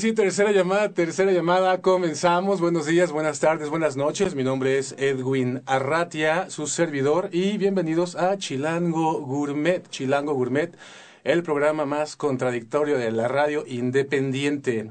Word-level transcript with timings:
sí, 0.00 0.14
tercera 0.14 0.50
llamada, 0.50 0.94
tercera 0.94 1.30
llamada, 1.30 1.82
comenzamos. 1.82 2.58
Buenos 2.58 2.86
días, 2.86 3.12
buenas 3.12 3.38
tardes, 3.38 3.68
buenas 3.68 3.98
noches. 3.98 4.34
Mi 4.34 4.42
nombre 4.42 4.78
es 4.78 4.94
Edwin 4.96 5.62
Arratia, 5.66 6.48
su 6.48 6.66
servidor, 6.66 7.28
y 7.32 7.58
bienvenidos 7.58 8.16
a 8.16 8.38
Chilango 8.38 9.20
Gourmet. 9.20 9.86
Chilango 9.90 10.32
Gourmet, 10.32 10.74
el 11.22 11.42
programa 11.42 11.84
más 11.84 12.16
contradictorio 12.16 12.96
de 12.96 13.12
la 13.12 13.28
radio 13.28 13.64
independiente. 13.66 14.90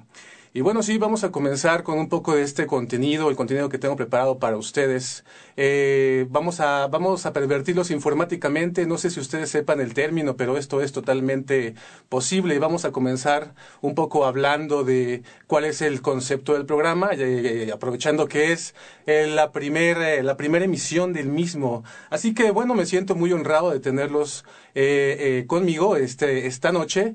Y 0.51 0.61
bueno, 0.61 0.81
sí, 0.81 0.97
vamos 0.97 1.23
a 1.23 1.31
comenzar 1.31 1.83
con 1.83 1.99
un 1.99 2.09
poco 2.09 2.33
de 2.33 2.41
este 2.41 2.65
contenido, 2.65 3.29
el 3.29 3.35
contenido 3.35 3.69
que 3.69 3.77
tengo 3.77 3.95
preparado 3.95 4.39
para 4.39 4.57
ustedes. 4.57 5.23
Eh, 5.57 6.25
vamos, 6.31 6.59
a, 6.59 6.87
vamos 6.87 7.27
a 7.27 7.33
pervertirlos 7.33 7.91
informáticamente. 7.91 8.87
No 8.87 8.97
sé 8.97 9.11
si 9.11 9.19
ustedes 9.19 9.51
sepan 9.51 9.79
el 9.79 9.93
término, 9.93 10.37
pero 10.37 10.57
esto 10.57 10.81
es 10.81 10.91
totalmente 10.91 11.75
posible. 12.09 12.57
Vamos 12.57 12.83
a 12.83 12.91
comenzar 12.91 13.53
un 13.81 13.93
poco 13.93 14.25
hablando 14.25 14.83
de 14.83 15.21
cuál 15.45 15.65
es 15.65 15.83
el 15.83 16.01
concepto 16.01 16.53
del 16.53 16.65
programa, 16.65 17.11
eh, 17.13 17.69
aprovechando 17.71 18.27
que 18.27 18.51
es 18.51 18.73
eh, 19.05 19.27
la 19.27 19.51
primera 19.51 20.23
la 20.23 20.35
primera 20.35 20.65
emisión 20.65 21.13
del 21.13 21.27
mismo. 21.27 21.83
Así 22.09 22.33
que 22.33 22.49
bueno, 22.49 22.73
me 22.73 22.87
siento 22.87 23.13
muy 23.13 23.31
honrado 23.33 23.69
de 23.69 23.79
tenerlos 23.79 24.45
conmigo 25.47 25.95
este, 25.95 26.47
esta 26.47 26.71
noche 26.71 27.13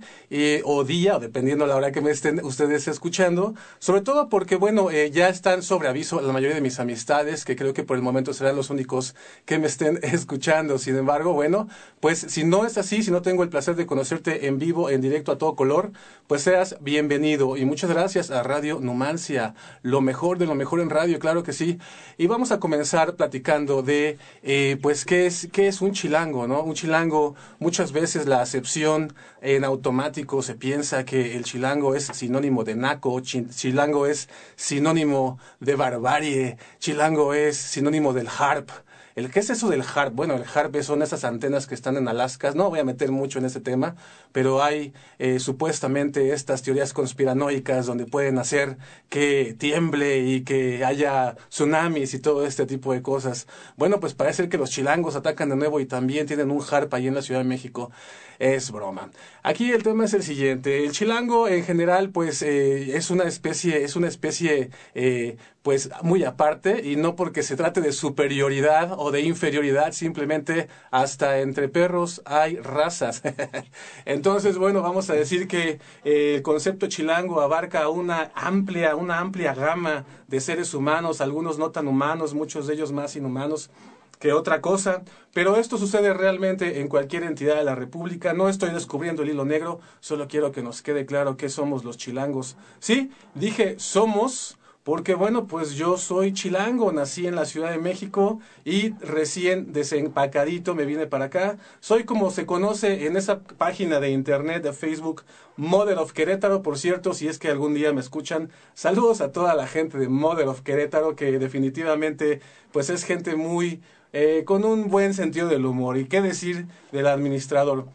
o 0.64 0.84
día, 0.84 1.19
dependiendo 1.19 1.66
la 1.66 1.77
hora 1.77 1.92
que 1.92 2.00
me 2.00 2.11
estén 2.11 2.44
ustedes 2.44 2.88
escuchando. 2.88 3.55
Sobre 3.78 4.00
todo 4.00 4.28
porque, 4.28 4.56
bueno, 4.56 4.91
ya 4.91 5.28
están 5.28 5.62
sobre 5.62 5.88
aviso 5.88 6.20
la 6.20 6.33
mayoría 6.33 6.55
de 6.55 6.61
mis 6.61 6.80
amistades, 6.80 7.44
que 7.44 7.56
creo 7.56 7.74
que 7.74 7.84
por 7.84 7.96
el 7.96 8.02
momento 8.02 8.33
serán 8.33 8.56
los 8.56 8.70
únicos 8.70 9.14
que 9.44 9.58
me 9.58 9.66
estén 9.66 9.98
escuchando. 10.02 10.78
Sin 10.78 10.96
embargo, 10.96 11.33
bueno, 11.33 11.69
pues 12.00 12.19
si 12.19 12.44
no 12.44 12.66
es 12.66 12.78
así, 12.78 13.02
si 13.02 13.11
no 13.11 13.22
tengo 13.22 13.42
el 13.42 13.48
placer 13.48 13.77
de 13.77 13.86
conocerte 13.86 14.46
en 14.46 14.58
vivo, 14.58 14.91
en 14.91 15.00
directo 15.00 15.33
a 15.33 15.39
todo 15.39 15.55
color, 15.55 15.92
pues 16.27 16.42
seas 16.42 16.77
bienvenido. 16.80 17.56
Y 17.56 17.64
muchas 17.64 17.91
gracias 17.91 18.30
a 18.30 18.42
Radio 18.42 18.80
Numancia, 18.80 19.55
lo 19.83 20.00
mejor 20.00 20.39
de 20.39 20.46
lo 20.46 20.55
mejor 20.55 20.80
en 20.80 20.91
radio, 20.91 21.18
claro 21.18 21.42
que 21.42 21.52
sí. 21.52 21.78
Y 22.18 22.27
vamos 22.27 22.52
a 22.52 22.61
comenzar 22.61 23.16
platicando 23.16 23.83
de, 23.83 24.18
eh, 24.42 24.78
pues, 24.80 25.05
qué 25.05 25.27
es, 25.27 25.48
qué 25.52 25.68
es 25.68 25.80
un 25.80 25.92
chilango, 25.92 26.46
¿no? 26.46 26.62
Un 26.62 26.74
chilango, 26.74 27.34
muchas 27.59 27.92
veces 27.92 28.27
la 28.27 28.41
acepción 28.41 29.14
en 29.41 29.64
automático 29.64 30.42
se 30.42 30.55
piensa 30.55 31.05
que 31.05 31.37
el 31.37 31.45
chilango 31.45 31.95
es 31.95 32.06
sinónimo 32.06 32.64
de 32.64 32.77
naco, 32.77 33.20
chilango 33.20 34.06
es 34.06 34.28
sinónimo 34.56 35.39
de 35.61 35.75
barbarie, 35.75 36.58
chilango 36.79 37.35
es 37.35 37.57
sinónimo 37.57 38.13
de 38.13 38.27
harp. 38.39 38.70
El, 39.14 39.30
¿Qué 39.30 39.39
es 39.39 39.51
eso 39.51 39.70
del 39.70 39.83
harp? 39.83 40.13
Bueno, 40.13 40.35
el 40.35 40.45
harp 40.52 40.75
son 40.83 41.01
esas 41.01 41.23
antenas 41.23 41.69
que 41.69 41.75
están 41.77 41.97
en 41.97 42.08
Alaska. 42.08 42.51
No 42.52 42.69
voy 42.69 42.80
a 42.80 42.85
meter 42.85 43.13
mucho 43.13 43.39
en 43.39 43.45
ese 43.45 43.61
tema, 43.61 43.95
pero 44.33 44.61
hay 44.63 44.92
eh, 45.20 45.39
supuestamente 45.39 46.33
estas 46.33 46.63
teorías 46.63 46.92
conspiranoicas 46.92 47.86
donde 47.86 48.07
pueden 48.07 48.39
hacer 48.39 48.77
que 49.08 49.55
tiemble 49.57 50.19
y 50.19 50.42
que 50.42 50.85
haya 50.85 51.36
tsunamis 51.48 52.13
y 52.14 52.19
todo 52.19 52.45
este 52.45 52.67
tipo 52.67 52.92
de 52.92 53.03
cosas. 53.03 53.47
Bueno, 53.77 54.01
pues 54.01 54.14
parece 54.14 54.48
que 54.48 54.58
los 54.58 54.70
chilangos 54.70 55.14
atacan 55.14 55.48
de 55.48 55.57
nuevo 55.57 55.79
y 55.79 55.86
también 55.86 56.27
tienen 56.27 56.51
un 56.51 56.63
harp 56.69 56.92
ahí 56.92 57.07
en 57.07 57.14
la 57.14 57.23
Ciudad 57.23 57.41
de 57.41 57.48
México 57.48 57.92
es 58.39 58.70
broma. 58.70 59.11
Aquí 59.42 59.70
el 59.70 59.83
tema 59.83 60.05
es 60.05 60.14
el 60.14 60.22
siguiente. 60.22 60.84
El 60.84 60.92
chilango 60.92 61.48
en 61.48 61.64
general, 61.64 62.11
pues, 62.11 62.42
eh, 62.42 62.96
es 62.96 63.11
una 63.11 63.24
especie, 63.24 63.84
es 63.84 63.96
una 63.96 64.08
especie, 64.08 64.70
eh, 64.95 65.36
pues, 65.62 65.90
muy 66.02 66.24
aparte 66.24 66.83
y 66.84 66.96
no 66.96 67.17
porque 67.17 67.42
se 67.42 67.56
trate 67.56 67.80
de 67.80 67.92
superioridad 67.92 68.94
o 68.96 69.11
de 69.11 69.23
inferioridad, 69.23 69.92
simplemente 69.92 70.68
hasta 70.90 71.40
entre 71.40 71.68
perros 71.68 72.23
hay 72.24 72.56
razas. 72.56 73.23
Entonces, 74.05 74.58
bueno, 74.58 74.83
vamos 74.83 75.11
a 75.11 75.14
decir 75.14 75.48
que 75.48 75.78
eh, 76.05 76.36
el 76.36 76.42
concepto 76.42 76.86
chilango 76.86 77.40
abarca 77.40 77.89
una 77.89 78.30
amplia, 78.34 78.96
una 78.96 79.18
amplia 79.18 79.55
gama 79.55 80.05
de 80.27 80.40
seres 80.40 80.74
humanos, 80.74 81.20
algunos 81.20 81.58
no 81.58 81.70
tan 81.70 81.89
humanos, 81.89 82.34
muchos 82.34 82.67
de 82.67 82.74
ellos 82.74 82.92
más 82.92 83.17
inhumanos 83.17 83.70
que 84.17 84.33
otra 84.33 84.61
cosa, 84.61 85.02
pero 85.33 85.57
esto 85.57 85.79
sucede 85.79 86.14
realmente 86.14 86.80
en 86.80 86.89
cualquier 86.89 87.25
entidad 87.25 87.57
de 87.57 87.64
la 87.64 87.75
República. 87.75 88.33
No 88.33 88.48
estoy 88.48 88.70
descubriendo 88.70 89.23
el 89.23 89.30
hilo 89.30 89.45
negro, 89.45 89.80
solo 90.01 90.29
quiero 90.29 90.52
que 90.52 90.63
nos 90.63 90.83
quede 90.83 91.07
claro 91.07 91.36
que 91.36 91.48
somos 91.48 91.85
los 91.85 91.97
chilangos. 91.97 92.57
Sí, 92.79 93.11
dije 93.35 93.77
somos, 93.79 94.58
porque 94.85 95.14
bueno, 95.14 95.47
pues 95.47 95.73
yo 95.77 95.97
soy 95.97 96.35
chilango, 96.35 96.92
nací 96.92 97.27
en 97.27 97.36
la 97.36 97.47
Ciudad 97.47 97.70
de 97.70 97.79
México 97.79 98.41
y 98.67 98.91
recién 98.98 99.73
desempacadito 99.73 100.74
me 100.74 100.85
vine 100.85 101.07
para 101.07 101.27
acá. 101.27 101.57
Soy 101.80 102.05
como 102.05 102.30
se 102.30 102.45
conoce 102.45 103.07
en 103.07 103.17
esa 103.17 103.41
página 103.41 103.98
de 103.98 104.11
internet 104.11 104.63
de 104.63 104.74
Facebook, 104.74 105.23
Mother 105.57 105.97
of 105.97 106.13
Querétaro, 106.13 106.63
por 106.63 106.79
cierto, 106.79 107.14
si 107.14 107.29
es 107.29 107.39
que 107.39 107.48
algún 107.48 107.73
día 107.73 107.95
me 107.95 108.01
escuchan, 108.03 108.51
saludos 108.74 109.23
a 109.23 109.33
toda 109.33 109.55
la 109.55 109.67
gente 109.67 109.97
de 109.97 110.08
Mother 110.08 110.48
of 110.48 110.61
Querétaro, 110.61 111.17
que 111.17 111.39
definitivamente 111.39 112.41
pues 112.70 112.91
es 112.91 113.05
gente 113.05 113.36
muy 113.36 113.80
eh, 114.17 114.45
con 114.45 114.64
un 114.64 114.91
buen 114.91 115.13
sentido 115.13 115.48
del 115.48 115.67
humor. 115.67 115.98
¿Y 115.98 116.07
qué 116.07 116.23
decir 116.23 116.69
del 116.92 117.08
administrador? 117.08 117.89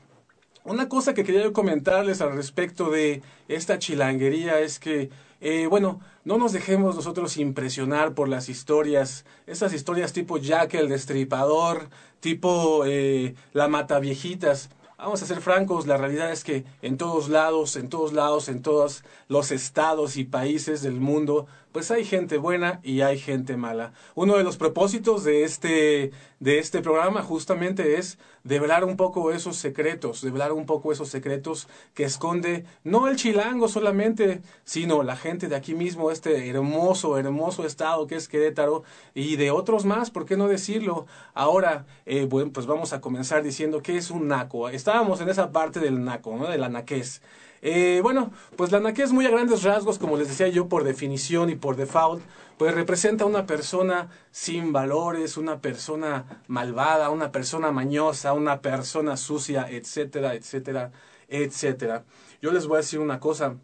Una 0.66 0.90
cosa 0.90 1.14
que 1.14 1.24
quería 1.24 1.54
comentarles 1.54 2.20
al 2.20 2.34
respecto 2.34 2.90
de 2.90 3.22
esta 3.48 3.80
chilanguería 3.80 4.60
es 4.60 4.80
que, 4.80 5.10
eh, 5.40 5.68
bueno, 5.68 6.02
no 6.26 6.38
nos 6.38 6.52
dejemos 6.52 6.98
nosotros 6.98 7.38
impresionar 7.38 8.16
por 8.16 8.28
las 8.28 8.50
historias, 8.50 9.24
esas 9.48 9.74
historias 9.74 10.12
tipo 10.12 10.38
Jack 10.38 10.74
el 10.74 10.90
Destripador, 10.90 11.90
tipo 12.20 12.84
eh, 12.86 13.36
La 13.54 13.70
Mataviejitas. 13.70 14.72
Vamos 14.98 15.24
a 15.24 15.26
ser 15.26 15.40
francos, 15.40 15.88
la 15.88 15.96
realidad 15.96 16.34
es 16.34 16.44
que 16.44 16.66
en 16.82 16.98
todos 16.98 17.30
lados, 17.30 17.78
en 17.78 17.88
todos 17.88 18.12
lados, 18.12 18.50
en 18.50 18.62
todos 18.62 19.06
los 19.30 19.52
estados 19.52 20.18
y 20.18 20.26
países 20.26 20.82
del 20.82 21.00
mundo, 21.00 21.48
pues 21.72 21.92
hay 21.92 22.04
gente 22.04 22.38
buena 22.38 22.80
y 22.84 23.02
hay 23.02 23.20
gente 23.20 23.58
mala. 23.58 23.94
Uno 24.16 24.38
de 24.38 24.44
los 24.44 24.58
propósitos 24.58 25.24
de 25.24 25.44
este, 25.44 26.12
de 26.40 26.60
este 26.60 26.82
programa 26.82 27.22
justamente 27.22 27.98
es 27.98 28.18
develar 28.44 28.84
un 28.84 28.98
poco 28.98 29.32
esos 29.32 29.58
secretos, 29.58 30.22
develar 30.22 30.52
un 30.52 30.66
poco 30.66 30.92
esos 30.92 31.10
secretos 31.10 31.68
que 31.94 32.04
esconde 32.04 32.66
no 32.84 33.08
el 33.08 33.18
chilango 33.18 33.68
solamente, 33.68 34.42
sino 34.64 35.04
la 35.04 35.16
gente 35.16 35.48
de 35.48 35.56
aquí 35.56 35.76
mismo, 35.76 36.12
este 36.12 36.50
hermoso, 36.50 37.18
hermoso 37.18 37.66
estado 37.66 38.08
que 38.08 38.16
es 38.16 38.28
Querétaro 38.28 38.84
y 39.14 39.36
de 39.36 39.52
otros 39.52 39.86
más, 39.86 40.10
¿por 40.10 40.26
qué 40.26 40.38
no 40.38 40.48
decirlo? 40.48 41.06
Ahora, 41.34 41.86
eh, 42.06 42.26
bueno, 42.26 42.52
pues 42.52 42.66
vamos 42.66 42.94
a 42.94 43.02
comenzar 43.02 43.44
diciendo 43.44 43.82
qué 43.82 43.98
es 43.98 44.10
un 44.10 44.28
naco. 44.28 44.70
Estábamos 44.70 45.22
en 45.22 45.30
esa 45.30 45.52
parte 45.52 45.80
del 45.80 46.04
naco, 46.04 46.36
¿no? 46.36 46.48
De 46.48 46.58
la 46.58 46.70
naquez. 46.70 47.22
Eh, 47.62 48.00
bueno, 48.02 48.32
pues 48.56 48.72
la 48.72 48.80
naquez 48.80 49.12
muy 49.12 49.26
a 49.26 49.30
grandes 49.30 49.64
rasgos, 49.64 50.00
como 50.00 50.18
les 50.18 50.28
decía 50.28 50.48
yo, 50.48 50.68
por 50.68 50.84
definición 50.84 51.50
y 51.50 51.56
por 51.56 51.76
default, 51.76 52.24
pues 52.58 52.74
representa 52.74 53.26
una 53.26 53.46
persona 53.46 54.10
sin 54.32 54.72
valores, 54.74 55.38
una 55.38 55.60
persona 55.60 56.44
malvada, 56.48 57.10
una 57.10 57.32
persona 57.32 57.72
mañosa, 57.72 58.34
una 58.34 58.62
persona 58.62 59.18
sucia, 59.18 59.70
etcétera, 59.70 60.36
etcétera, 60.36 60.92
etcétera. 61.28 62.04
Yo 62.42 62.52
les 62.52 62.68
voy 62.68 62.76
a 62.76 62.82
decir 62.82 63.00
una 63.00 63.20
cosa, 63.20 63.56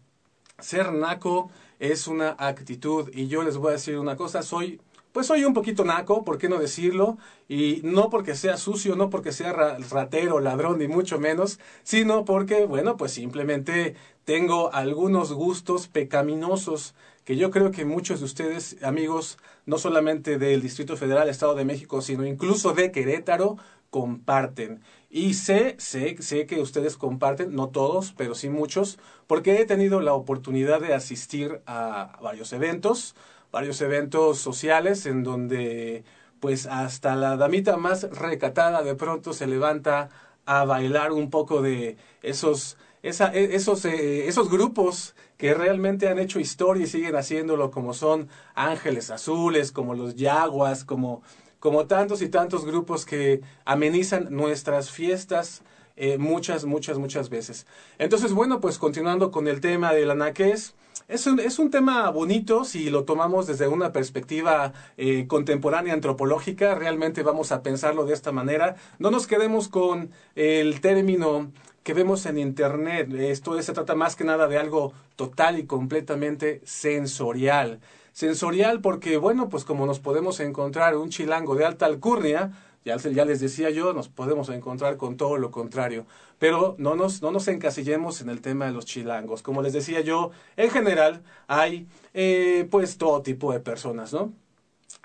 ser 0.59 0.93
naco 0.93 1.51
es 1.79 2.07
una 2.07 2.35
actitud 2.37 3.09
y 3.13 3.27
yo 3.27 3.43
les 3.43 3.57
voy 3.57 3.69
a 3.69 3.73
decir 3.73 3.97
una 3.97 4.15
cosa, 4.15 4.41
soy 4.41 4.79
pues 5.15 5.27
soy 5.27 5.45
un 5.45 5.53
poquito 5.53 5.85
naco, 5.85 6.25
¿por 6.25 6.37
qué 6.37 6.49
no 6.49 6.57
decirlo? 6.57 7.17
Y 7.47 7.79
no 7.83 8.09
porque 8.09 8.35
sea 8.35 8.57
sucio, 8.57 8.97
no 8.97 9.09
porque 9.09 9.31
sea 9.31 9.53
ratero, 9.53 10.41
ladrón, 10.41 10.79
ni 10.79 10.89
mucho 10.89 11.19
menos, 11.19 11.57
sino 11.83 12.25
porque, 12.25 12.65
bueno, 12.65 12.97
pues 12.97 13.13
simplemente 13.13 13.95
tengo 14.25 14.73
algunos 14.73 15.31
gustos 15.31 15.87
pecaminosos 15.87 16.95
que 17.23 17.37
yo 17.37 17.49
creo 17.49 17.71
que 17.71 17.85
muchos 17.85 18.19
de 18.19 18.25
ustedes, 18.25 18.75
amigos, 18.83 19.37
no 19.65 19.77
solamente 19.77 20.37
del 20.37 20.61
Distrito 20.61 20.97
Federal, 20.97 21.29
Estado 21.29 21.55
de 21.55 21.63
México, 21.63 22.01
sino 22.01 22.25
incluso 22.25 22.73
de 22.73 22.91
Querétaro, 22.91 23.55
comparten. 23.91 24.81
Y 25.09 25.35
sé, 25.35 25.77
sé, 25.79 26.17
sé 26.19 26.45
que 26.45 26.59
ustedes 26.59 26.97
comparten, 26.97 27.55
no 27.55 27.69
todos, 27.69 28.13
pero 28.17 28.35
sí 28.35 28.49
muchos, 28.49 28.99
porque 29.27 29.61
he 29.61 29.65
tenido 29.65 30.01
la 30.01 30.13
oportunidad 30.13 30.81
de 30.81 30.93
asistir 30.93 31.61
a 31.65 32.19
varios 32.21 32.51
eventos, 32.51 33.15
varios 33.55 33.79
eventos 33.79 34.37
sociales 34.37 35.05
en 35.05 35.23
donde 35.23 36.03
pues 36.41 36.65
hasta 36.65 37.15
la 37.15 37.37
damita 37.37 37.77
más 37.77 38.03
recatada 38.11 38.83
de 38.83 38.95
pronto 38.95 39.31
se 39.31 39.47
levanta 39.47 40.09
a 40.45 40.65
bailar 40.65 41.13
un 41.13 41.29
poco 41.29 41.61
de 41.61 41.95
esos, 42.21 42.75
esa, 43.01 43.33
e, 43.33 43.55
esos, 43.55 43.85
eh, 43.85 44.27
esos 44.27 44.49
grupos 44.49 45.15
que 45.37 45.53
realmente 45.53 46.09
han 46.09 46.19
hecho 46.19 46.41
historia 46.41 46.83
y 46.83 46.87
siguen 46.87 47.15
haciéndolo, 47.15 47.71
como 47.71 47.93
son 47.93 48.27
Ángeles 48.55 49.09
Azules, 49.09 49.71
como 49.71 49.95
los 49.95 50.15
Yaguas, 50.15 50.83
como, 50.83 51.23
como 51.61 51.87
tantos 51.87 52.21
y 52.21 52.27
tantos 52.27 52.65
grupos 52.65 53.05
que 53.05 53.39
amenizan 53.63 54.27
nuestras 54.31 54.91
fiestas 54.91 55.63
eh, 55.95 56.17
muchas, 56.17 56.65
muchas, 56.65 56.97
muchas 56.97 57.29
veces. 57.29 57.67
Entonces, 57.99 58.33
bueno, 58.33 58.59
pues 58.59 58.79
continuando 58.79 59.31
con 59.31 59.47
el 59.47 59.61
tema 59.61 59.93
del 59.93 60.11
anaqués, 60.11 60.75
es 61.07 61.27
un, 61.27 61.39
es 61.39 61.59
un 61.59 61.69
tema 61.69 62.09
bonito 62.09 62.65
si 62.65 62.89
lo 62.89 63.03
tomamos 63.03 63.45
desde 63.45 63.67
una 63.67 63.91
perspectiva 63.91 64.73
eh, 64.97 65.27
contemporánea 65.27 65.93
antropológica, 65.93 66.73
realmente 66.75 67.21
vamos 67.21 67.51
a 67.51 67.61
pensarlo 67.61 68.05
de 68.05 68.13
esta 68.13 68.31
manera. 68.31 68.75
No 68.97 69.11
nos 69.11 69.27
quedemos 69.27 69.67
con 69.67 70.09
el 70.35 70.81
término 70.81 71.51
que 71.83 71.93
vemos 71.93 72.25
en 72.25 72.39
Internet. 72.39 73.13
Esto 73.13 73.61
se 73.61 73.73
trata 73.73 73.93
más 73.93 74.15
que 74.15 74.23
nada 74.23 74.47
de 74.47 74.57
algo 74.57 74.93
total 75.15 75.59
y 75.59 75.65
completamente 75.65 76.61
sensorial. 76.65 77.79
Sensorial 78.11 78.81
porque, 78.81 79.17
bueno, 79.17 79.49
pues 79.49 79.63
como 79.63 79.85
nos 79.85 79.99
podemos 79.99 80.39
encontrar 80.39 80.97
un 80.97 81.09
chilango 81.09 81.55
de 81.55 81.65
alta 81.65 81.85
alcurnia, 81.85 82.51
ya, 82.85 83.25
les 83.25 83.39
decía 83.39 83.71
yo, 83.71 83.93
nos 83.93 84.09
podemos 84.09 84.49
encontrar 84.49 84.97
con 84.97 85.17
todo 85.17 85.37
lo 85.37 85.51
contrario. 85.51 86.05
Pero 86.37 86.75
no 86.77 86.95
nos, 86.95 87.21
no 87.21 87.31
nos 87.31 87.47
encasillemos 87.47 88.21
en 88.21 88.29
el 88.29 88.41
tema 88.41 88.65
de 88.65 88.71
los 88.71 88.85
chilangos. 88.85 89.41
Como 89.41 89.61
les 89.61 89.73
decía 89.73 90.01
yo, 90.01 90.31
en 90.55 90.69
general 90.69 91.23
hay 91.47 91.87
eh, 92.13 92.67
pues 92.69 92.97
todo 92.97 93.21
tipo 93.23 93.51
de 93.51 93.59
personas, 93.59 94.13
¿no? 94.13 94.33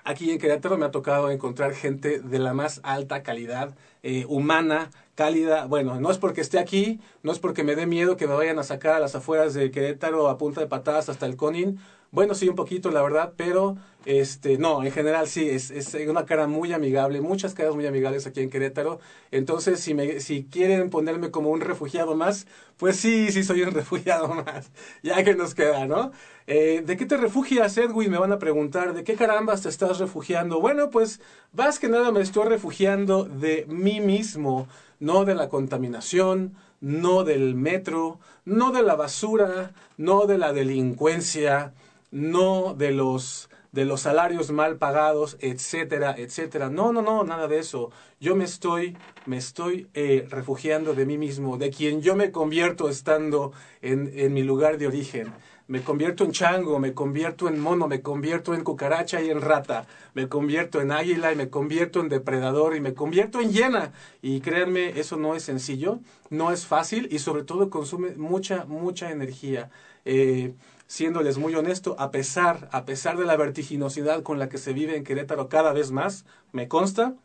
Aquí 0.03 0.31
en 0.31 0.39
Querétaro 0.39 0.77
me 0.77 0.85
ha 0.85 0.91
tocado 0.91 1.29
encontrar 1.29 1.73
gente 1.73 2.19
de 2.19 2.39
la 2.39 2.53
más 2.53 2.81
alta 2.83 3.21
calidad 3.23 3.75
eh, 4.03 4.25
humana, 4.27 4.89
cálida. 5.15 5.65
Bueno, 5.65 5.99
no 5.99 6.09
es 6.11 6.17
porque 6.17 6.41
esté 6.41 6.59
aquí, 6.59 6.99
no 7.23 7.31
es 7.31 7.39
porque 7.39 7.63
me 7.63 7.75
dé 7.75 7.85
miedo 7.85 8.17
que 8.17 8.27
me 8.27 8.33
vayan 8.33 8.57
a 8.59 8.63
sacar 8.63 8.95
a 8.95 8.99
las 8.99 9.15
afueras 9.15 9.53
de 9.53 9.69
Querétaro 9.69 10.29
a 10.29 10.37
punta 10.37 10.61
de 10.61 10.67
patadas 10.67 11.09
hasta 11.09 11.25
el 11.27 11.35
Conin, 11.35 11.79
bueno, 12.11 12.35
sí, 12.35 12.49
un 12.49 12.55
poquito, 12.55 12.91
la 12.91 13.01
verdad, 13.01 13.33
pero 13.37 13.77
este, 14.05 14.57
no, 14.57 14.83
en 14.83 14.91
general 14.91 15.27
sí, 15.27 15.47
es, 15.49 15.71
es 15.71 15.93
una 16.09 16.25
cara 16.25 16.45
muy 16.45 16.73
amigable, 16.73 17.21
muchas 17.21 17.53
caras 17.53 17.73
muy 17.73 17.85
amigables 17.85 18.27
aquí 18.27 18.41
en 18.41 18.49
Querétaro. 18.49 18.99
Entonces, 19.31 19.79
si, 19.79 19.93
me, 19.93 20.19
si 20.19 20.43
quieren 20.43 20.89
ponerme 20.89 21.31
como 21.31 21.51
un 21.51 21.61
refugiado 21.61 22.15
más, 22.15 22.47
pues 22.77 22.97
sí, 22.97 23.31
sí 23.31 23.43
soy 23.43 23.61
un 23.61 23.71
refugiado 23.71 24.27
más, 24.27 24.71
ya 25.03 25.23
que 25.23 25.35
nos 25.35 25.55
queda, 25.55 25.85
¿no? 25.85 26.11
Eh, 26.47 26.83
¿De 26.85 26.97
qué 26.97 27.05
te 27.05 27.15
refugias, 27.15 27.77
Edwin? 27.77 28.11
Me 28.11 28.17
van 28.17 28.33
a 28.33 28.39
preguntar, 28.39 28.93
¿de 28.93 29.03
qué 29.05 29.13
carambas 29.15 29.61
te 29.61 29.69
estás 29.69 29.99
refugiando? 29.99 30.59
Bueno, 30.59 30.89
pues 30.89 31.21
más 31.53 31.79
que 31.79 31.87
nada 31.87 32.11
me 32.11 32.21
estoy 32.21 32.49
refugiando 32.49 33.23
de 33.23 33.65
mí 33.69 34.01
mismo, 34.01 34.67
no 34.99 35.23
de 35.23 35.35
la 35.35 35.47
contaminación, 35.47 36.55
no 36.81 37.23
del 37.23 37.55
metro, 37.55 38.19
no 38.43 38.71
de 38.71 38.81
la 38.81 38.95
basura, 38.95 39.71
no 39.97 40.25
de 40.25 40.39
la 40.39 40.51
delincuencia, 40.51 41.73
no 42.11 42.73
de 42.73 42.91
los 42.91 43.49
de 43.71 43.85
los 43.85 44.01
salarios 44.01 44.51
mal 44.51 44.77
pagados, 44.77 45.37
etcétera, 45.39 46.15
etcétera. 46.17 46.69
No, 46.69 46.91
no, 46.91 47.01
no, 47.01 47.23
nada 47.23 47.47
de 47.47 47.59
eso. 47.59 47.89
Yo 48.19 48.35
me 48.35 48.43
estoy, 48.43 48.97
me 49.25 49.37
estoy 49.37 49.87
eh, 49.93 50.27
refugiando 50.29 50.93
de 50.93 51.05
mí 51.05 51.17
mismo, 51.17 51.57
de 51.57 51.69
quien 51.69 52.01
yo 52.01 52.15
me 52.15 52.31
convierto 52.31 52.89
estando 52.89 53.53
en, 53.81 54.11
en 54.13 54.33
mi 54.33 54.43
lugar 54.43 54.77
de 54.77 54.87
origen. 54.87 55.33
Me 55.67 55.83
convierto 55.83 56.25
en 56.25 56.33
chango, 56.33 56.79
me 56.79 56.93
convierto 56.93 57.47
en 57.47 57.57
mono, 57.57 57.87
me 57.87 58.01
convierto 58.01 58.53
en 58.53 58.61
cucaracha 58.65 59.21
y 59.21 59.29
en 59.29 59.39
rata, 59.39 59.87
me 60.13 60.27
convierto 60.27 60.81
en 60.81 60.91
águila 60.91 61.31
y 61.31 61.37
me 61.37 61.49
convierto 61.49 62.01
en 62.01 62.09
depredador 62.09 62.75
y 62.75 62.81
me 62.81 62.93
convierto 62.93 63.39
en 63.39 63.53
hiena. 63.53 63.93
Y 64.21 64.41
créanme, 64.41 64.99
eso 64.99 65.15
no 65.15 65.33
es 65.33 65.43
sencillo, 65.43 65.99
no 66.29 66.51
es 66.51 66.65
fácil 66.65 67.07
y 67.09 67.19
sobre 67.19 67.43
todo 67.43 67.69
consume 67.69 68.15
mucha, 68.17 68.65
mucha 68.65 69.11
energía. 69.11 69.69
Eh, 70.03 70.53
siéndoles 70.91 71.37
muy 71.37 71.55
honesto, 71.55 71.95
a 71.99 72.11
pesar, 72.11 72.67
a 72.73 72.83
pesar 72.83 73.17
de 73.17 73.23
la 73.23 73.37
vertiginosidad 73.37 74.23
con 74.23 74.39
la 74.39 74.49
que 74.49 74.57
se 74.57 74.73
vive 74.73 74.97
en 74.97 75.05
Querétaro 75.05 75.47
cada 75.47 75.71
vez 75.71 75.91
más, 75.91 76.25
me 76.51 76.67
consta, 76.67 77.15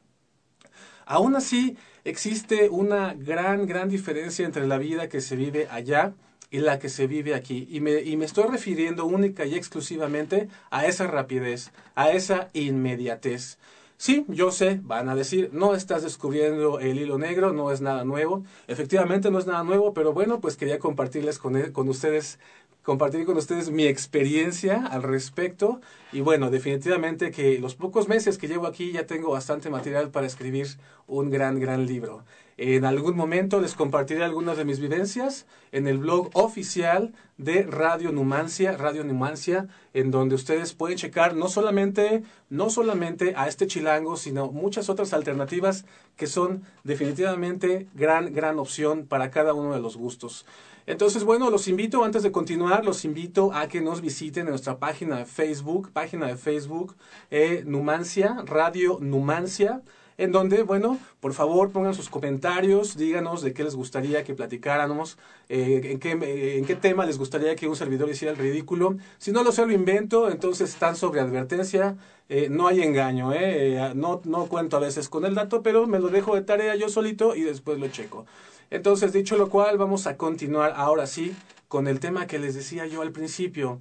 aún 1.05 1.35
así 1.35 1.77
existe 2.05 2.69
una 2.69 3.15
gran, 3.15 3.67
gran 3.67 3.89
diferencia 3.89 4.47
entre 4.47 4.69
la 4.69 4.79
vida 4.79 5.09
que 5.09 5.21
se 5.21 5.35
vive 5.35 5.67
allá 5.69 6.15
y 6.49 6.59
la 6.59 6.79
que 6.79 6.89
se 6.89 7.09
vive 7.09 7.35
aquí. 7.35 7.67
Y 7.69 7.81
me, 7.81 8.03
y 8.03 8.17
me 8.17 8.25
estoy 8.25 8.45
refiriendo 8.49 9.05
única 9.05 9.47
y 9.47 9.57
exclusivamente 9.57 10.49
a 10.71 10.87
esa 10.87 11.09
rapidez, 11.09 11.73
a 11.97 12.13
esa 12.13 12.51
inmediatez. 12.53 13.59
Sí, 13.99 14.27
yo 14.29 14.51
sé, 14.51 14.79
van 14.83 15.09
a 15.09 15.15
decir, 15.15 15.49
no 15.53 15.75
estás 15.75 16.03
descubriendo 16.03 16.81
el 16.81 17.01
hilo 17.01 17.19
negro, 17.19 17.53
no 17.53 17.73
es 17.73 17.81
nada 17.81 18.05
nuevo. 18.05 18.45
Efectivamente 18.69 19.31
no 19.31 19.39
es 19.39 19.47
nada 19.47 19.65
nuevo, 19.65 19.95
pero 19.95 20.13
bueno, 20.13 20.39
pues 20.41 20.57
quería 20.57 20.79
compartirles 20.79 21.39
con, 21.39 21.61
con 21.73 21.89
ustedes 21.89 22.39
compartir 22.87 23.27
con 23.27 23.37
ustedes 23.37 23.69
mi 23.71 23.85
experiencia 23.89 24.87
al 24.87 25.03
respecto. 25.03 25.81
Y 26.13 26.21
bueno, 26.21 26.53
definitivamente 26.53 27.33
que 27.33 27.59
los 27.59 27.75
pocos 27.75 28.07
meses 28.07 28.39
que 28.39 28.47
llevo 28.47 28.69
aquí 28.69 28.93
ya 28.93 29.07
tengo 29.07 29.33
bastante 29.33 29.71
material 29.71 30.11
para 30.11 30.29
escribir 30.29 30.69
un 31.09 31.29
gran, 31.29 31.59
gran 31.59 31.85
libro. 31.85 32.23
En 32.57 32.85
algún 32.85 33.17
momento 33.17 33.61
les 33.61 33.75
compartiré 33.75 34.23
algunas 34.23 34.57
de 34.57 34.65
mis 34.65 34.79
vivencias 34.79 35.47
en 35.73 35.89
el 35.89 35.99
blog 35.99 36.31
oficial 36.35 37.13
de 37.39 37.65
Radio 37.65 38.13
Numancia, 38.13 38.77
Radio 38.77 39.03
Numancia, 39.03 39.67
en 39.93 40.13
donde 40.13 40.37
ustedes 40.37 40.73
pueden 40.73 40.97
checar 40.97 41.35
no 41.35 41.49
solamente, 41.49 42.23
no 42.51 42.71
solamente 42.71 43.35
a 43.37 43.49
este 43.49 43.67
chilango, 43.67 44.17
sino 44.17 44.53
muchas 44.53 44.89
otras 44.89 45.13
alternativas 45.13 45.85
que 46.17 46.29
son 46.29 46.63
definitivamente 46.85 47.89
gran, 47.95 48.33
gran 48.33 48.61
opción 48.61 49.07
para 49.07 49.33
cada 49.33 49.55
uno 49.55 49.75
de 49.75 49.81
los 49.81 49.97
gustos. 49.97 50.47
Entonces, 50.87 51.25
bueno, 51.25 51.51
los 51.51 51.69
invito, 51.69 52.05
antes 52.05 52.23
de 52.23 52.33
continuar, 52.33 52.85
los 52.85 53.05
invito 53.05 53.53
a 53.53 53.69
que 53.69 53.81
nos 53.81 54.01
visiten 54.01 54.45
en 54.45 54.51
nuestra 54.51 54.79
página 54.79 55.19
de 55.19 55.27
Facebook, 55.27 55.91
página 55.93 56.27
de 56.27 56.37
Facebook, 56.37 56.95
eh, 57.31 57.65
Numancia, 57.67 58.37
Radio 58.47 58.99
Numancia 59.01 59.83
en 60.19 60.33
donde, 60.33 60.63
bueno, 60.63 60.99
por 61.21 61.35
favor 61.35 61.71
pongan 61.71 61.95
sus 61.95 62.09
comentarios, 62.09 62.97
díganos 62.97 63.43
de 63.43 63.53
qué 63.53 63.65
les 63.65 63.75
gustaría 63.75 64.25
que 64.25 64.35
platicáramos, 64.35 65.19
eh, 65.49 65.81
en, 65.85 65.99
qué, 65.99 66.57
en 66.59 66.65
qué 66.65 66.75
tema 66.75 67.05
les 67.05 67.19
gustaría 67.19 67.55
que 67.55 67.69
un 67.69 67.77
servidor 67.77 68.09
hiciera 68.09 68.33
el 68.33 68.39
ridículo. 68.39 68.97
Si 69.19 69.33
no 69.33 69.43
lo 69.43 69.53
sé, 69.53 69.67
lo 69.67 69.73
invento, 69.73 70.31
entonces 70.31 70.71
están 70.71 70.97
sobre 70.97 71.21
advertencia, 71.21 71.97
eh, 72.29 72.49
no 72.51 72.67
hay 72.67 72.83
engaño, 72.83 73.33
eh, 73.35 73.93
no, 73.95 74.21
no 74.25 74.47
cuento 74.47 74.79
a 74.79 74.81
veces 74.81 75.09
con 75.09 75.25
el 75.27 75.35
dato, 75.35 75.63
pero 75.63 75.87
me 75.87 75.99
lo 75.99 76.09
dejo 76.09 76.35
de 76.35 76.43
tarea 76.43 76.75
yo 76.77 76.89
solito 76.89 77.37
y 77.37 77.43
después 77.43 77.79
lo 77.79 77.89
checo. 77.89 78.27
Entonces, 78.71 79.13
dicho 79.13 79.37
lo 79.37 79.49
cual, 79.49 79.79
vamos 79.79 80.07
a 80.07 80.17
continuar 80.17 80.73
ahora 80.77 81.07
sí 81.07 81.35
con 81.69 81.87
el 81.87 82.01
tema 82.01 82.27
que 82.27 82.39
les 82.39 82.55
decía 82.55 82.87
yo 82.87 83.03
al 83.03 83.13
principio, 83.13 83.81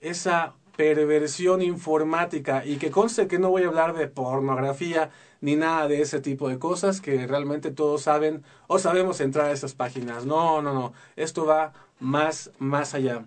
esa 0.00 0.54
perversión 0.76 1.60
informática 1.60 2.64
y 2.64 2.76
que 2.76 2.90
conste 2.90 3.26
que 3.26 3.38
no 3.38 3.50
voy 3.50 3.64
a 3.64 3.66
hablar 3.66 3.96
de 3.96 4.06
pornografía 4.06 5.10
ni 5.40 5.56
nada 5.56 5.88
de 5.88 6.00
ese 6.02 6.20
tipo 6.20 6.48
de 6.48 6.58
cosas 6.58 7.00
que 7.00 7.26
realmente 7.26 7.70
todos 7.70 8.02
saben 8.02 8.44
o 8.68 8.78
sabemos 8.78 9.20
entrar 9.20 9.46
a 9.46 9.52
esas 9.52 9.74
páginas. 9.74 10.24
No, 10.24 10.62
no, 10.62 10.72
no, 10.72 10.92
esto 11.16 11.46
va 11.46 11.72
más, 11.98 12.52
más 12.58 12.94
allá. 12.94 13.24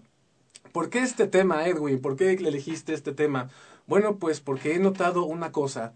¿Por 0.71 0.89
qué 0.89 0.99
este 0.99 1.27
tema, 1.27 1.67
Edwin? 1.67 2.01
¿Por 2.01 2.15
qué 2.15 2.31
elegiste 2.31 2.93
este 2.93 3.11
tema? 3.11 3.49
Bueno, 3.85 4.15
pues 4.15 4.39
porque 4.39 4.75
he 4.75 4.79
notado 4.79 5.25
una 5.25 5.51
cosa 5.51 5.93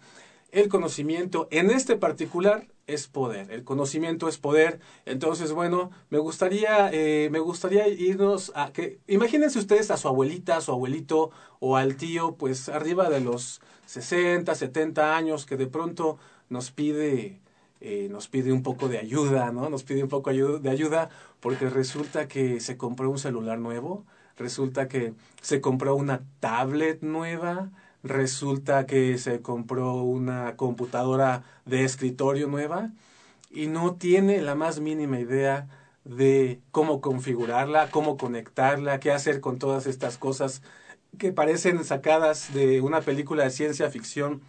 el 0.56 0.70
conocimiento 0.70 1.50
en 1.52 1.70
este 1.70 1.98
particular 1.98 2.66
es 2.88 3.08
poder. 3.08 3.52
El 3.52 3.66
conocimiento 3.66 4.30
es 4.30 4.38
poder. 4.38 4.80
Entonces, 5.06 5.52
bueno, 5.52 5.92
me 6.10 6.18
gustaría, 6.18 6.90
eh, 6.94 7.28
me 7.30 7.40
gustaría 7.40 7.90
irnos 7.90 8.54
a 8.56 8.72
que, 8.72 9.00
imagínense 9.06 9.60
ustedes 9.60 9.92
a 9.92 9.98
su 9.98 10.08
abuelita, 10.08 10.56
a 10.56 10.62
su 10.62 10.72
abuelito 10.72 11.32
o 11.60 11.76
al 11.76 11.98
tío, 11.98 12.36
pues 12.36 12.70
arriba 12.70 13.10
de 13.10 13.20
los 13.20 13.60
60, 13.88 14.56
70 14.56 15.18
años, 15.18 15.46
que 15.46 15.58
de 15.58 15.68
pronto 15.68 16.20
nos 16.48 16.72
pide, 16.72 17.42
eh, 17.82 18.08
nos 18.10 18.30
pide 18.30 18.54
un 18.54 18.64
poco 18.64 18.88
de 18.88 18.98
ayuda, 18.98 19.52
¿no? 19.52 19.70
Nos 19.70 19.84
pide 19.84 20.04
un 20.04 20.10
poco 20.10 20.32
de 20.32 20.70
ayuda 20.70 21.10
porque 21.42 21.70
resulta 21.70 22.30
que 22.30 22.62
se 22.62 22.78
compró 22.78 23.10
un 23.10 23.20
celular 23.20 23.60
nuevo, 23.60 24.06
resulta 24.38 24.88
que 24.88 25.14
se 25.42 25.60
compró 25.60 25.96
una 25.96 26.24
tablet 26.40 27.02
nueva, 27.02 27.72
resulta 28.06 28.86
que 28.86 29.18
se 29.18 29.42
compró 29.42 29.96
una 29.96 30.56
computadora 30.56 31.44
de 31.66 31.84
escritorio 31.84 32.48
nueva 32.48 32.92
y 33.50 33.68
no 33.68 33.96
tiene 33.96 34.42
la 34.42 34.54
más 34.54 34.80
mínima 34.80 35.20
idea 35.20 35.68
de 36.04 36.60
cómo 36.72 37.02
configurarla, 37.02 37.90
cómo 37.90 38.16
conectarla, 38.16 39.00
qué 39.00 39.12
hacer 39.12 39.42
con 39.42 39.58
todas 39.58 39.88
estas 39.88 40.20
cosas 40.20 40.62
que 41.18 41.32
parecen 41.32 41.84
sacadas 41.84 42.54
de 42.54 42.80
una 42.82 43.02
película 43.02 43.44
de 43.44 43.50
ciencia 43.50 43.90
ficción 43.90 44.42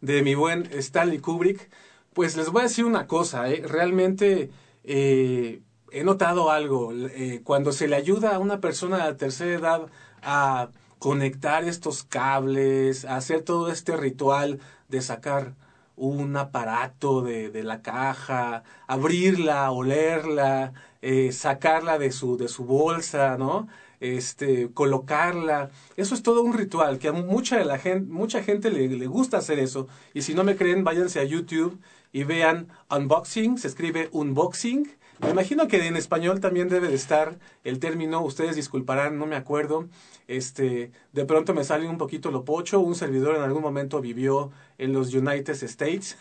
de 0.00 0.22
mi 0.22 0.34
buen 0.34 0.70
Stanley 0.72 1.18
Kubrick. 1.18 1.68
Pues 2.14 2.36
les 2.36 2.48
voy 2.48 2.60
a 2.60 2.64
decir 2.64 2.86
una 2.86 3.06
cosa, 3.06 3.50
¿eh? 3.50 3.62
realmente 3.66 4.50
eh, 4.84 5.60
he 5.92 6.02
notado 6.02 6.50
algo. 6.50 6.92
Eh, 6.94 7.42
cuando 7.44 7.72
se 7.72 7.88
le 7.88 7.96
ayuda 7.96 8.34
a 8.34 8.38
una 8.38 8.60
persona 8.60 8.96
de 8.96 9.04
la 9.04 9.16
tercera 9.18 9.58
edad 9.58 9.86
a 10.22 10.70
conectar 10.98 11.64
estos 11.64 12.04
cables, 12.04 13.04
hacer 13.04 13.42
todo 13.42 13.70
este 13.70 13.96
ritual 13.96 14.60
de 14.88 15.02
sacar 15.02 15.54
un 15.96 16.36
aparato 16.36 17.22
de, 17.22 17.50
de 17.50 17.62
la 17.64 17.82
caja, 17.82 18.62
abrirla, 18.86 19.70
olerla, 19.70 20.72
eh, 21.02 21.32
sacarla 21.32 21.98
de 21.98 22.12
su, 22.12 22.36
de 22.36 22.48
su 22.48 22.64
bolsa, 22.64 23.36
¿no? 23.36 23.68
Este, 24.00 24.70
colocarla. 24.72 25.70
Eso 25.96 26.14
es 26.14 26.22
todo 26.22 26.42
un 26.42 26.54
ritual 26.54 26.98
que 26.98 27.08
a 27.08 27.12
mucha, 27.12 27.58
de 27.58 27.64
la 27.64 27.78
gente, 27.78 28.10
mucha 28.10 28.42
gente 28.42 28.70
le, 28.70 28.88
le 28.88 29.06
gusta 29.06 29.38
hacer 29.38 29.58
eso. 29.58 29.88
Y 30.14 30.22
si 30.22 30.34
no 30.34 30.44
me 30.44 30.56
creen, 30.56 30.84
váyanse 30.84 31.20
a 31.20 31.24
YouTube 31.24 31.78
y 32.12 32.22
vean 32.24 32.68
unboxing, 32.90 33.58
se 33.58 33.68
escribe 33.68 34.08
unboxing. 34.12 34.88
Me 35.20 35.30
imagino 35.30 35.66
que 35.66 35.86
en 35.86 35.96
español 35.96 36.40
también 36.40 36.68
debe 36.68 36.88
de 36.88 36.94
estar 36.94 37.38
el 37.64 37.80
término, 37.80 38.20
ustedes 38.22 38.54
disculparán, 38.54 39.18
no 39.18 39.26
me 39.26 39.34
acuerdo. 39.34 39.88
Este, 40.28 40.92
de 41.12 41.24
pronto 41.24 41.54
me 41.54 41.64
sale 41.64 41.88
un 41.88 41.98
poquito 41.98 42.30
lo 42.30 42.44
pocho, 42.44 42.78
un 42.80 42.94
servidor 42.94 43.34
en 43.34 43.42
algún 43.42 43.62
momento 43.62 44.00
vivió 44.00 44.52
en 44.78 44.92
los 44.92 45.12
United 45.12 45.60
States, 45.64 46.18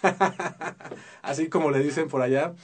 así 1.22 1.48
como 1.48 1.70
le 1.70 1.80
dicen 1.80 2.08
por 2.08 2.22
allá. 2.22 2.56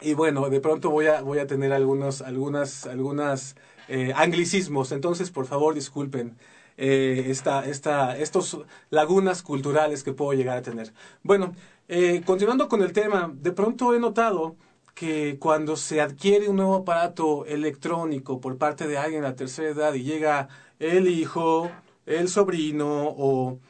Y 0.00 0.14
bueno, 0.14 0.48
de 0.50 0.60
pronto 0.60 0.90
voy 0.90 1.06
a, 1.06 1.22
voy 1.22 1.38
a 1.38 1.46
tener 1.46 1.72
algunos, 1.72 2.20
algunas, 2.20 2.86
algunas 2.86 3.56
eh, 3.88 4.12
anglicismos, 4.14 4.92
entonces 4.92 5.30
por 5.30 5.46
favor 5.46 5.74
disculpen. 5.74 6.36
Eh, 6.80 7.24
esta, 7.30 7.66
esta, 7.66 8.16
estos 8.16 8.60
lagunas 8.90 9.42
culturales 9.42 10.04
que 10.04 10.12
puedo 10.12 10.32
llegar 10.34 10.58
a 10.58 10.62
tener. 10.62 10.92
Bueno, 11.24 11.52
eh, 11.88 12.22
continuando 12.24 12.68
con 12.68 12.82
el 12.82 12.92
tema, 12.92 13.32
de 13.34 13.50
pronto 13.50 13.94
he 13.94 13.98
notado 13.98 14.54
que 14.98 15.38
cuando 15.38 15.76
se 15.76 16.00
adquiere 16.00 16.48
un 16.48 16.56
nuevo 16.56 16.74
aparato 16.74 17.46
electrónico 17.46 18.40
por 18.40 18.58
parte 18.58 18.88
de 18.88 18.98
alguien 18.98 19.24
a 19.24 19.28
la 19.28 19.36
tercera 19.36 19.68
edad 19.68 19.94
y 19.94 20.02
llega 20.02 20.48
el 20.80 21.06
hijo, 21.06 21.70
el 22.04 22.28
sobrino 22.28 23.14
o 23.16 23.60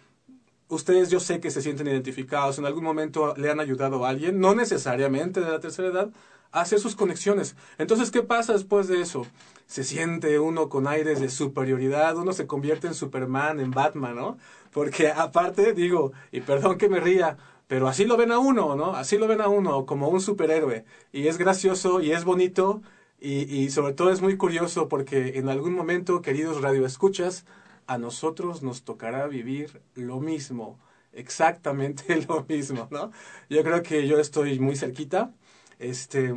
ustedes 0.68 1.10
yo 1.10 1.20
sé 1.20 1.38
que 1.38 1.50
se 1.50 1.60
sienten 1.60 1.86
identificados, 1.86 2.58
en 2.58 2.64
algún 2.64 2.82
momento 2.82 3.34
le 3.36 3.50
han 3.50 3.60
ayudado 3.60 4.06
a 4.06 4.08
alguien, 4.08 4.40
no 4.40 4.54
necesariamente 4.54 5.40
de 5.40 5.50
la 5.50 5.60
tercera 5.60 5.88
edad, 5.88 6.08
a 6.50 6.62
hacer 6.62 6.78
sus 6.80 6.96
conexiones. 6.96 7.56
Entonces, 7.76 8.10
¿qué 8.10 8.22
pasa 8.22 8.54
después 8.54 8.88
de 8.88 9.02
eso? 9.02 9.26
Se 9.66 9.84
siente 9.84 10.38
uno 10.38 10.70
con 10.70 10.86
aires 10.86 11.20
de 11.20 11.28
superioridad, 11.28 12.16
uno 12.16 12.32
se 12.32 12.46
convierte 12.46 12.86
en 12.86 12.94
Superman, 12.94 13.60
en 13.60 13.70
Batman, 13.70 14.16
¿no? 14.16 14.38
Porque 14.72 15.10
aparte, 15.10 15.74
digo, 15.74 16.12
y 16.32 16.40
perdón 16.40 16.78
que 16.78 16.88
me 16.88 17.00
ría, 17.00 17.36
pero 17.68 17.88
así 17.88 18.04
lo 18.06 18.16
ven 18.16 18.32
a 18.32 18.38
uno, 18.40 18.76
¿no? 18.76 18.94
Así 18.96 19.18
lo 19.18 19.28
ven 19.28 19.40
a 19.40 19.48
uno 19.48 19.86
como 19.86 20.08
un 20.08 20.20
superhéroe. 20.20 20.84
Y 21.12 21.28
es 21.28 21.38
gracioso 21.38 22.00
y 22.00 22.12
es 22.12 22.24
bonito 22.24 22.82
y, 23.20 23.42
y 23.54 23.70
sobre 23.70 23.94
todo 23.94 24.10
es 24.10 24.20
muy 24.22 24.36
curioso 24.36 24.88
porque 24.88 25.38
en 25.38 25.48
algún 25.48 25.74
momento, 25.74 26.22
queridos 26.22 26.62
radioescuchas, 26.62 27.44
a 27.86 27.98
nosotros 27.98 28.62
nos 28.62 28.82
tocará 28.84 29.26
vivir 29.26 29.82
lo 29.94 30.20
mismo, 30.20 30.78
exactamente 31.12 32.24
lo 32.28 32.44
mismo, 32.48 32.88
¿no? 32.90 33.12
Yo 33.50 33.62
creo 33.64 33.82
que 33.82 34.06
yo 34.06 34.18
estoy 34.18 34.58
muy 34.60 34.76
cerquita. 34.76 35.32
Este, 35.78 36.34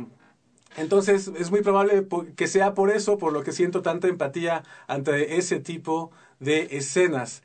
entonces 0.76 1.30
es 1.38 1.50
muy 1.50 1.62
probable 1.62 2.06
que 2.36 2.46
sea 2.46 2.74
por 2.74 2.90
eso, 2.90 3.18
por 3.18 3.32
lo 3.32 3.42
que 3.42 3.52
siento 3.52 3.82
tanta 3.82 4.08
empatía 4.08 4.64
ante 4.86 5.36
ese 5.36 5.60
tipo 5.60 6.10
de 6.40 6.68
escenas. 6.72 7.42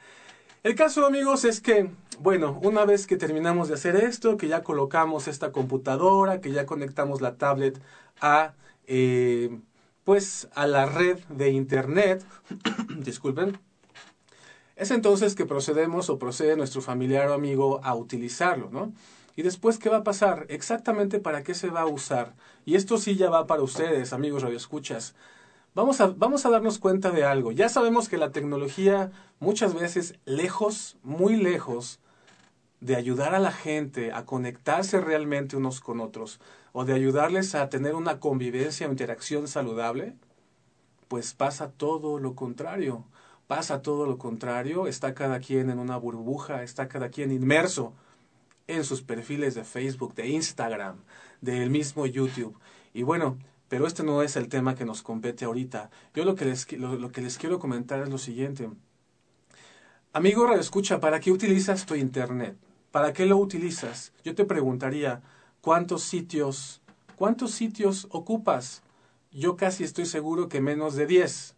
El 0.63 0.75
caso, 0.75 1.05
amigos, 1.05 1.45
es 1.45 1.61
que, 1.61 1.89
bueno, 2.19 2.59
una 2.63 2.83
vez 2.83 3.05
que 3.05 3.15
terminamos 3.15 3.67
de 3.67 3.75
hacer 3.75 3.95
esto, 3.95 4.37
que 4.37 4.47
ya 4.47 4.63
colocamos 4.63 5.27
esta 5.27 5.51
computadora, 5.51 6.41
que 6.41 6.51
ya 6.51 6.65
conectamos 6.65 7.21
la 7.21 7.35
tablet 7.35 7.79
a, 8.19 8.53
eh, 8.87 9.59
pues, 10.03 10.49
a 10.55 10.65
la 10.65 10.87
red 10.87 11.19
de 11.29 11.51
Internet, 11.51 12.25
disculpen, 12.97 13.59
es 14.75 14.91
entonces 14.91 15.35
que 15.35 15.45
procedemos 15.45 16.09
o 16.09 16.19
procede 16.19 16.55
nuestro 16.55 16.81
familiar 16.81 17.29
o 17.29 17.33
amigo 17.33 17.79
a 17.83 17.95
utilizarlo, 17.95 18.69
¿no? 18.71 18.93
Y 19.35 19.43
después, 19.43 19.77
¿qué 19.77 19.89
va 19.89 19.97
a 19.97 20.03
pasar? 20.03 20.47
Exactamente 20.49 21.19
para 21.19 21.43
qué 21.43 21.53
se 21.53 21.69
va 21.69 21.81
a 21.81 21.85
usar. 21.85 22.33
Y 22.65 22.75
esto 22.75 22.97
sí 22.97 23.15
ya 23.15 23.29
va 23.29 23.45
para 23.45 23.61
ustedes, 23.61 24.11
amigos 24.11 24.41
radioescuchas. 24.41 25.13
Vamos 25.77 26.01
a, 26.01 26.07
vamos 26.07 26.43
a 26.43 26.49
darnos 26.49 26.79
cuenta 26.79 27.11
de 27.11 27.23
algo. 27.23 27.51
Ya 27.51 27.69
sabemos 27.69 28.09
que 28.09 28.17
la 28.17 28.31
tecnología 28.31 29.11
muchas 29.39 29.75
veces 29.75 30.15
lejos, 30.25 30.97
muy 31.03 31.35
lejos, 31.35 31.99
de 32.81 32.95
ayudar 32.95 33.35
a 33.35 33.39
la 33.39 33.51
gente 33.51 34.11
a 34.11 34.25
conectarse 34.25 34.99
realmente 34.99 35.55
unos 35.55 35.79
con 35.79 35.99
otros 35.99 36.39
o 36.73 36.83
de 36.83 36.93
ayudarles 36.93 37.53
a 37.53 37.69
tener 37.69 37.93
una 37.93 38.19
convivencia 38.19 38.87
o 38.87 38.89
interacción 38.89 39.47
saludable, 39.47 40.15
pues 41.09 41.35
pasa 41.35 41.69
todo 41.69 42.17
lo 42.17 42.33
contrario 42.33 43.05
pasa 43.45 43.83
todo 43.83 44.07
lo 44.07 44.17
contrario, 44.17 44.87
está 44.87 45.13
cada 45.13 45.39
quien 45.39 45.69
en 45.69 45.77
una 45.77 45.95
burbuja, 45.97 46.63
está 46.63 46.87
cada 46.87 47.09
quien 47.09 47.31
inmerso 47.31 47.93
en 48.65 48.83
sus 48.83 49.03
perfiles 49.03 49.53
de 49.53 49.63
Facebook, 49.63 50.15
de 50.15 50.27
Instagram, 50.27 50.97
del 51.41 51.69
mismo 51.69 52.07
YouTube. 52.07 52.57
Y 52.95 53.03
bueno, 53.03 53.37
pero 53.69 53.87
este 53.87 54.03
no 54.03 54.21
es 54.21 54.35
el 54.35 54.47
tema 54.47 54.75
que 54.75 54.85
nos 54.85 55.01
compete 55.01 55.45
ahorita. 55.45 55.89
Yo 56.13 56.25
lo 56.25 56.35
que 56.35 56.45
les, 56.45 56.71
lo, 56.73 57.11
que 57.11 57.21
les 57.21 57.37
quiero 57.37 57.59
comentar 57.59 58.01
es 58.01 58.09
lo 58.09 58.17
siguiente. 58.17 58.69
Amigo 60.13 60.51
Escucha, 60.53 60.99
¿para 60.99 61.19
qué 61.19 61.31
utilizas 61.31 61.85
tu 61.85 61.95
Internet? 61.95 62.57
¿Para 62.91 63.13
qué 63.13 63.25
lo 63.25 63.37
utilizas? 63.37 64.13
Yo 64.23 64.33
te 64.35 64.45
preguntaría, 64.45 65.21
¿cuántos 65.61 66.03
sitios, 66.03 66.81
cuántos 67.15 67.51
sitios 67.51 68.07
ocupas? 68.11 68.83
Yo 69.31 69.57
casi 69.57 69.83
estoy 69.83 70.05
seguro 70.05 70.47
que 70.47 70.61
menos 70.61 70.95
de 70.95 71.05
10 71.05 71.55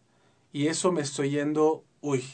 y 0.52 0.66
eso 0.66 0.92
me 0.92 1.00
estoy 1.00 1.30
yendo, 1.30 1.84
uy, 2.00 2.24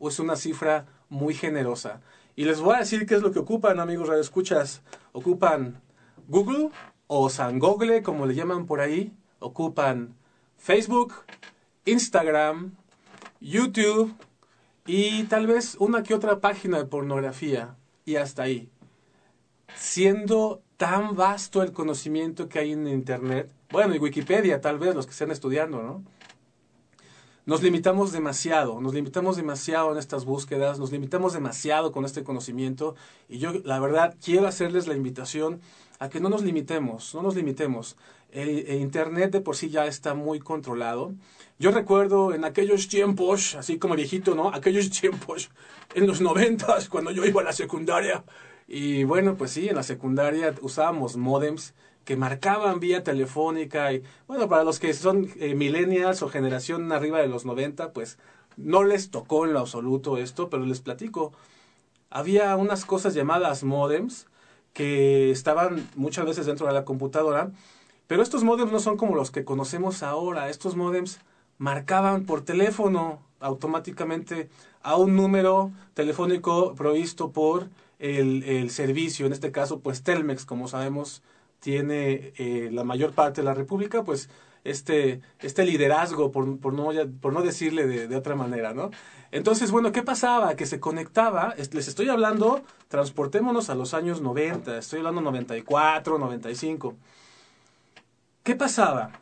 es 0.00 0.18
una 0.18 0.36
cifra 0.36 0.86
muy 1.08 1.34
generosa. 1.34 2.00
Y 2.36 2.44
les 2.44 2.60
voy 2.60 2.74
a 2.74 2.80
decir 2.80 3.06
qué 3.06 3.14
es 3.14 3.22
lo 3.22 3.32
que 3.32 3.38
ocupan, 3.38 3.80
amigos 3.80 4.08
radioescuchas. 4.08 4.82
Ocupan 5.12 5.80
Google 6.28 6.70
o 7.06 7.28
San 7.28 7.58
Google, 7.58 8.02
como 8.02 8.26
le 8.26 8.34
llaman 8.34 8.66
por 8.66 8.80
ahí. 8.80 9.12
Ocupan 9.40 10.14
Facebook, 10.56 11.14
Instagram, 11.84 12.76
YouTube 13.40 14.14
y 14.86 15.24
tal 15.24 15.46
vez 15.46 15.76
una 15.80 16.02
que 16.02 16.14
otra 16.14 16.40
página 16.40 16.78
de 16.78 16.84
pornografía. 16.84 17.76
Y 18.04 18.16
hasta 18.16 18.42
ahí. 18.44 18.70
Siendo 19.74 20.62
tan 20.76 21.14
vasto 21.16 21.62
el 21.62 21.72
conocimiento 21.72 22.48
que 22.48 22.58
hay 22.58 22.72
en 22.72 22.88
Internet, 22.88 23.52
bueno, 23.70 23.94
y 23.94 23.98
Wikipedia 23.98 24.60
tal 24.60 24.78
vez, 24.78 24.94
los 24.94 25.06
que 25.06 25.12
estén 25.12 25.30
estudiando, 25.30 25.82
¿no? 25.82 26.02
Nos 27.46 27.62
limitamos 27.62 28.12
demasiado, 28.12 28.80
nos 28.80 28.94
limitamos 28.94 29.36
demasiado 29.36 29.92
en 29.92 29.98
estas 29.98 30.24
búsquedas, 30.24 30.78
nos 30.78 30.92
limitamos 30.92 31.32
demasiado 31.32 31.90
con 31.90 32.04
este 32.04 32.22
conocimiento 32.22 32.94
y 33.28 33.38
yo 33.38 33.52
la 33.64 33.80
verdad 33.80 34.14
quiero 34.22 34.46
hacerles 34.46 34.86
la 34.86 34.94
invitación 34.94 35.60
a 35.98 36.08
que 36.08 36.20
no 36.20 36.28
nos 36.28 36.42
limitemos, 36.42 37.14
no 37.14 37.22
nos 37.22 37.34
limitemos. 37.34 37.96
El, 38.32 38.80
Internet 38.80 39.32
de 39.32 39.40
por 39.40 39.56
sí 39.56 39.70
ya 39.70 39.86
está 39.86 40.14
muy 40.14 40.40
controlado. 40.40 41.12
Yo 41.58 41.70
recuerdo 41.70 42.32
en 42.34 42.44
aquellos 42.44 42.88
tiempos, 42.88 43.54
así 43.54 43.78
como 43.78 43.94
viejito, 43.94 44.34
¿no? 44.34 44.52
Aquellos 44.54 44.90
tiempos, 45.00 45.50
en 45.94 46.06
los 46.06 46.20
noventas, 46.20 46.88
cuando 46.88 47.10
yo 47.10 47.24
iba 47.24 47.40
a 47.40 47.44
la 47.44 47.52
secundaria. 47.52 48.24
Y 48.68 49.04
bueno, 49.04 49.36
pues 49.36 49.50
sí, 49.52 49.68
en 49.68 49.76
la 49.76 49.82
secundaria 49.82 50.54
usábamos 50.62 51.16
modems 51.16 51.74
que 52.04 52.16
marcaban 52.16 52.80
vía 52.80 53.02
telefónica 53.04 53.92
y 53.92 54.02
bueno, 54.26 54.48
para 54.48 54.64
los 54.64 54.78
que 54.80 54.94
son 54.94 55.28
eh, 55.36 55.54
millennials 55.54 56.22
o 56.22 56.28
generación 56.28 56.90
arriba 56.92 57.20
de 57.20 57.28
los 57.28 57.44
90, 57.44 57.92
pues 57.92 58.18
no 58.56 58.84
les 58.84 59.10
tocó 59.10 59.44
en 59.46 59.52
lo 59.52 59.60
absoluto 59.60 60.18
esto, 60.18 60.50
pero 60.50 60.64
les 60.66 60.80
platico. 60.80 61.32
Había 62.10 62.56
unas 62.56 62.84
cosas 62.84 63.14
llamadas 63.14 63.64
modems 63.64 64.26
que 64.72 65.30
estaban 65.30 65.88
muchas 65.96 66.26
veces 66.26 66.46
dentro 66.46 66.66
de 66.66 66.72
la 66.72 66.84
computadora, 66.84 67.50
pero 68.10 68.24
estos 68.24 68.42
modems 68.42 68.72
no 68.72 68.80
son 68.80 68.96
como 68.96 69.14
los 69.14 69.30
que 69.30 69.44
conocemos 69.44 70.02
ahora. 70.02 70.48
Estos 70.48 70.74
modems 70.74 71.20
marcaban 71.58 72.24
por 72.26 72.44
teléfono 72.44 73.22
automáticamente 73.38 74.48
a 74.82 74.96
un 74.96 75.14
número 75.14 75.70
telefónico 75.94 76.74
provisto 76.74 77.30
por 77.30 77.68
el, 78.00 78.42
el 78.42 78.70
servicio, 78.70 79.26
en 79.26 79.32
este 79.32 79.52
caso 79.52 79.78
pues 79.78 80.02
Telmex, 80.02 80.44
como 80.44 80.66
sabemos 80.66 81.22
tiene 81.60 82.32
eh, 82.36 82.68
la 82.72 82.82
mayor 82.82 83.12
parte 83.12 83.42
de 83.42 83.44
la 83.44 83.54
República, 83.54 84.02
pues 84.02 84.28
este, 84.64 85.20
este 85.38 85.64
liderazgo, 85.64 86.32
por, 86.32 86.58
por, 86.58 86.72
no, 86.72 86.90
por 87.20 87.32
no 87.32 87.42
decirle 87.42 87.86
de, 87.86 88.08
de, 88.08 88.16
otra 88.16 88.34
manera, 88.34 88.74
¿no? 88.74 88.90
Entonces, 89.30 89.70
bueno, 89.70 89.92
¿qué 89.92 90.02
pasaba? 90.02 90.56
Que 90.56 90.66
se 90.66 90.80
conectaba, 90.80 91.54
les 91.56 91.86
estoy 91.86 92.08
hablando, 92.08 92.62
transportémonos 92.88 93.70
a 93.70 93.76
los 93.76 93.94
años 93.94 94.20
90, 94.20 94.78
estoy 94.78 94.98
hablando 94.98 95.20
94, 95.20 96.18
95. 96.18 96.96
¿Qué 98.42 98.54
pasaba? 98.56 99.12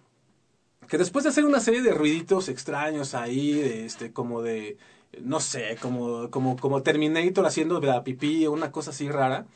Que 0.89 0.99
después 0.99 1.25
de 1.25 1.31
hacer 1.31 1.45
una 1.45 1.61
serie 1.61 1.83
de 1.83 1.93
ruiditos 1.93 2.49
extraños 2.49 3.15
ahí, 3.15 3.53
de, 3.53 3.85
este, 3.85 4.13
como 4.13 4.43
de, 4.43 4.79
no 5.21 5.41
sé, 5.41 5.77
como, 5.83 6.31
como, 6.31 6.57
como 6.57 6.83
Terminator 6.83 7.45
haciendo 7.47 7.81
la 7.81 8.05
pipí 8.05 8.47
o 8.47 8.53
una 8.53 8.71
cosa 8.73 8.91
así 8.91 9.09
rara, 9.11 9.47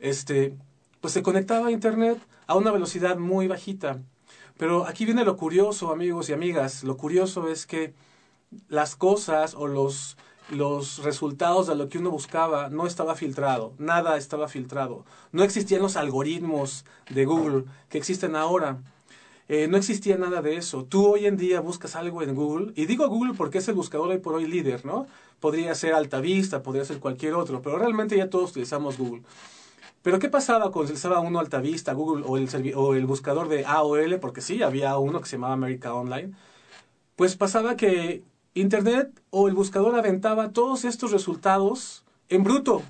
este, 0.00 0.54
pues 1.00 1.14
se 1.14 1.22
conectaba 1.22 1.68
a 1.68 1.72
Internet 1.72 2.18
a 2.46 2.56
una 2.56 2.70
velocidad 2.70 3.16
muy 3.16 3.48
bajita. 3.48 4.00
Pero 4.58 4.86
aquí 4.86 5.04
viene 5.04 5.24
lo 5.24 5.36
curioso, 5.36 5.90
amigos 5.92 6.28
y 6.28 6.32
amigas. 6.32 6.84
Lo 6.84 6.96
curioso 6.96 7.48
es 7.48 7.66
que 7.66 7.94
las 8.68 8.96
cosas 8.96 9.54
o 9.54 9.66
los, 9.66 10.16
los 10.50 11.02
resultados 11.02 11.66
de 11.66 11.74
lo 11.74 11.88
que 11.88 11.98
uno 11.98 12.10
buscaba 12.10 12.68
no 12.68 12.86
estaba 12.86 13.14
filtrado, 13.16 13.74
nada 13.78 14.16
estaba 14.16 14.48
filtrado. 14.48 15.04
No 15.32 15.42
existían 15.42 15.82
los 15.82 15.96
algoritmos 15.96 16.84
de 17.10 17.24
Google 17.24 17.64
que 17.88 17.98
existen 17.98 18.36
ahora. 18.36 18.78
Eh, 19.48 19.68
no 19.68 19.76
existía 19.76 20.16
nada 20.16 20.42
de 20.42 20.56
eso. 20.56 20.84
Tú 20.84 21.06
hoy 21.06 21.26
en 21.26 21.36
día 21.36 21.60
buscas 21.60 21.94
algo 21.94 22.22
en 22.22 22.34
Google, 22.34 22.72
y 22.74 22.86
digo 22.86 23.08
Google 23.08 23.34
porque 23.34 23.58
es 23.58 23.68
el 23.68 23.74
buscador 23.74 24.08
hoy 24.08 24.18
por 24.18 24.34
hoy 24.34 24.46
líder, 24.46 24.84
¿no? 24.84 25.06
Podría 25.40 25.74
ser 25.74 25.94
Altavista, 25.94 26.62
podría 26.62 26.84
ser 26.84 26.98
cualquier 26.98 27.34
otro, 27.34 27.62
pero 27.62 27.78
realmente 27.78 28.16
ya 28.16 28.28
todos 28.28 28.50
utilizamos 28.50 28.98
Google. 28.98 29.22
Pero 30.02 30.18
¿qué 30.18 30.28
pasaba 30.28 30.70
cuando 30.70 30.84
utilizaba 30.84 31.20
uno 31.20 31.40
Altavista, 31.40 31.92
Google 31.92 32.24
o 32.26 32.36
el, 32.36 32.48
o 32.76 32.94
el 32.94 33.06
buscador 33.06 33.48
de 33.48 33.64
AOL? 33.66 34.18
Porque 34.20 34.40
sí, 34.40 34.62
había 34.62 34.96
uno 34.98 35.20
que 35.20 35.26
se 35.26 35.36
llamaba 35.36 35.54
America 35.54 35.94
Online. 35.94 36.32
Pues 37.16 37.36
pasaba 37.36 37.76
que 37.76 38.22
Internet 38.54 39.20
o 39.30 39.48
el 39.48 39.54
buscador 39.54 39.96
aventaba 39.96 40.52
todos 40.52 40.84
estos 40.84 41.12
resultados 41.12 42.04
en 42.28 42.44
bruto. 42.44 42.82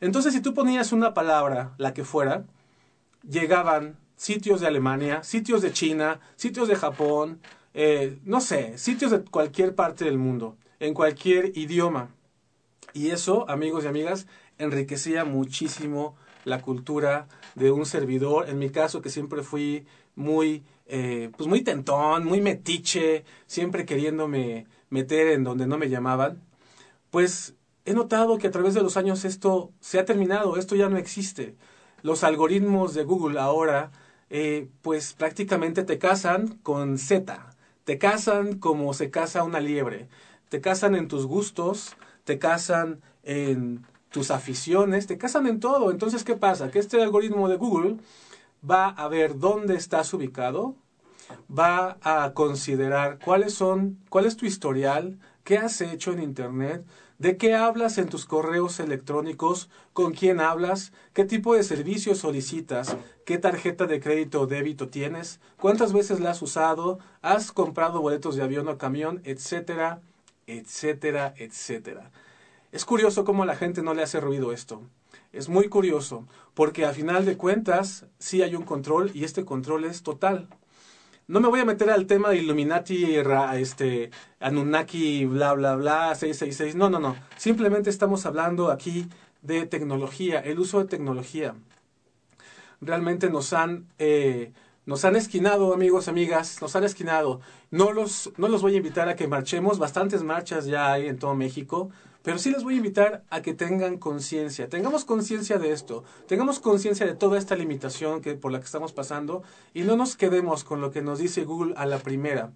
Entonces, 0.00 0.32
si 0.32 0.40
tú 0.40 0.54
ponías 0.54 0.92
una 0.92 1.14
palabra, 1.14 1.72
la 1.78 1.94
que 1.94 2.04
fuera, 2.04 2.44
llegaban 3.28 3.96
sitios 4.20 4.60
de 4.60 4.66
Alemania, 4.66 5.22
sitios 5.22 5.62
de 5.62 5.72
China, 5.72 6.20
sitios 6.36 6.68
de 6.68 6.76
Japón, 6.76 7.40
eh, 7.72 8.18
no 8.26 8.42
sé, 8.42 8.76
sitios 8.76 9.12
de 9.12 9.24
cualquier 9.24 9.74
parte 9.74 10.04
del 10.04 10.18
mundo, 10.18 10.58
en 10.78 10.92
cualquier 10.92 11.56
idioma. 11.56 12.10
Y 12.92 13.12
eso, 13.12 13.48
amigos 13.48 13.84
y 13.84 13.86
amigas, 13.86 14.26
enriquecía 14.58 15.24
muchísimo 15.24 16.16
la 16.44 16.60
cultura 16.60 17.28
de 17.54 17.70
un 17.70 17.86
servidor. 17.86 18.50
En 18.50 18.58
mi 18.58 18.68
caso, 18.68 19.00
que 19.00 19.08
siempre 19.08 19.42
fui 19.42 19.86
muy, 20.16 20.64
eh, 20.84 21.30
pues 21.34 21.48
muy 21.48 21.62
tentón, 21.62 22.26
muy 22.26 22.42
metiche, 22.42 23.24
siempre 23.46 23.86
queriéndome 23.86 24.66
meter 24.90 25.28
en 25.28 25.44
donde 25.44 25.66
no 25.66 25.78
me 25.78 25.88
llamaban, 25.88 26.42
pues 27.10 27.54
he 27.86 27.94
notado 27.94 28.36
que 28.36 28.48
a 28.48 28.50
través 28.50 28.74
de 28.74 28.82
los 28.82 28.98
años 28.98 29.24
esto 29.24 29.72
se 29.80 29.98
ha 29.98 30.04
terminado, 30.04 30.58
esto 30.58 30.76
ya 30.76 30.90
no 30.90 30.98
existe. 30.98 31.56
Los 32.02 32.22
algoritmos 32.22 32.92
de 32.92 33.04
Google 33.04 33.40
ahora 33.40 33.92
eh, 34.30 34.68
pues 34.82 35.12
prácticamente 35.12 35.82
te 35.82 35.98
casan 35.98 36.58
con 36.62 36.98
Z, 36.98 37.54
te 37.84 37.98
casan 37.98 38.58
como 38.58 38.94
se 38.94 39.10
casa 39.10 39.42
una 39.42 39.60
liebre, 39.60 40.08
te 40.48 40.60
casan 40.60 40.94
en 40.94 41.08
tus 41.08 41.26
gustos, 41.26 41.96
te 42.24 42.38
casan 42.38 43.00
en 43.24 43.84
tus 44.10 44.30
aficiones, 44.30 45.06
te 45.06 45.18
casan 45.18 45.46
en 45.46 45.60
todo. 45.60 45.90
Entonces, 45.90 46.24
¿qué 46.24 46.36
pasa? 46.36 46.70
Que 46.70 46.78
este 46.78 47.02
algoritmo 47.02 47.48
de 47.48 47.56
Google 47.56 47.96
va 48.68 48.88
a 48.88 49.08
ver 49.08 49.38
dónde 49.38 49.74
estás 49.74 50.12
ubicado, 50.14 50.76
va 51.50 51.98
a 52.02 52.32
considerar 52.34 53.18
cuáles 53.24 53.54
son, 53.54 53.98
cuál 54.08 54.26
es 54.26 54.36
tu 54.36 54.46
historial, 54.46 55.18
qué 55.44 55.58
has 55.58 55.80
hecho 55.80 56.12
en 56.12 56.22
Internet, 56.22 56.84
¿De 57.20 57.36
qué 57.36 57.54
hablas 57.54 57.98
en 57.98 58.08
tus 58.08 58.24
correos 58.24 58.80
electrónicos? 58.80 59.68
¿Con 59.92 60.14
quién 60.14 60.40
hablas? 60.40 60.94
¿Qué 61.12 61.26
tipo 61.26 61.54
de 61.54 61.62
servicios 61.62 62.16
solicitas? 62.16 62.96
¿Qué 63.26 63.36
tarjeta 63.36 63.84
de 63.84 64.00
crédito 64.00 64.40
o 64.40 64.46
débito 64.46 64.88
tienes? 64.88 65.38
¿Cuántas 65.58 65.92
veces 65.92 66.20
la 66.20 66.30
has 66.30 66.40
usado? 66.40 66.98
¿Has 67.20 67.52
comprado 67.52 68.00
boletos 68.00 68.36
de 68.36 68.42
avión 68.42 68.68
o 68.68 68.78
camión? 68.78 69.20
Etcétera, 69.24 70.00
etcétera, 70.46 71.34
etcétera. 71.36 72.10
Es 72.72 72.86
curioso 72.86 73.26
cómo 73.26 73.42
a 73.42 73.46
la 73.46 73.54
gente 73.54 73.82
no 73.82 73.92
le 73.92 74.02
hace 74.02 74.18
ruido 74.18 74.50
esto. 74.50 74.80
Es 75.34 75.50
muy 75.50 75.68
curioso, 75.68 76.26
porque 76.54 76.86
a 76.86 76.94
final 76.94 77.26
de 77.26 77.36
cuentas 77.36 78.06
sí 78.18 78.40
hay 78.40 78.54
un 78.54 78.64
control 78.64 79.10
y 79.12 79.24
este 79.24 79.44
control 79.44 79.84
es 79.84 80.02
total. 80.02 80.48
No 81.30 81.38
me 81.38 81.46
voy 81.46 81.60
a 81.60 81.64
meter 81.64 81.88
al 81.90 82.08
tema 82.08 82.30
de 82.30 82.38
Illuminati, 82.38 83.14
este, 83.54 84.10
Anunnaki, 84.40 85.26
bla, 85.26 85.52
bla, 85.52 85.76
bla, 85.76 86.12
666. 86.16 86.74
No, 86.74 86.90
no, 86.90 86.98
no. 86.98 87.14
Simplemente 87.36 87.88
estamos 87.88 88.26
hablando 88.26 88.72
aquí 88.72 89.06
de 89.40 89.64
tecnología, 89.64 90.40
el 90.40 90.58
uso 90.58 90.80
de 90.80 90.86
tecnología. 90.86 91.54
Realmente 92.80 93.30
nos 93.30 93.52
han, 93.52 93.86
eh, 94.00 94.52
nos 94.86 95.04
han 95.04 95.14
esquinado, 95.14 95.72
amigos, 95.72 96.08
amigas, 96.08 96.60
nos 96.60 96.74
han 96.74 96.82
esquinado. 96.82 97.40
No 97.70 97.92
los, 97.92 98.32
no 98.36 98.48
los 98.48 98.60
voy 98.60 98.74
a 98.74 98.78
invitar 98.78 99.08
a 99.08 99.14
que 99.14 99.28
marchemos, 99.28 99.78
bastantes 99.78 100.24
marchas 100.24 100.66
ya 100.66 100.92
hay 100.92 101.06
en 101.06 101.20
todo 101.20 101.36
México. 101.36 101.90
Pero 102.22 102.38
sí 102.38 102.50
les 102.50 102.62
voy 102.62 102.74
a 102.74 102.78
invitar 102.78 103.24
a 103.30 103.40
que 103.40 103.54
tengan 103.54 103.96
conciencia, 103.96 104.68
tengamos 104.68 105.06
conciencia 105.06 105.58
de 105.58 105.72
esto, 105.72 106.04
tengamos 106.26 106.60
conciencia 106.60 107.06
de 107.06 107.14
toda 107.14 107.38
esta 107.38 107.56
limitación 107.56 108.20
que, 108.20 108.34
por 108.34 108.52
la 108.52 108.58
que 108.58 108.66
estamos 108.66 108.92
pasando 108.92 109.42
y 109.72 109.82
no 109.82 109.96
nos 109.96 110.16
quedemos 110.16 110.62
con 110.62 110.82
lo 110.82 110.90
que 110.90 111.00
nos 111.00 111.18
dice 111.18 111.44
Google 111.44 111.74
a 111.76 111.86
la 111.86 111.98
primera. 111.98 112.50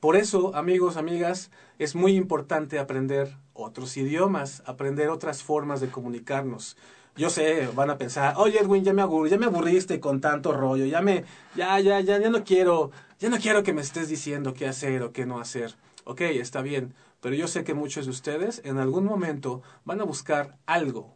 Por 0.00 0.16
eso, 0.16 0.54
amigos, 0.54 0.98
amigas, 0.98 1.50
es 1.78 1.94
muy 1.94 2.14
importante 2.14 2.78
aprender 2.78 3.34
otros 3.54 3.96
idiomas, 3.96 4.62
aprender 4.66 5.08
otras 5.08 5.42
formas 5.42 5.80
de 5.80 5.88
comunicarnos. 5.88 6.76
Yo 7.16 7.30
sé, 7.30 7.66
van 7.74 7.88
a 7.88 7.96
pensar, 7.96 8.34
oye 8.36 8.60
Edwin, 8.60 8.84
ya 8.84 8.92
me 8.92 9.02
ya 9.30 9.38
me 9.38 9.46
aburriste 9.46 9.98
con 9.98 10.20
tanto 10.20 10.52
rollo, 10.52 10.84
ya 10.84 11.00
me, 11.00 11.24
ya, 11.54 11.80
ya, 11.80 11.98
ya, 12.00 12.18
ya 12.18 12.28
no 12.28 12.44
quiero, 12.44 12.90
ya 13.18 13.30
no 13.30 13.38
quiero 13.38 13.62
que 13.62 13.72
me 13.72 13.80
estés 13.80 14.10
diciendo 14.10 14.52
qué 14.52 14.68
hacer 14.68 15.02
o 15.02 15.12
qué 15.12 15.24
no 15.24 15.40
hacer. 15.40 15.74
Ok, 16.04 16.20
está 16.20 16.60
bien, 16.60 16.92
pero 17.20 17.34
yo 17.34 17.48
sé 17.48 17.64
que 17.64 17.74
muchos 17.74 18.04
de 18.04 18.10
ustedes 18.10 18.60
en 18.64 18.78
algún 18.78 19.04
momento 19.04 19.62
van 19.84 20.00
a 20.00 20.04
buscar 20.04 20.58
algo, 20.66 21.14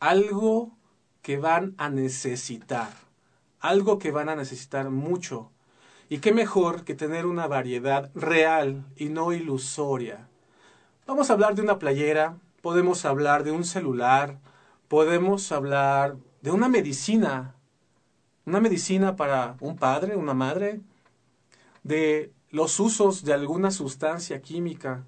algo 0.00 0.76
que 1.22 1.38
van 1.38 1.74
a 1.78 1.88
necesitar, 1.88 2.90
algo 3.60 3.98
que 3.98 4.10
van 4.10 4.28
a 4.28 4.36
necesitar 4.36 4.90
mucho. 4.90 5.50
Y 6.10 6.18
qué 6.18 6.32
mejor 6.34 6.84
que 6.84 6.94
tener 6.94 7.24
una 7.24 7.46
variedad 7.46 8.10
real 8.14 8.84
y 8.96 9.08
no 9.08 9.32
ilusoria. 9.32 10.28
Vamos 11.06 11.30
a 11.30 11.32
hablar 11.32 11.54
de 11.54 11.62
una 11.62 11.78
playera, 11.78 12.36
podemos 12.60 13.06
hablar 13.06 13.44
de 13.44 13.52
un 13.52 13.64
celular, 13.64 14.38
podemos 14.88 15.50
hablar 15.50 16.16
de 16.42 16.50
una 16.50 16.68
medicina, 16.68 17.54
una 18.44 18.60
medicina 18.60 19.16
para 19.16 19.56
un 19.60 19.76
padre, 19.76 20.16
una 20.16 20.34
madre, 20.34 20.82
de 21.82 22.33
los 22.54 22.78
usos 22.78 23.24
de 23.24 23.32
alguna 23.32 23.72
sustancia 23.72 24.40
química. 24.40 25.04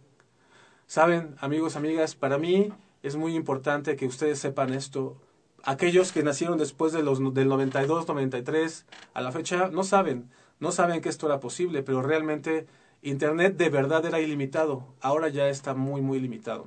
Saben, 0.89 1.37
amigos, 1.39 1.77
amigas, 1.77 2.17
para 2.17 2.39
mí 2.39 2.73
es 3.05 3.15
muy 3.15 3.37
importante 3.37 3.95
que 3.95 4.09
ustedes 4.09 4.41
sepan 4.41 4.75
esto. 4.75 5.17
Aquellos 5.63 6.11
que 6.11 6.25
nacieron 6.25 6.59
después 6.59 6.93
de 6.93 7.05
los, 7.05 7.21
del 7.35 7.47
92, 7.47 8.09
93, 8.09 8.85
a 9.15 9.21
la 9.21 9.31
fecha, 9.31 9.69
no 9.69 9.85
saben, 9.85 10.29
no 10.59 10.73
saben 10.73 11.01
que 11.01 11.09
esto 11.09 11.27
era 11.27 11.39
posible, 11.39 11.85
pero 11.85 12.03
realmente 12.03 12.67
Internet 13.01 13.57
de 13.57 13.71
verdad 13.71 14.05
era 14.05 14.19
ilimitado. 14.19 14.85
Ahora 15.01 15.29
ya 15.29 15.49
está 15.49 15.73
muy, 15.73 16.01
muy 16.01 16.19
limitado. 16.19 16.67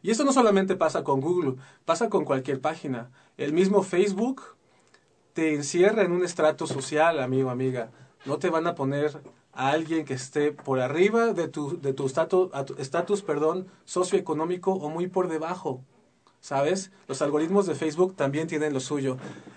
Y 0.00 0.12
esto 0.12 0.24
no 0.24 0.32
solamente 0.32 0.76
pasa 0.76 1.04
con 1.04 1.20
Google, 1.20 1.56
pasa 1.84 2.08
con 2.08 2.24
cualquier 2.24 2.62
página. 2.62 3.10
El 3.36 3.52
mismo 3.52 3.82
Facebook 3.82 4.40
te 5.34 5.54
encierra 5.54 6.04
en 6.04 6.12
un 6.12 6.24
estrato 6.24 6.66
social, 6.66 7.20
amigo, 7.20 7.50
amiga. 7.50 7.90
No 8.24 8.38
te 8.38 8.48
van 8.48 8.66
a 8.66 8.74
poner 8.74 9.20
a 9.58 9.70
alguien 9.70 10.04
que 10.04 10.14
esté 10.14 10.52
por 10.52 10.78
arriba 10.78 11.32
de 11.32 11.48
tu 11.48 11.80
de 11.80 11.92
tu 11.92 12.06
estatus 12.06 13.22
perdón 13.22 13.66
socioeconómico 13.84 14.72
o 14.72 14.88
muy 14.88 15.08
por 15.08 15.28
debajo 15.28 15.82
sabes 16.40 16.92
los 17.08 17.20
algoritmos 17.22 17.66
de 17.66 17.74
Facebook 17.74 18.14
también 18.14 18.46
tienen 18.46 18.72
lo 18.72 18.78
suyo 18.78 19.16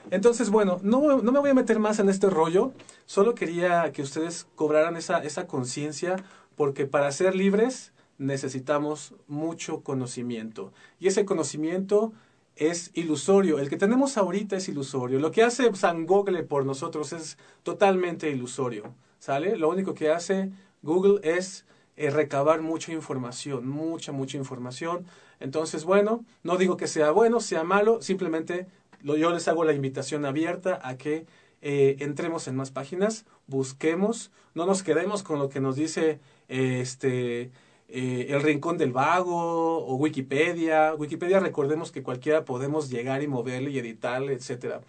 entonces 0.10 0.50
bueno 0.50 0.80
no, 0.82 1.22
no 1.22 1.32
me 1.32 1.40
voy 1.40 1.52
a 1.52 1.54
meter 1.54 1.78
más 1.78 2.00
en 2.00 2.10
este 2.10 2.32
rollo 2.32 2.74
solo 3.06 3.36
quería 3.36 3.92
que 3.92 4.02
ustedes 4.02 4.48
cobraran 4.56 4.98
esa 4.98 5.20
esa 5.20 5.46
conciencia 5.46 6.16
porque 6.56 6.88
para 6.88 7.12
ser 7.12 7.36
libres 7.36 7.94
necesitamos 8.18 9.14
mucho 9.28 9.82
conocimiento 9.82 10.74
y 11.00 11.08
ese 11.10 11.26
conocimiento 11.26 12.12
es 12.56 12.92
ilusorio. 12.94 13.60
El 13.60 13.70
que 13.70 13.78
tenemos 13.78 14.18
ahorita 14.18 14.58
es 14.58 14.68
ilusorio. 14.68 15.20
Lo 15.20 15.32
que 15.32 15.42
hace 15.42 15.74
San 15.74 16.06
Google 16.06 16.44
por 16.44 16.66
nosotros 16.66 17.14
es 17.14 17.38
totalmente 17.64 18.30
ilusorio. 18.30 18.94
¿Sale? 19.22 19.56
Lo 19.56 19.70
único 19.70 19.94
que 19.94 20.10
hace 20.10 20.50
Google 20.82 21.20
es 21.24 21.66
eh, 21.96 22.10
recabar 22.10 22.62
mucha 22.62 22.92
información, 22.92 23.70
mucha, 23.70 24.12
mucha 24.12 24.36
información. 24.38 25.06
Entonces, 25.40 25.86
bueno, 25.86 26.26
no 26.42 26.58
digo 26.58 26.76
que 26.76 26.88
sea 26.88 27.12
bueno, 27.12 27.40
sea 27.40 27.64
malo, 27.64 28.02
simplemente 28.02 28.66
lo, 29.04 29.16
yo 29.16 29.30
les 29.30 29.48
hago 29.48 29.64
la 29.64 29.74
invitación 29.74 30.26
abierta 30.26 30.80
a 30.84 30.98
que 30.98 31.28
eh, 31.62 31.98
entremos 32.00 32.48
en 32.48 32.56
más 32.56 32.72
páginas, 32.72 33.26
busquemos, 33.46 34.32
no 34.56 34.66
nos 34.66 34.82
quedemos 34.82 35.22
con 35.22 35.38
lo 35.38 35.50
que 35.50 35.60
nos 35.60 35.76
dice 35.76 36.20
este 36.48 37.52
eh, 37.90 38.28
el 38.30 38.42
Rincón 38.42 38.80
del 38.80 38.92
Vago 38.92 39.86
o 39.86 39.96
Wikipedia. 39.98 40.96
Wikipedia, 40.96 41.40
recordemos 41.40 41.92
que 41.92 42.02
cualquiera 42.02 42.44
podemos 42.44 42.90
llegar 42.90 43.22
y 43.22 43.28
moverle 43.28 43.70
y 43.70 43.78
editarle, 43.78 44.34
etcétera. 44.34 44.82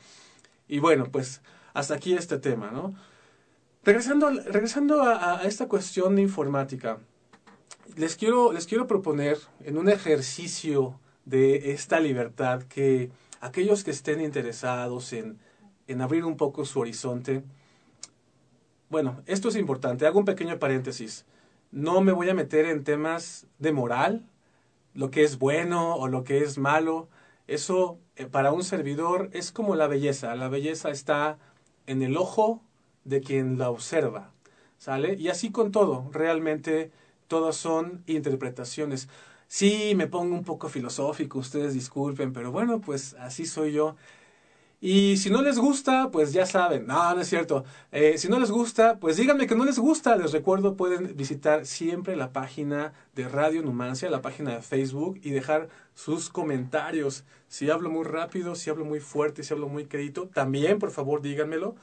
Y 0.68 0.78
bueno, 0.78 1.06
pues 1.12 1.42
hasta 1.74 1.94
aquí 1.94 2.14
este 2.14 2.38
tema, 2.38 2.70
¿no? 2.70 2.94
Regresando, 3.84 4.30
regresando 4.30 5.02
a, 5.02 5.42
esta 5.42 5.66
cuestión 5.66 6.14
de 6.14 6.22
informática, 6.22 6.98
les 7.96 8.14
quiero, 8.14 8.52
les 8.52 8.68
quiero 8.68 8.86
proponer 8.86 9.38
en 9.64 9.76
un 9.76 9.88
ejercicio 9.88 11.00
de 11.24 11.72
esta 11.72 11.98
libertad 11.98 12.62
que 12.62 13.10
aquellos 13.40 13.82
que 13.82 13.90
estén 13.90 14.20
interesados 14.20 15.12
en, 15.12 15.40
en 15.88 16.00
abrir 16.00 16.24
un 16.24 16.36
poco 16.36 16.64
su 16.64 16.78
horizonte, 16.78 17.42
bueno, 18.88 19.20
esto 19.26 19.48
es 19.48 19.56
importante, 19.56 20.06
hago 20.06 20.20
un 20.20 20.26
pequeño 20.26 20.60
paréntesis. 20.60 21.24
no 21.72 22.02
me 22.02 22.12
voy 22.12 22.28
a 22.28 22.34
meter 22.34 22.66
en 22.66 22.84
temas 22.84 23.46
de 23.58 23.72
moral, 23.72 24.28
lo 24.94 25.10
que 25.10 25.24
es 25.24 25.38
bueno 25.38 25.96
o 25.96 26.06
lo 26.06 26.22
que 26.22 26.44
es 26.44 26.56
malo. 26.56 27.08
Eso 27.48 27.98
eh, 28.14 28.26
para 28.26 28.52
un 28.52 28.62
servidor 28.62 29.28
es 29.32 29.50
como 29.50 29.74
la 29.74 29.88
belleza. 29.88 30.36
La 30.36 30.48
belleza 30.48 30.90
está 30.90 31.38
en 31.86 32.02
el 32.02 32.16
ojo 32.16 32.62
de 33.04 33.20
quien 33.20 33.58
la 33.58 33.70
observa. 33.70 34.32
¿Sale? 34.78 35.14
Y 35.14 35.28
así 35.28 35.52
con 35.52 35.70
todo. 35.72 36.08
Realmente 36.12 36.90
todas 37.28 37.56
son 37.56 38.02
interpretaciones. 38.06 39.08
Sí, 39.48 39.94
me 39.96 40.06
pongo 40.06 40.34
un 40.34 40.44
poco 40.44 40.68
filosófico, 40.68 41.38
ustedes 41.38 41.74
disculpen, 41.74 42.32
pero 42.32 42.52
bueno, 42.52 42.80
pues 42.80 43.14
así 43.20 43.44
soy 43.46 43.72
yo. 43.72 43.96
Y 44.84 45.16
si 45.18 45.30
no 45.30 45.42
les 45.42 45.58
gusta, 45.58 46.10
pues 46.10 46.32
ya 46.32 46.44
saben, 46.44 46.86
no, 46.88 47.14
no 47.14 47.20
es 47.20 47.28
cierto. 47.28 47.64
Eh, 47.92 48.18
si 48.18 48.28
no 48.28 48.40
les 48.40 48.50
gusta, 48.50 48.98
pues 48.98 49.16
díganme 49.16 49.46
que 49.46 49.54
no 49.54 49.64
les 49.64 49.78
gusta. 49.78 50.16
Les 50.16 50.32
recuerdo, 50.32 50.76
pueden 50.76 51.16
visitar 51.16 51.66
siempre 51.66 52.16
la 52.16 52.32
página 52.32 52.92
de 53.14 53.28
Radio 53.28 53.62
Numancia, 53.62 54.10
la 54.10 54.22
página 54.22 54.56
de 54.56 54.62
Facebook 54.62 55.20
y 55.22 55.30
dejar 55.30 55.68
sus 55.94 56.30
comentarios. 56.30 57.24
Si 57.46 57.70
hablo 57.70 57.90
muy 57.90 58.04
rápido, 58.04 58.56
si 58.56 58.70
hablo 58.70 58.84
muy 58.84 58.98
fuerte, 58.98 59.44
si 59.44 59.54
hablo 59.54 59.68
muy 59.68 59.84
querido, 59.84 60.26
también 60.26 60.80
por 60.80 60.90
favor 60.90 61.22
díganmelo. 61.22 61.76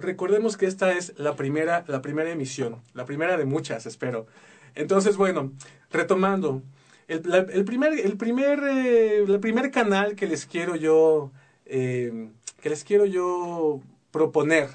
Recordemos 0.00 0.56
que 0.56 0.66
esta 0.66 0.92
es 0.92 1.14
la 1.18 1.36
primera, 1.36 1.84
la 1.88 2.02
primera 2.02 2.30
emisión, 2.30 2.82
la 2.94 3.04
primera 3.04 3.36
de 3.36 3.44
muchas, 3.44 3.86
espero. 3.86 4.26
Entonces, 4.74 5.16
bueno, 5.16 5.52
retomando, 5.90 6.62
el, 7.08 7.64
primer, 7.64 7.98
el 7.98 8.16
primer, 8.16 8.62
eh, 8.64 9.18
el 9.18 9.40
primer 9.40 9.70
canal 9.70 10.14
que 10.14 10.26
les 10.26 10.46
quiero 10.46 10.76
yo 10.76 11.32
eh, 11.66 12.30
que 12.60 12.70
les 12.70 12.84
quiero 12.84 13.04
yo 13.06 13.80
proponer, 14.10 14.68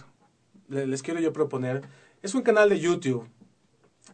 les 0.70 1.02
quiero 1.02 1.20
yo 1.20 1.34
proponer, 1.34 1.82
es 2.22 2.36
un 2.36 2.42
canal 2.42 2.70
de 2.70 2.80
YouTube. 2.80 3.28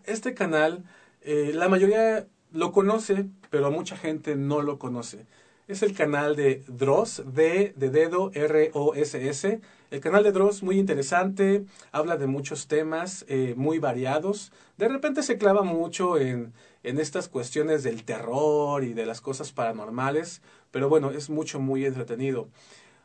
Este 0.06 0.34
canal, 0.34 0.84
eh, 1.22 1.52
la 1.54 1.70
mayoría 1.70 2.28
lo 2.52 2.72
conoce, 2.72 3.28
pero 3.50 3.70
mucha 3.70 3.96
gente 3.96 4.36
no 4.36 4.62
lo 4.62 4.80
conoce. 4.80 5.26
Es 5.68 5.84
el 5.84 5.94
canal 5.94 6.36
de 6.36 6.64
Dross, 6.68 7.22
D 7.28 7.74
de 7.76 7.90
dedo, 7.90 8.32
R-O-S-S. 8.34 9.62
El 9.92 10.02
canal 10.02 10.24
de 10.24 10.32
Dross, 10.32 10.62
muy 10.62 10.78
interesante, 10.78 11.66
habla 11.92 12.16
de 12.16 12.28
muchos 12.28 12.68
temas 12.68 13.26
eh, 13.28 13.56
muy 13.58 13.80
variados. 13.80 14.52
De 14.78 14.88
repente 14.88 15.24
se 15.24 15.40
clava 15.40 15.64
mucho 15.64 16.20
en, 16.20 16.54
en 16.84 17.00
estas 17.00 17.28
cuestiones 17.28 17.82
del 17.82 18.04
terror 18.04 18.84
y 18.84 18.94
de 18.94 19.08
las 19.08 19.20
cosas 19.20 19.52
paranormales, 19.52 20.44
pero 20.70 20.90
bueno, 20.90 21.10
es 21.10 21.32
mucho, 21.32 21.60
muy 21.60 21.86
entretenido. 21.86 22.50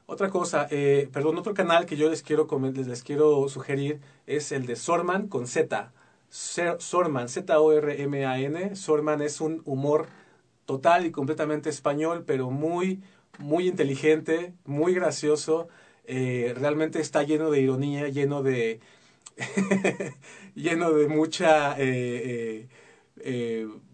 Otra 0.05 0.29
cosa, 0.29 0.68
eh, 0.70 1.09
perdón, 1.11 1.38
otro 1.38 1.55
canal 1.55 1.87
que 1.87 1.97
yo 1.97 2.11
les 2.11 2.23
quiero, 2.23 2.47
les 2.75 3.03
quiero 3.03 3.49
sugerir 3.49 4.01
es 4.27 4.53
el 4.53 4.66
de 4.66 4.77
Sorman 4.77 5.29
con 5.29 5.47
Z. 5.47 5.90
Sorman, 6.29 7.31
Z-O-R-M-A-N. 7.31 8.77
Sorman 8.77 9.23
es 9.23 9.40
un 9.40 9.62
humor 9.64 10.09
total 10.66 11.07
y 11.07 11.12
completamente 11.12 11.70
español, 11.70 12.25
pero 12.27 12.51
muy, 12.51 13.03
muy 13.38 13.68
inteligente, 13.68 14.53
muy 14.66 14.92
gracioso. 14.92 15.68
Eh, 16.05 16.55
realmente 16.57 17.01
está 17.01 17.23
lleno 17.23 17.51
de 17.51 17.61
ironía, 17.61 18.09
lleno 18.09 18.43
de, 18.43 18.81
lleno 20.55 20.93
de 20.93 21.09
mucha, 21.09 21.77
eh, 21.79 22.69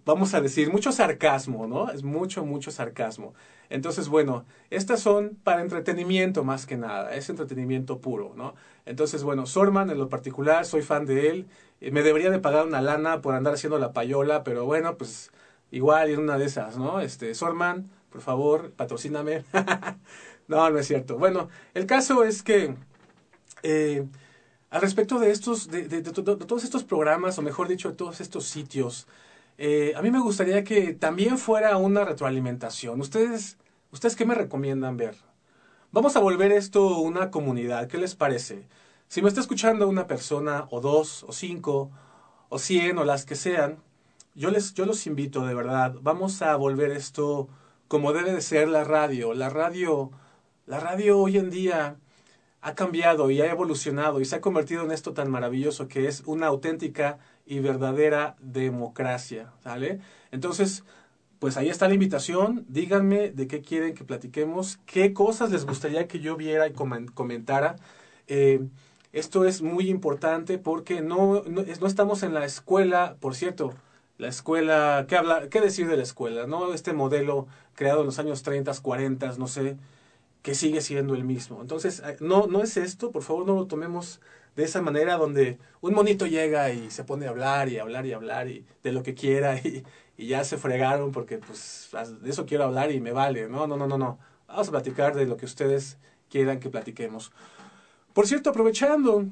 vamos 0.05 0.35
a 0.35 0.41
decir, 0.41 0.71
mucho 0.73 0.93
sarcasmo, 0.93 1.67
¿no? 1.67 1.91
Es 1.91 2.03
mucho, 2.03 2.45
mucho 2.45 2.71
sarcasmo. 2.71 3.35
Entonces, 3.71 4.09
bueno, 4.09 4.45
estas 4.71 5.01
son 5.01 5.39
para 5.45 5.63
entretenimiento 5.63 6.43
más 6.45 6.67
que 6.67 6.77
nada, 6.77 7.15
es 7.15 7.31
entretenimiento 7.31 8.01
puro, 8.01 8.33
¿no? 8.37 8.55
Entonces, 8.85 9.23
bueno, 9.23 9.47
Sorman 9.47 9.91
en 9.91 9.99
lo 9.99 10.09
particular, 10.09 10.67
soy 10.67 10.83
fan 10.83 11.07
de 11.07 11.29
él, 11.31 11.47
eh, 11.81 11.93
me 11.93 12.03
debería 12.03 12.31
de 12.31 12.41
pagar 12.41 12.67
una 12.67 12.83
lana 12.83 13.21
por 13.21 13.35
andar 13.35 13.55
haciendo 13.55 13.79
la 13.79 13.93
payola, 13.93 14.43
pero 14.43 14.65
bueno, 14.67 14.97
pues 14.97 15.31
igual 15.71 16.11
en 16.11 16.19
una 16.19 16.37
de 16.39 16.47
esas, 16.47 16.77
¿no? 16.79 17.01
Este, 17.01 17.33
Sorman, 17.35 17.89
por 18.11 18.23
favor, 18.23 18.73
patrocíname. 18.73 19.45
no, 20.51 20.71
no 20.71 20.79
es 20.79 20.87
cierto. 20.87 21.17
Bueno, 21.19 21.49
el 21.75 21.87
caso 21.87 22.25
es 22.25 22.43
que... 22.43 22.75
Eh, 23.63 24.07
al 24.71 24.81
respecto 24.83 25.19
de 25.19 25.33
estos, 25.33 25.69
de, 25.69 25.89
de, 25.89 26.03
todos 26.03 26.63
estos 26.63 26.85
programas, 26.85 27.39
o 27.39 27.43
mejor 27.43 27.67
dicho, 27.67 27.91
de 27.91 27.97
todos 27.97 28.21
estos 28.21 28.45
sitios, 28.45 29.09
eh, 29.59 29.93
a 29.97 30.03
mí 30.03 30.13
me 30.13 30.21
gustaría 30.21 30.63
que 30.63 30.95
también 30.95 31.39
fuera 31.39 31.77
una 31.77 32.05
retroalimentación. 32.05 33.01
Ustedes 33.01 33.59
¿Ustedes 33.93 34.15
qué 34.15 34.25
me 34.25 34.37
recomiendan 34.37 34.97
ver? 34.97 35.17
Vamos 35.91 36.15
a 36.15 36.21
volver 36.21 36.53
esto 36.53 36.99
una 36.99 37.33
comunidad. 37.33 37.89
¿Qué 37.89 37.99
les 37.99 38.15
parece? 38.15 38.69
Si 39.09 39.21
me 39.21 39.29
está 39.29 39.41
escuchando 39.41 39.89
una 39.89 40.07
persona, 40.07 40.69
o 40.71 40.81
dos, 40.81 41.25
o 41.25 41.33
cinco, 41.33 41.91
o 42.51 42.61
cien, 42.61 42.99
o 42.99 43.05
las 43.05 43.25
que 43.25 43.35
sean, 43.35 43.83
yo, 44.37 44.53
les, 44.53 44.75
yo 44.75 44.87
los 44.87 45.09
invito 45.09 45.45
de 45.45 45.55
verdad. 45.55 45.97
Vamos 46.03 46.41
a 46.41 46.55
volver 46.55 46.93
esto 46.93 47.49
como 47.89 48.13
debe 48.13 48.33
de 48.33 48.43
ser 48.43 48.69
la 48.69 48.85
radio. 48.85 49.35
La 49.35 49.49
radio, 49.49 50.13
la 50.71 50.79
radio 50.79 51.19
hoy 51.19 51.37
en 51.37 51.51
día 51.51 51.97
ha 52.61 52.75
cambiado 52.77 53.29
y 53.33 53.41
ha 53.41 53.51
evolucionado 53.51 54.21
y 54.21 54.25
se 54.25 54.37
ha 54.37 54.41
convertido 54.41 54.85
en 54.85 54.93
esto 54.93 55.13
tan 55.13 55.29
maravilloso 55.29 55.89
que 55.89 56.07
es 56.07 56.23
una 56.27 56.47
auténtica 56.47 57.19
y 57.45 57.59
verdadera 57.59 58.37
democracia, 58.39 59.51
¿sale? 59.65 59.99
Entonces, 60.31 60.85
pues 61.41 61.57
ahí 61.57 61.71
está 61.71 61.89
la 61.89 61.95
invitación. 61.95 62.67
Díganme 62.69 63.31
de 63.31 63.49
qué 63.49 63.63
quieren 63.63 63.95
que 63.95 64.05
platiquemos, 64.05 64.79
qué 64.87 65.13
cosas 65.13 65.51
les 65.51 65.67
gustaría 65.67 66.07
que 66.07 66.21
yo 66.21 66.37
viera 66.37 66.69
y 66.69 66.73
comentara. 66.73 67.75
Eh, 68.29 68.61
esto 69.13 69.45
es 69.47 69.63
muy 69.63 69.91
importante 69.91 70.59
porque 70.59 71.01
no, 71.01 71.43
no, 71.49 71.63
estamos 71.63 72.23
en 72.23 72.33
la 72.33 72.45
escuela, 72.45 73.17
por 73.19 73.35
cierto, 73.35 73.75
la 74.19 74.29
escuela, 74.29 75.07
¿qué, 75.09 75.17
habla, 75.17 75.49
¿qué 75.49 75.61
decir 75.61 75.89
de 75.89 75.97
la 75.97 76.05
escuela? 76.05 76.47
¿no? 76.47 76.73
Este 76.75 76.93
modelo 76.93 77.49
creado 77.75 78.01
en 78.01 78.07
los 78.07 78.21
años 78.21 78.45
30, 78.45 78.73
40, 78.81 79.33
no 79.37 79.49
sé, 79.49 79.77
que 80.43 80.55
sigue 80.55 80.81
siendo 80.81 81.15
el 81.15 81.25
mismo. 81.25 81.61
Entonces, 81.61 82.03
eh, 82.05 82.17
no, 82.21 82.47
no 82.47 82.63
es 82.63 82.77
esto, 82.77 83.11
por 83.13 83.23
favor 83.23 83.47
no 83.47 83.55
lo 83.55 83.67
tomemos 83.67 84.21
de 84.57 84.65
esa 84.65 84.83
manera 84.83 85.17
donde 85.17 85.59
un 85.81 85.95
monito 85.95 86.27
llega 86.27 86.71
y 86.71 86.91
se 86.91 87.05
pone 87.05 87.27
a 87.27 87.31
hablar 87.31 87.69
y 87.69 87.79
hablar 87.79 88.07
y 88.07 88.13
hablar 88.13 88.49
y 88.49 88.67
de 88.83 88.93
lo 88.93 89.03
que 89.03 89.15
quiera 89.15 89.57
y, 89.65 89.85
y 90.17 90.27
ya 90.27 90.45
se 90.45 90.59
fregaron 90.59 91.13
porque 91.13 91.39
pues 91.39 91.91
de 92.21 92.31
eso 92.31 92.47
quiero 92.47 92.65
hablar 92.65 92.93
y 92.93 93.01
me 93.01 93.13
vale. 93.13 93.49
No, 93.49 93.67
no, 93.67 93.77
no, 93.77 93.87
no, 93.87 93.99
no. 93.99 94.19
Vamos 94.49 94.69
a 94.69 94.73
platicar 94.73 95.15
de 95.15 95.27
lo 95.27 95.37
que 95.37 95.47
ustedes 95.47 95.99
quieran 96.29 96.61
que 96.61 96.71
platiquemos. 96.71 97.33
Por 98.13 98.27
cierto, 98.27 98.51
aprovechando, 98.51 99.25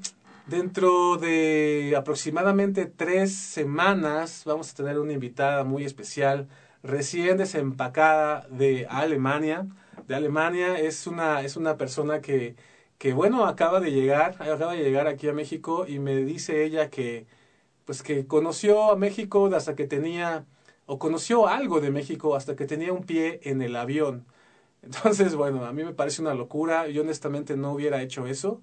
dentro 0.47 1.17
de 1.17 1.95
aproximadamente 1.97 2.87
tres 2.87 3.35
semanas 3.35 4.43
vamos 4.47 4.71
a 4.71 4.75
tener 4.75 4.99
una 4.99 5.13
invitada 5.13 5.65
muy 5.65 5.85
especial, 5.85 6.49
recién 6.83 7.37
desempacada 7.37 8.47
de 8.49 8.87
Alemania. 8.89 9.67
De 10.07 10.15
Alemania 10.15 10.79
es 10.79 11.07
una, 11.07 11.43
es 11.43 11.57
una 11.57 11.77
persona 11.77 12.21
que, 12.21 12.57
que, 12.99 13.13
bueno, 13.13 13.47
acaba 13.47 13.81
de 13.81 13.91
llegar, 13.93 14.35
acaba 14.43 14.73
de 14.75 14.83
llegar 14.83 15.07
aquí 15.07 15.29
a 15.29 15.33
México 15.33 15.87
y 15.87 15.99
me 15.99 16.17
dice 16.17 16.65
ella 16.65 16.91
que, 16.91 17.27
pues 17.85 18.03
que 18.03 18.27
conoció 18.27 18.91
a 18.93 18.97
México 18.97 19.47
hasta 19.55 19.75
que 19.77 19.87
tenía 19.87 20.47
o 20.87 20.99
conoció 20.99 21.49
algo 21.49 21.81
de 21.81 21.91
México 21.91 22.37
hasta 22.37 22.57
que 22.57 22.67
tenía 22.67 22.93
un 22.93 23.05
pie 23.05 23.41
en 23.45 23.63
el 23.63 23.77
avión. 23.77 24.27
Entonces, 24.83 25.35
bueno, 25.37 25.65
a 25.67 25.73
mí 25.73 25.85
me 25.85 25.95
parece 25.95 26.23
una 26.23 26.35
locura. 26.35 26.89
Yo 26.89 27.03
honestamente 27.03 27.57
no 27.57 27.73
hubiera 27.73 28.03
hecho 28.03 28.27
eso. 28.27 28.63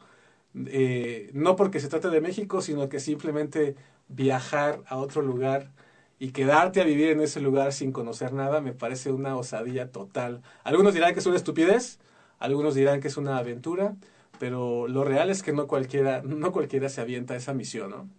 Eh, 0.67 1.30
no 1.34 1.56
porque 1.56 1.80
se 1.80 1.89
trate 1.89 2.10
de 2.10 2.21
México, 2.21 2.62
sino 2.62 2.88
que 2.89 3.00
simplemente 3.00 3.76
viajar 4.08 4.82
a 4.88 4.98
otro 4.98 5.21
lugar 5.21 5.71
y 6.19 6.32
quedarte 6.32 6.82
a 6.82 6.86
vivir 6.86 7.10
en 7.10 7.21
ese 7.21 7.41
lugar 7.41 7.73
sin 7.73 7.91
conocer 7.91 8.34
nada 8.34 8.62
me 8.62 8.73
parece 8.73 9.12
una 9.12 9.36
osadía 9.36 9.91
total. 9.91 10.41
Algunos 10.63 10.93
dirán 10.93 11.13
que 11.13 11.19
es 11.19 11.25
una 11.25 11.36
estupidez, 11.36 11.99
algunos 12.39 12.75
dirán 12.75 13.01
que 13.01 13.10
es 13.10 13.17
una 13.17 13.38
aventura, 13.38 13.95
pero 14.39 14.88
lo 14.88 15.04
real 15.04 15.30
es 15.30 15.43
que 15.43 15.54
no 15.54 15.67
cualquiera, 15.67 16.21
no 16.23 16.51
cualquiera 16.51 16.89
se 16.89 17.01
avienta 17.01 17.34
a 17.34 17.38
esa 17.38 17.54
misión, 17.54 17.89
¿no? 17.91 18.10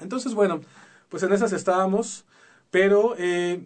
Entonces, 0.00 0.34
bueno, 0.34 0.60
pues 1.08 1.22
en 1.22 1.32
esas 1.32 1.52
estábamos. 1.52 2.24
Pero 2.70 3.14
eh, 3.18 3.64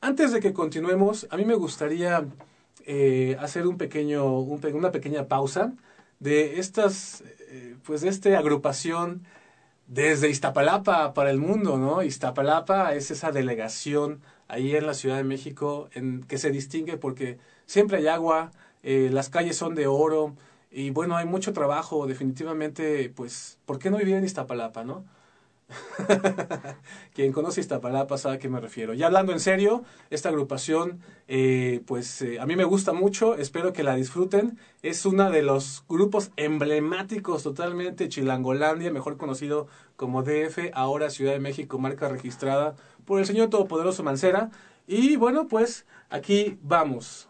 antes 0.00 0.32
de 0.32 0.40
que 0.40 0.52
continuemos, 0.52 1.26
a 1.30 1.36
mí 1.36 1.44
me 1.44 1.54
gustaría 1.54 2.26
eh, 2.86 3.36
hacer 3.40 3.66
un 3.66 3.78
pequeño, 3.78 4.38
una 4.38 4.92
pequeña 4.92 5.28
pausa 5.28 5.72
de 6.20 6.60
estas, 6.60 7.24
eh, 7.48 7.76
pues 7.84 8.02
de 8.02 8.08
esta 8.08 8.38
agrupación 8.38 9.24
desde 9.86 10.30
Iztapalapa 10.30 11.14
para 11.14 11.30
el 11.30 11.38
mundo, 11.38 11.78
¿no? 11.78 12.02
Iztapalapa 12.02 12.94
es 12.94 13.10
esa 13.10 13.32
delegación 13.32 14.20
ahí 14.48 14.74
en 14.76 14.86
la 14.86 14.94
Ciudad 14.94 15.16
de 15.16 15.24
México 15.24 15.88
en 15.92 16.22
que 16.24 16.38
se 16.38 16.50
distingue 16.50 16.96
porque 16.96 17.38
siempre 17.66 17.98
hay 17.98 18.08
agua, 18.08 18.52
las 18.82 19.28
calles 19.28 19.56
son 19.56 19.74
de 19.74 19.86
oro 19.86 20.34
y 20.70 20.90
bueno, 20.90 21.16
hay 21.16 21.26
mucho 21.26 21.52
trabajo, 21.52 22.06
definitivamente, 22.06 23.08
pues, 23.14 23.58
¿por 23.64 23.78
qué 23.78 23.90
no 23.90 23.98
vivir 23.98 24.16
en 24.16 24.24
Iztapalapa, 24.24 24.84
no? 24.84 25.04
Quien 27.14 27.32
conoce 27.32 27.60
Iztapalapa 27.60 28.18
sabe 28.18 28.36
a 28.36 28.38
qué 28.38 28.48
me 28.48 28.60
refiero. 28.60 28.94
Ya 28.94 29.06
hablando 29.06 29.32
en 29.32 29.40
serio, 29.40 29.84
esta 30.10 30.28
agrupación, 30.28 31.00
eh, 31.28 31.80
pues 31.86 32.22
eh, 32.22 32.40
a 32.40 32.46
mí 32.46 32.56
me 32.56 32.64
gusta 32.64 32.92
mucho, 32.92 33.34
espero 33.36 33.72
que 33.72 33.82
la 33.82 33.94
disfruten. 33.94 34.58
Es 34.82 35.06
uno 35.06 35.30
de 35.30 35.42
los 35.42 35.84
grupos 35.88 36.30
emblemáticos 36.36 37.42
totalmente 37.42 38.08
Chilangolandia, 38.08 38.92
mejor 38.92 39.16
conocido 39.16 39.66
como 39.96 40.22
DF, 40.22 40.70
ahora 40.74 41.10
Ciudad 41.10 41.32
de 41.32 41.40
México, 41.40 41.78
marca 41.78 42.08
registrada 42.08 42.74
por 43.04 43.18
el 43.18 43.26
señor 43.26 43.50
Todopoderoso 43.50 44.02
Mancera. 44.02 44.50
Y 44.86 45.16
bueno, 45.16 45.48
pues 45.48 45.86
aquí 46.10 46.58
vamos. 46.62 47.28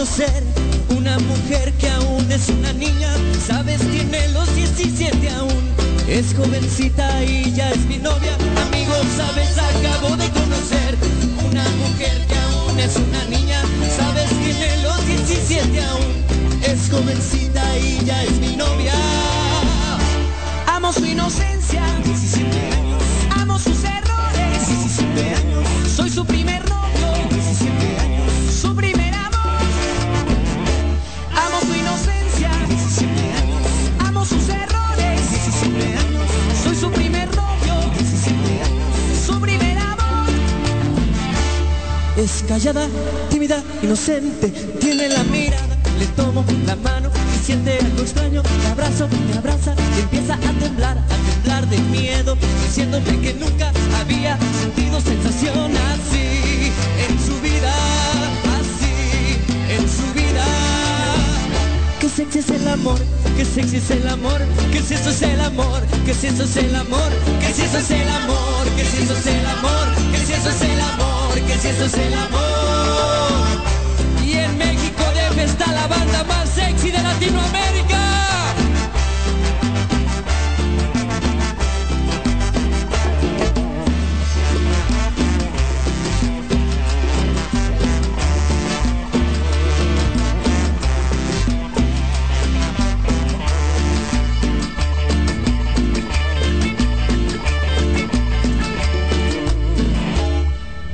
Conocer 0.00 0.42
una 0.96 1.18
mujer 1.18 1.74
que 1.74 1.90
aún 1.90 2.32
es 2.32 2.48
una 2.48 2.72
niña, 2.72 3.12
sabes, 3.46 3.80
tiene 3.90 4.28
los 4.28 4.54
17 4.56 5.28
aún. 5.28 5.74
Es 6.08 6.34
jovencita 6.34 7.22
y 7.22 7.52
ya 7.52 7.70
es 7.70 7.84
mi 7.84 7.98
novia, 7.98 8.34
amigos, 8.66 9.04
sabes, 9.14 9.58
acabo 9.58 10.16
de 10.16 10.26
conocer 10.30 10.96
una 11.50 11.64
mujer 11.82 12.16
que 12.26 12.34
aún 12.34 12.80
es 12.80 12.96
una 12.96 13.24
niña, 13.24 13.60
sabes, 13.94 14.30
tiene 14.30 14.82
los 14.82 15.06
17 15.06 15.84
aún. 15.84 16.24
Es 16.62 16.90
jovencita 16.90 17.78
y 17.78 18.02
ya 18.02 18.22
es 18.22 18.38
mi 18.40 18.56
novia. 18.56 18.94
Amo 20.66 20.94
su 20.94 21.04
inocencia, 21.04 21.82
17 22.04 22.79
callada, 42.50 42.88
tímida, 43.30 43.62
inocente, 43.80 44.48
tiene 44.80 45.08
la 45.08 45.22
mirada, 45.22 45.76
le 46.00 46.06
tomo 46.16 46.44
la 46.66 46.74
mano 46.74 47.08
y 47.32 47.46
siente 47.46 47.78
algo 47.78 48.02
extraño, 48.02 48.42
me 48.42 48.66
abrazo, 48.66 49.08
me 49.28 49.38
abraza 49.38 49.72
y 49.96 50.00
empieza 50.00 50.34
a 50.34 50.52
temblar, 50.58 50.98
a 50.98 51.30
temblar 51.30 51.68
de 51.68 51.78
miedo, 51.78 52.36
diciéndome 52.66 53.20
que 53.20 53.34
nunca 53.34 53.70
había 54.00 54.36
sentido 54.60 55.00
sensación 55.00 55.70
así 55.92 56.72
en 57.06 57.14
su 57.24 57.40
vida, 57.40 57.72
así 58.58 59.38
en 59.70 59.88
su 59.88 60.12
vida. 60.12 60.44
Que 62.00 62.08
sexy 62.08 62.40
es 62.40 62.50
el 62.50 62.66
amor, 62.66 62.98
que 63.36 63.44
sexy 63.44 63.76
es 63.76 63.90
el 63.92 64.08
amor, 64.08 64.40
que 64.72 64.82
si 64.82 64.94
eso 64.94 65.10
es 65.10 65.22
el 65.22 65.40
amor, 65.40 65.82
que 66.04 66.14
si 66.14 66.26
eso 66.26 66.42
es 66.42 66.56
el 66.56 66.74
amor, 66.74 67.12
que 67.40 67.54
si 67.54 67.62
eso 67.62 67.78
es 67.78 67.90
el 67.92 68.08
amor, 68.08 68.66
que 68.76 68.84
si 68.84 69.02
eso 69.04 69.16
es 69.16 69.26
el 69.26 69.46
amor, 69.46 69.86
que 70.10 70.18
si 70.26 70.32
eso 70.32 70.50
es 70.50 70.62
el 70.62 70.80
amor, 70.80 71.09
que 71.46 71.58
si 71.58 71.68
eso 71.68 71.84
es 71.84 71.94
el 71.94 72.14
amor. 72.14 73.62
Y 74.24 74.32
en 74.34 74.58
México 74.58 75.02
debe 75.14 75.44
estar 75.44 75.68
la 75.68 75.86
banda 75.86 76.24
más 76.24 76.48
sexy 76.50 76.90
de 76.90 77.02
Latinoamérica. 77.02 78.19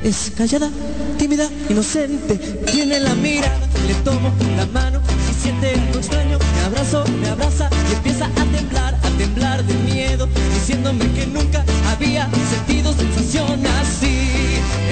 Es 0.07 0.31
callada, 0.37 0.69
tímida, 1.17 1.49
inocente, 1.67 2.37
tiene 2.71 2.97
la 3.01 3.13
mirada, 3.15 3.59
le 3.85 3.93
tomo 4.05 4.31
la 4.55 4.65
mano. 4.67 5.01
Y 5.29 5.43
siente 5.43 5.73
algo 5.73 5.99
extraño, 5.99 6.39
me 6.39 6.61
abrazo, 6.61 7.03
me 7.19 7.27
abraza 7.27 7.69
y 7.91 7.93
empieza 7.93 8.27
a 8.27 8.45
temblar, 8.45 8.95
a 8.95 9.09
temblar 9.17 9.65
de 9.65 9.73
miedo, 9.73 10.29
diciéndome 10.53 11.11
que 11.11 11.27
nunca 11.27 11.65
había 11.91 12.29
sentido 12.49 12.93
sensación 12.93 13.61
así. 13.81 14.29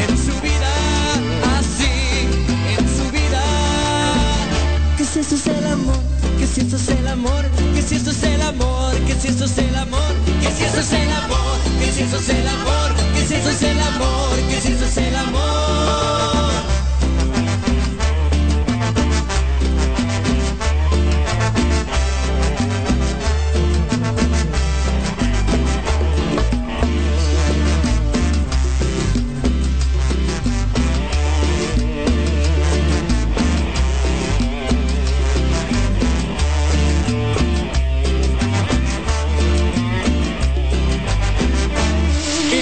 En 0.06 0.18
su 0.18 0.36
vida, 0.42 0.72
así. 1.60 2.28
En 2.78 2.86
su 2.98 3.10
vida. 3.10 3.42
Que 4.98 5.06
si 5.06 5.20
esto 5.20 5.36
es 5.36 5.48
el 5.48 5.66
amor, 5.66 5.96
que 6.38 6.46
si 6.46 6.60
esto 6.60 6.76
es 6.76 6.90
el 6.90 7.08
amor, 7.08 7.46
que 7.74 7.82
si 7.82 7.96
esto 7.96 8.12
es 8.12 8.24
el 8.24 8.42
amor, 8.42 8.94
que 9.08 9.16
si 9.16 9.28
esto 9.30 9.46
es 9.46 9.58
el 9.60 9.76
amor, 9.78 10.14
que 10.42 10.52
si 10.52 10.64
esto 10.66 10.82
es 10.82 10.92
el 10.92 11.10
amor, 11.10 11.58
que 11.80 11.92
si 11.94 12.02
esto 12.04 12.18
es 12.18 12.30
el 12.30 12.48
amor, 12.50 12.85
que 13.26 13.30
si 13.30 13.36
esto 13.38 13.50
es 13.50 13.62
el 13.64 13.80
amor, 13.80 14.38
que 14.50 14.62
si 14.62 14.72
esto 14.74 14.86
es 14.86 14.98
el 14.98 15.16
amor. 15.16 15.56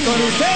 Con 0.03 0.21
ustedes, 0.21 0.52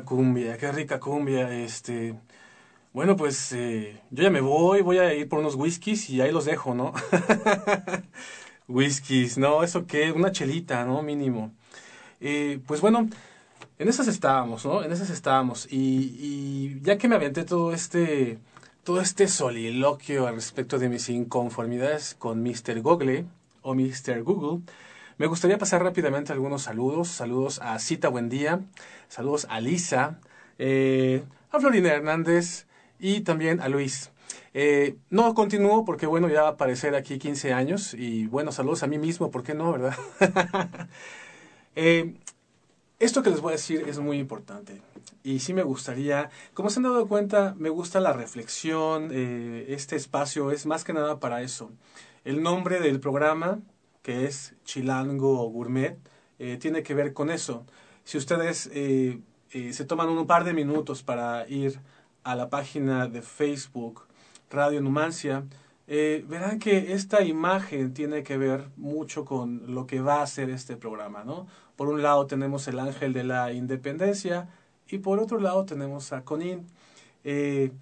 cumbia, 0.00 0.56
qué 0.56 0.72
rica 0.72 0.98
cumbia. 0.98 1.52
Este, 1.52 2.14
bueno, 2.92 3.16
pues 3.16 3.52
eh, 3.52 4.00
yo 4.10 4.22
ya 4.24 4.30
me 4.30 4.40
voy, 4.40 4.82
voy 4.82 4.98
a 4.98 5.14
ir 5.14 5.28
por 5.28 5.38
unos 5.38 5.54
whiskies 5.54 6.10
y 6.10 6.20
ahí 6.20 6.32
los 6.32 6.44
dejo, 6.44 6.74
¿no? 6.74 6.92
whiskies, 8.68 9.38
no, 9.38 9.62
eso 9.62 9.86
qué, 9.86 10.12
una 10.12 10.32
chelita, 10.32 10.84
¿no? 10.84 11.02
Mínimo. 11.02 11.52
Eh, 12.20 12.60
pues 12.66 12.80
bueno, 12.80 13.08
en 13.78 13.88
esas 13.88 14.08
estábamos, 14.08 14.64
¿no? 14.64 14.82
En 14.82 14.92
esas 14.92 15.10
estábamos. 15.10 15.66
Y, 15.70 16.16
y 16.18 16.80
ya 16.82 16.98
que 16.98 17.08
me 17.08 17.16
aventé 17.16 17.44
todo 17.44 17.72
este, 17.72 18.38
todo 18.84 19.00
este 19.00 19.28
soliloquio 19.28 20.26
al 20.26 20.36
respecto 20.36 20.78
de 20.78 20.88
mis 20.88 21.08
inconformidades 21.08 22.14
con 22.18 22.42
Mr. 22.42 22.80
Google 22.82 23.26
o 23.62 23.74
Mr. 23.74 24.22
Google, 24.22 24.62
me 25.18 25.26
gustaría 25.26 25.58
pasar 25.58 25.82
rápidamente 25.84 26.32
algunos 26.32 26.62
saludos. 26.62 27.08
Saludos 27.08 27.60
a 27.62 27.78
Cita 27.78 28.08
Buendía, 28.08 28.60
saludos 29.12 29.46
a 29.50 29.60
Lisa, 29.60 30.18
eh, 30.58 31.22
a 31.50 31.60
Florina 31.60 31.90
Hernández 31.90 32.66
y 32.98 33.20
también 33.20 33.60
a 33.60 33.68
Luis. 33.68 34.10
Eh, 34.54 34.96
no 35.10 35.34
continúo 35.34 35.84
porque, 35.84 36.06
bueno, 36.06 36.30
ya 36.30 36.42
va 36.42 36.48
a 36.48 36.52
aparecer 36.52 36.94
aquí 36.94 37.18
15 37.18 37.52
años 37.52 37.92
y, 37.92 38.26
bueno, 38.26 38.52
saludos 38.52 38.82
a 38.82 38.86
mí 38.86 38.96
mismo, 38.96 39.30
¿por 39.30 39.42
qué 39.42 39.52
no, 39.52 39.70
verdad? 39.70 39.94
eh, 41.76 42.14
esto 43.00 43.22
que 43.22 43.28
les 43.28 43.42
voy 43.42 43.50
a 43.50 43.56
decir 43.56 43.84
es 43.86 43.98
muy 43.98 44.18
importante 44.18 44.80
y 45.22 45.40
sí 45.40 45.52
me 45.52 45.62
gustaría, 45.62 46.30
como 46.54 46.70
se 46.70 46.78
han 46.78 46.84
dado 46.84 47.06
cuenta, 47.06 47.54
me 47.58 47.68
gusta 47.68 48.00
la 48.00 48.14
reflexión, 48.14 49.10
este 49.12 49.94
espacio 49.94 50.50
es 50.52 50.64
más 50.64 50.84
que 50.84 50.94
nada 50.94 51.20
para 51.20 51.42
eso. 51.42 51.70
El 52.24 52.42
nombre 52.42 52.80
del 52.80 52.98
programa, 52.98 53.60
que 54.00 54.24
es 54.24 54.54
Chilango 54.64 55.50
Gourmet, 55.50 55.98
tiene 56.60 56.82
que 56.82 56.94
ver 56.94 57.12
con 57.12 57.30
eso. 57.30 57.66
Si 58.04 58.18
ustedes 58.18 58.70
eh, 58.72 59.20
se 59.50 59.84
toman 59.84 60.08
un 60.08 60.26
par 60.26 60.44
de 60.44 60.54
minutos 60.54 61.02
para 61.02 61.48
ir 61.48 61.80
a 62.24 62.34
la 62.34 62.48
página 62.48 63.08
de 63.08 63.22
Facebook 63.22 64.04
Radio 64.50 64.80
Numancia, 64.80 65.44
verán 65.86 66.58
que 66.58 66.94
esta 66.94 67.22
imagen 67.22 67.92
tiene 67.92 68.22
que 68.22 68.38
ver 68.38 68.70
mucho 68.76 69.24
con 69.24 69.74
lo 69.74 69.86
que 69.86 70.00
va 70.00 70.22
a 70.22 70.26
ser 70.26 70.48
este 70.48 70.76
programa, 70.76 71.22
¿no? 71.24 71.46
Por 71.76 71.88
un 71.88 72.02
lado 72.02 72.26
tenemos 72.26 72.68
el 72.68 72.78
ángel 72.78 73.12
de 73.12 73.24
la 73.24 73.52
independencia 73.52 74.48
y 74.88 74.98
por 74.98 75.18
otro 75.18 75.40
lado 75.40 75.64
tenemos 75.64 76.12
a 76.12 76.22
Conin. 76.22 76.66
Eh, 77.24 77.72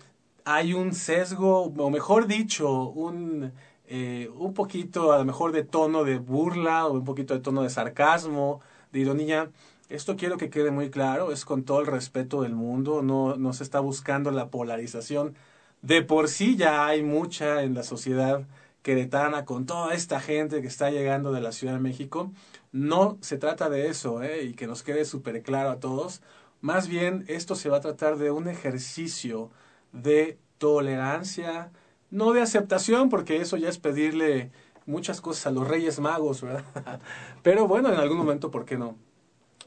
hay 0.45 0.75
un 0.75 0.95
sesgo, 0.95 1.65
o 1.65 1.91
mejor 1.91 2.27
dicho, 2.27 2.89
un, 2.89 3.53
eh, 3.89 4.31
un 4.37 4.55
poquito 4.55 5.13
a 5.13 5.19
lo 5.19 5.25
mejor 5.25 5.53
de 5.53 5.65
tono 5.65 6.05
de 6.05 6.19
burla 6.19 6.87
o 6.87 6.93
un 6.93 7.05
poquito 7.05 7.35
de 7.35 7.41
tono 7.41 7.63
de 7.63 7.71
sarcasmo, 7.71 8.61
de 8.93 9.01
ironía. 9.01 9.51
Esto 9.91 10.17
quiero 10.17 10.37
que 10.37 10.51
quede 10.51 10.71
muy 10.71 10.89
claro, 10.89 11.33
es 11.33 11.45
con 11.45 11.65
todo 11.65 11.81
el 11.81 11.87
respeto 11.89 12.43
del 12.43 12.55
mundo, 12.55 13.03
no, 13.03 13.35
no 13.37 13.53
se 13.53 13.65
está 13.65 13.81
buscando 13.81 14.31
la 14.31 14.49
polarización. 14.49 15.35
De 15.83 16.03
por 16.03 16.29
sí 16.29 16.57
ya 16.57 16.87
hay 16.87 17.03
mucha 17.03 17.65
en 17.65 17.75
la 17.75 17.83
sociedad 17.83 18.47
queretana 18.83 19.45
con 19.45 19.67
toda 19.67 19.95
esta 19.95 20.21
gente 20.21 20.63
que 20.63 20.69
está 20.69 20.91
llegando 20.91 21.33
de 21.33 21.41
la 21.41 21.51
Ciudad 21.51 21.75
de 21.75 21.81
México. 21.81 22.33
No 22.71 23.19
se 23.21 23.37
trata 23.37 23.69
de 23.69 23.89
eso, 23.89 24.23
¿eh? 24.23 24.45
y 24.45 24.55
que 24.55 24.69
nos 24.69 24.85
quede 24.85 25.05
súper 25.05 25.43
claro 25.43 25.71
a 25.71 25.81
todos. 25.81 26.23
Más 26.61 26.87
bien, 26.89 27.25
esto 27.27 27.57
se 27.57 27.69
va 27.69 27.79
a 27.79 27.81
tratar 27.81 28.17
de 28.17 28.31
un 28.31 28.47
ejercicio 28.49 29.51
de 29.93 30.39
tolerancia, 30.59 31.73
no 32.11 32.33
de 32.33 32.43
aceptación, 32.43 33.09
porque 33.09 33.41
eso 33.41 33.57
ya 33.57 33.69
es 33.69 33.79
pedirle 33.79 34.53
muchas 34.87 35.21
cosas 35.21 35.49
a 35.49 35.51
los 35.51 35.67
Reyes 35.67 35.99
Magos, 36.01 36.43
¿verdad? 36.43 37.01
Pero 37.43 37.67
bueno, 37.67 37.89
en 37.93 37.99
algún 37.99 38.19
momento, 38.19 38.51
¿por 38.53 38.65
qué 38.65 38.77
no? 38.79 38.97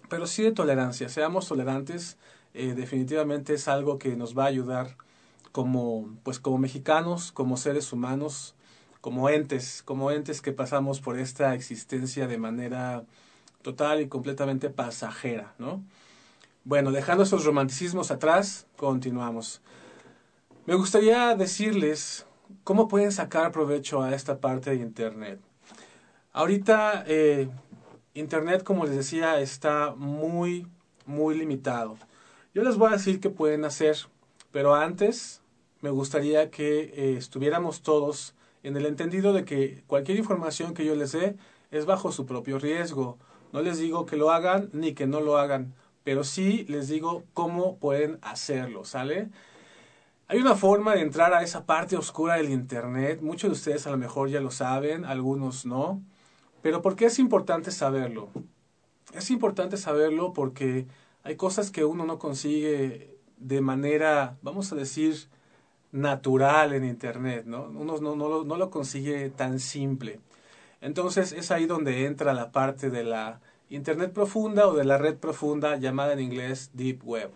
Pero 0.10 0.28
sí 0.28 0.44
de 0.44 0.52
tolerancia, 0.52 1.10
seamos 1.10 1.48
tolerantes, 1.48 2.18
eh, 2.54 2.74
definitivamente 2.76 3.54
es 3.56 3.68
algo 3.68 3.98
que 3.98 4.16
nos 4.16 4.38
va 4.38 4.44
a 4.44 4.48
ayudar 4.48 4.96
como, 5.52 6.10
pues 6.24 6.40
como 6.40 6.58
mexicanos, 6.58 7.32
como 7.32 7.58
seres 7.58 7.92
humanos, 7.94 8.56
como 9.02 9.30
entes, 9.30 9.82
como 9.84 10.12
entes 10.12 10.42
que 10.42 10.52
pasamos 10.52 11.02
por 11.02 11.18
esta 11.18 11.54
existencia 11.56 12.28
de 12.28 12.38
manera 12.38 13.04
total 13.62 14.02
y 14.02 14.08
completamente 14.08 14.70
pasajera, 14.70 15.54
¿no? 15.58 15.84
Bueno, 16.66 16.92
dejando 16.92 17.24
esos 17.24 17.44
romanticismos 17.44 18.12
atrás, 18.12 18.68
continuamos. 18.78 19.62
Me 20.66 20.76
gustaría 20.76 21.36
decirles 21.36 22.26
cómo 22.64 22.88
pueden 22.88 23.12
sacar 23.12 23.52
provecho 23.52 24.02
a 24.02 24.16
esta 24.16 24.40
parte 24.40 24.70
de 24.70 24.78
Internet. 24.78 25.40
Ahorita, 26.32 27.04
eh, 27.06 27.50
Internet, 28.14 28.64
como 28.64 28.86
les 28.86 28.96
decía, 28.96 29.40
está 29.40 29.96
muy, 29.96 30.68
muy 31.06 31.36
limitado. 31.36 31.98
Yo 32.54 32.64
les 32.64 32.78
voy 32.78 32.90
a 32.90 32.98
decir 32.98 33.20
qué 33.20 33.30
pueden 33.30 33.66
hacer, 33.66 33.98
pero 34.52 34.76
antes 34.76 35.42
me 35.82 35.90
gustaría 35.90 36.52
que 36.52 36.94
eh, 36.96 37.16
estuviéramos 37.18 37.82
todos 37.82 38.36
en 38.62 38.78
el 38.78 38.86
entendido 38.86 39.34
de 39.34 39.46
que 39.46 39.84
cualquier 39.88 40.18
información 40.18 40.74
que 40.74 40.86
yo 40.86 40.96
les 40.96 41.12
dé 41.12 41.36
es 41.72 41.86
bajo 41.86 42.12
su 42.12 42.26
propio 42.26 42.60
riesgo. 42.60 43.18
No 43.52 43.62
les 43.62 43.80
digo 43.80 44.06
que 44.06 44.16
lo 44.16 44.32
hagan 44.32 44.70
ni 44.74 44.94
que 44.94 45.08
no 45.08 45.20
lo 45.20 45.38
hagan, 45.38 45.74
pero 46.04 46.24
sí 46.24 46.66
les 46.70 46.88
digo 46.88 47.24
cómo 47.34 47.78
pueden 47.78 48.20
hacerlo, 48.22 48.86
¿sale? 48.86 49.30
Hay 50.28 50.40
una 50.40 50.56
forma 50.56 50.96
de 50.96 51.02
entrar 51.02 51.34
a 51.34 51.44
esa 51.44 51.66
parte 51.66 51.98
oscura 51.98 52.36
del 52.36 52.50
Internet. 52.50 53.22
Muchos 53.22 53.50
de 53.50 53.54
ustedes 53.56 53.88
a 53.88 53.92
lo 53.92 53.98
mejor 53.98 54.30
ya 54.30 54.40
lo 54.40 54.52
saben, 54.52 55.04
algunos 55.04 55.66
no. 55.66 56.02
Pero 56.64 56.82
¿por 56.82 56.96
qué 56.96 57.06
es 57.06 57.20
importante 57.20 57.70
saberlo? 57.70 58.30
Es 59.14 59.30
importante 59.30 59.78
saberlo 59.78 60.32
porque 60.34 60.88
hay 61.22 61.36
cosas 61.36 61.70
que 61.70 61.84
uno 61.84 62.06
no 62.06 62.18
consigue 62.18 63.18
de 63.38 63.62
manera, 63.62 64.38
vamos 64.42 64.72
a 64.72 64.76
decir, 64.76 65.28
natural 65.92 66.74
en 66.74 66.86
Internet, 66.86 67.46
¿no? 67.46 67.66
Uno 67.66 67.98
no, 67.98 68.16
no, 68.16 68.46
no, 68.46 68.58
lo 68.58 68.70
consigue 68.72 69.30
tan 69.30 69.60
simple. 69.60 70.22
Entonces 70.80 71.34
es 71.34 71.52
ahí 71.52 71.66
donde 71.66 72.06
entra 72.06 72.34
la 72.34 72.52
parte 72.52 72.90
de 72.90 73.04
la 73.04 73.42
Internet 73.70 74.14
profunda 74.14 74.68
o 74.68 74.74
de 74.74 74.86
la 74.86 74.98
red 74.98 75.18
profunda 75.18 75.76
llamada 75.76 76.14
en 76.14 76.22
inglés 76.22 76.72
Deep 76.74 77.04
Web. 77.04 77.32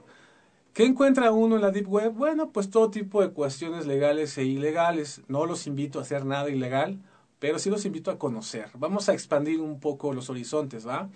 ¿Qué 0.73 0.85
encuentra 0.85 1.31
uno 1.31 1.57
en 1.57 1.63
la 1.63 1.71
Deep 1.71 1.89
Web? 1.89 2.13
Bueno, 2.13 2.51
pues 2.51 2.69
todo 2.69 2.91
tipo 2.91 3.21
de 3.21 3.31
cuestiones 3.31 3.87
legales 3.87 4.37
e 4.37 4.45
ilegales. 4.45 5.21
No 5.27 5.45
los 5.45 5.67
invito 5.67 5.99
a 5.99 6.03
hacer 6.03 6.23
nada 6.23 6.49
ilegal, 6.49 6.99
pero 7.39 7.59
sí 7.59 7.69
los 7.69 7.85
invito 7.85 8.11
a 8.11 8.17
conocer. 8.17 8.69
Vamos 8.75 9.09
a 9.09 9.13
expandir 9.13 9.61
un 9.61 9.79
poco 9.79 10.13
los 10.13 10.29
horizontes, 10.29 10.87
¿va? 10.87 11.09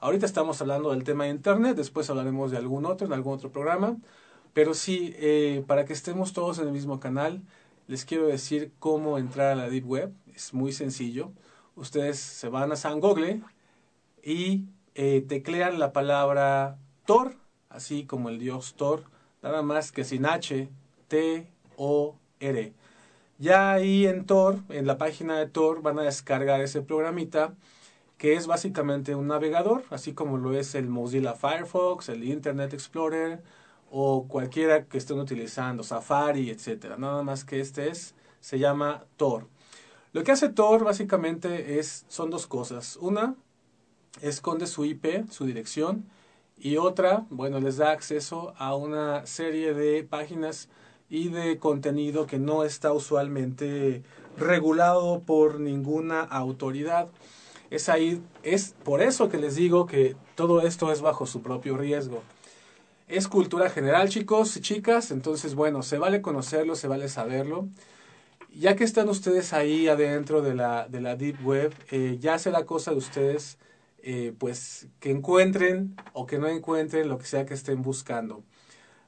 Ahorita 0.00 0.26
estamos 0.26 0.60
hablando 0.60 0.90
del 0.90 1.04
tema 1.04 1.24
de 1.24 1.30
Internet, 1.30 1.76
después 1.76 2.10
hablaremos 2.10 2.50
de 2.50 2.58
algún 2.58 2.84
otro, 2.84 3.06
en 3.06 3.12
algún 3.12 3.34
otro 3.34 3.50
programa. 3.50 3.96
Pero 4.52 4.74
sí, 4.74 5.14
eh, 5.16 5.64
para 5.66 5.84
que 5.84 5.92
estemos 5.92 6.32
todos 6.32 6.58
en 6.58 6.66
el 6.66 6.72
mismo 6.72 7.00
canal, 7.00 7.42
les 7.88 8.04
quiero 8.04 8.26
decir 8.26 8.72
cómo 8.78 9.18
entrar 9.18 9.52
a 9.52 9.54
la 9.56 9.68
Deep 9.68 9.86
Web. 9.86 10.12
Es 10.34 10.54
muy 10.54 10.72
sencillo. 10.72 11.32
Ustedes 11.74 12.18
se 12.18 12.48
van 12.48 12.70
a 12.70 12.76
San 12.76 13.00
Google 13.00 13.42
y 14.22 14.66
eh, 14.94 15.24
teclean 15.26 15.78
la 15.78 15.92
palabra 15.92 16.78
Thor, 17.04 17.36
así 17.68 18.04
como 18.04 18.28
el 18.28 18.38
dios 18.38 18.74
Thor, 18.76 19.04
nada 19.42 19.62
más 19.62 19.90
que 19.90 20.04
sin 20.04 20.24
H, 20.24 20.68
T-O-R. 21.08 22.72
Ya 23.38 23.72
ahí 23.72 24.06
en 24.06 24.26
Tor, 24.26 24.60
en 24.68 24.86
la 24.86 24.96
página 24.96 25.38
de 25.38 25.46
Tor, 25.46 25.82
van 25.82 25.98
a 25.98 26.02
descargar 26.02 26.60
ese 26.60 26.82
programita 26.82 27.54
que 28.16 28.34
es 28.34 28.46
básicamente 28.46 29.14
un 29.14 29.26
navegador, 29.26 29.84
así 29.90 30.14
como 30.14 30.38
lo 30.38 30.56
es 30.56 30.74
el 30.74 30.88
Mozilla 30.88 31.34
Firefox, 31.34 32.08
el 32.08 32.24
Internet 32.24 32.72
Explorer, 32.72 33.42
o 33.90 34.26
cualquiera 34.28 34.86
que 34.86 34.98
estén 34.98 35.18
utilizando, 35.18 35.82
Safari, 35.82 36.50
etcétera. 36.50 36.96
Nada 36.96 37.22
más 37.22 37.44
que 37.44 37.60
este 37.60 37.88
es, 37.88 38.14
se 38.40 38.58
llama 38.58 39.04
Tor. 39.16 39.48
Lo 40.12 40.22
que 40.22 40.32
hace 40.32 40.48
Tor 40.48 40.84
básicamente 40.84 41.78
es, 41.78 42.06
son 42.08 42.30
dos 42.30 42.46
cosas. 42.46 42.96
Una, 42.96 43.34
esconde 44.22 44.66
su 44.66 44.84
IP, 44.84 45.28
su 45.30 45.44
dirección, 45.44 46.06
y 46.56 46.76
otra, 46.76 47.26
bueno, 47.30 47.58
les 47.60 47.78
da 47.78 47.90
acceso 47.90 48.54
a 48.58 48.76
una 48.76 49.26
serie 49.26 49.74
de 49.74 50.04
páginas 50.04 50.68
y 51.08 51.28
de 51.28 51.58
contenido 51.58 52.26
que 52.26 52.38
no 52.38 52.64
está 52.64 52.92
usualmente 52.92 54.02
regulado 54.36 55.22
por 55.24 55.60
ninguna 55.60 56.20
autoridad. 56.20 57.08
Es 57.70 57.88
ahí, 57.88 58.22
es 58.42 58.74
por 58.84 59.02
eso 59.02 59.28
que 59.28 59.38
les 59.38 59.56
digo 59.56 59.86
que 59.86 60.16
todo 60.34 60.62
esto 60.62 60.92
es 60.92 61.00
bajo 61.00 61.26
su 61.26 61.42
propio 61.42 61.76
riesgo. 61.76 62.22
Es 63.08 63.28
cultura 63.28 63.68
general, 63.68 64.08
chicos 64.08 64.56
y 64.56 64.60
chicas, 64.60 65.10
entonces 65.10 65.54
bueno, 65.54 65.82
se 65.82 65.98
vale 65.98 66.22
conocerlo, 66.22 66.74
se 66.74 66.88
vale 66.88 67.08
saberlo. 67.08 67.68
Ya 68.56 68.76
que 68.76 68.84
están 68.84 69.08
ustedes 69.08 69.52
ahí 69.52 69.88
adentro 69.88 70.40
de 70.40 70.54
la, 70.54 70.88
de 70.88 71.00
la 71.00 71.16
Deep 71.16 71.44
Web, 71.44 71.74
eh, 71.90 72.16
ya 72.20 72.38
será 72.38 72.64
cosa 72.64 72.92
de 72.92 72.98
ustedes, 72.98 73.58
eh, 74.02 74.32
pues, 74.38 74.88
que 75.00 75.10
encuentren 75.10 75.96
o 76.12 76.26
que 76.26 76.38
no 76.38 76.46
encuentren 76.46 77.08
lo 77.08 77.18
que 77.18 77.26
sea 77.26 77.46
que 77.46 77.54
estén 77.54 77.82
buscando. 77.82 78.44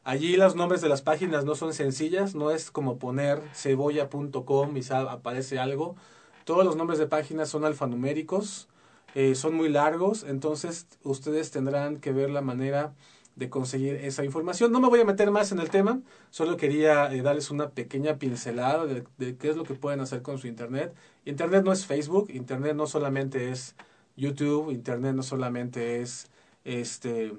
Allí 0.06 0.36
los 0.36 0.54
nombres 0.54 0.80
de 0.82 0.88
las 0.88 1.02
páginas 1.02 1.44
no 1.44 1.56
son 1.56 1.74
sencillas, 1.74 2.36
no 2.36 2.52
es 2.52 2.70
como 2.70 2.96
poner 2.96 3.42
cebolla.com 3.54 4.76
y 4.76 4.80
aparece 4.92 5.58
algo. 5.58 5.96
Todos 6.44 6.64
los 6.64 6.76
nombres 6.76 7.00
de 7.00 7.08
páginas 7.08 7.48
son 7.48 7.64
alfanuméricos, 7.64 8.68
eh, 9.16 9.34
son 9.34 9.54
muy 9.54 9.68
largos, 9.68 10.22
entonces 10.22 10.86
ustedes 11.02 11.50
tendrán 11.50 11.96
que 11.96 12.12
ver 12.12 12.30
la 12.30 12.40
manera 12.40 12.94
de 13.34 13.50
conseguir 13.50 13.96
esa 13.96 14.24
información. 14.24 14.70
No 14.70 14.78
me 14.78 14.88
voy 14.88 15.00
a 15.00 15.04
meter 15.04 15.32
más 15.32 15.50
en 15.50 15.58
el 15.58 15.70
tema, 15.70 16.00
solo 16.30 16.56
quería 16.56 17.12
eh, 17.12 17.22
darles 17.22 17.50
una 17.50 17.70
pequeña 17.70 18.16
pincelada 18.16 18.86
de, 18.86 19.02
de, 19.18 19.36
qué 19.36 19.50
es 19.50 19.56
lo 19.56 19.64
que 19.64 19.74
pueden 19.74 19.98
hacer 19.98 20.22
con 20.22 20.38
su 20.38 20.46
Internet. 20.46 20.94
Internet 21.24 21.64
no 21.64 21.72
es 21.72 21.84
Facebook, 21.84 22.30
Internet 22.30 22.76
no 22.76 22.86
solamente 22.86 23.50
es 23.50 23.74
YouTube, 24.16 24.70
Internet 24.70 25.16
no 25.16 25.24
solamente 25.24 26.00
es, 26.00 26.28
este, 26.62 27.32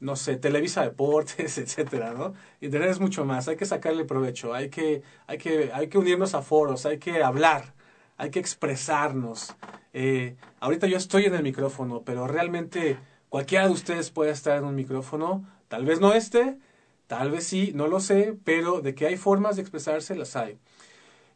no 0.00 0.16
sé, 0.16 0.36
Televisa 0.36 0.82
Deportes, 0.82 1.58
etcétera, 1.58 2.12
¿no? 2.12 2.34
Internet 2.60 2.90
es 2.90 3.00
mucho 3.00 3.24
más, 3.24 3.48
hay 3.48 3.56
que 3.56 3.66
sacarle 3.66 4.04
provecho, 4.04 4.54
hay 4.54 4.68
que, 4.70 5.02
hay 5.26 5.38
que, 5.38 5.70
hay 5.72 5.88
que 5.88 5.98
unirnos 5.98 6.34
a 6.34 6.42
foros, 6.42 6.86
hay 6.86 6.98
que 6.98 7.22
hablar, 7.22 7.74
hay 8.16 8.30
que 8.30 8.38
expresarnos. 8.38 9.54
Eh, 9.92 10.36
ahorita 10.60 10.86
yo 10.86 10.96
estoy 10.96 11.24
en 11.24 11.34
el 11.34 11.42
micrófono, 11.42 12.02
pero 12.04 12.26
realmente 12.26 12.98
Cualquiera 13.28 13.66
de 13.66 13.72
ustedes 13.72 14.10
puede 14.10 14.30
estar 14.30 14.56
en 14.56 14.64
un 14.64 14.74
micrófono, 14.74 15.44
tal 15.68 15.84
vez 15.84 16.00
no 16.00 16.14
este, 16.14 16.58
tal 17.06 17.30
vez 17.30 17.46
sí, 17.46 17.72
no 17.74 17.88
lo 17.88 18.00
sé, 18.00 18.34
pero 18.44 18.80
de 18.80 18.94
que 18.94 19.06
hay 19.06 19.16
formas 19.16 19.56
de 19.56 19.62
expresarse, 19.62 20.14
las 20.14 20.36
hay. 20.36 20.58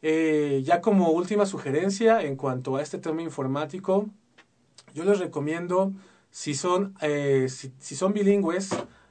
Eh, 0.03 0.63
ya 0.65 0.81
como 0.81 1.11
última 1.11 1.47
sugerencia 1.47 2.23
en 2.23 2.37
cuanto 2.37 2.77
a 2.77 2.83
este 2.83 2.99
tema 2.99 3.23
informático, 3.23 4.09
yo 4.95 5.05
les 5.05 5.19
recomiendo, 5.19 5.93
si 6.31 6.55
son, 6.55 6.95
eh, 7.01 7.49
si, 7.49 7.73
si, 7.79 7.97
son 7.97 8.13
bilingües, 8.13 8.71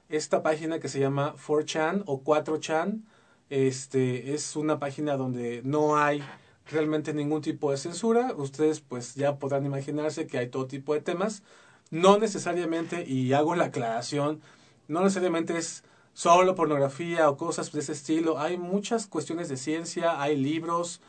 esta 0.10 0.42
página 0.42 0.80
que 0.80 0.90
se 0.90 1.00
llama 1.00 1.36
4chan 1.36 2.04
o 2.06 2.24
4chan, 2.24 3.04
este, 3.50 4.34
es 4.34 4.56
una 4.56 4.80
página 4.80 5.18
donde 5.18 5.62
no 5.64 5.98
hay 5.98 6.24
realmente 6.72 7.14
ningún 7.14 7.42
tipo 7.42 7.72
de 7.72 7.78
censura. 7.78 8.34
Ustedes 8.36 8.82
pues 8.82 9.16
ya 9.16 9.38
podrán 9.38 9.66
imaginarse 9.66 10.28
que 10.28 10.38
hay 10.38 10.50
todo 10.50 10.68
tipo 10.68 10.94
de 10.94 11.02
temas. 11.02 11.44
No 11.92 12.20
necesariamente, 12.20 13.04
y 13.08 13.34
hago 13.34 13.56
la 13.56 13.66
aclaración, 13.66 14.42
no 14.88 15.02
necesariamente 15.02 15.58
es 15.58 15.84
solo 16.14 16.56
pornografía 16.56 17.30
o 17.30 17.38
cosas 17.38 17.72
de 17.72 17.80
ese 17.80 17.94
estilo. 17.94 18.40
Hay 18.40 18.58
muchas 18.58 19.08
cuestiones 19.08 19.50
de 19.50 19.58
ciencia, 19.58 20.22
hay 20.22 20.36
libros, 20.36 21.02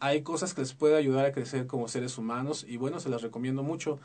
hay 0.00 0.22
cosas 0.22 0.52
que 0.52 0.60
les 0.60 0.74
puede 0.74 0.96
ayudar 0.96 1.24
a 1.26 1.32
crecer 1.32 1.66
como 1.66 1.88
seres 1.88 2.18
humanos 2.18 2.64
y 2.68 2.76
bueno, 2.76 3.00
se 3.00 3.08
las 3.08 3.22
recomiendo 3.22 3.62
mucho. 3.62 3.98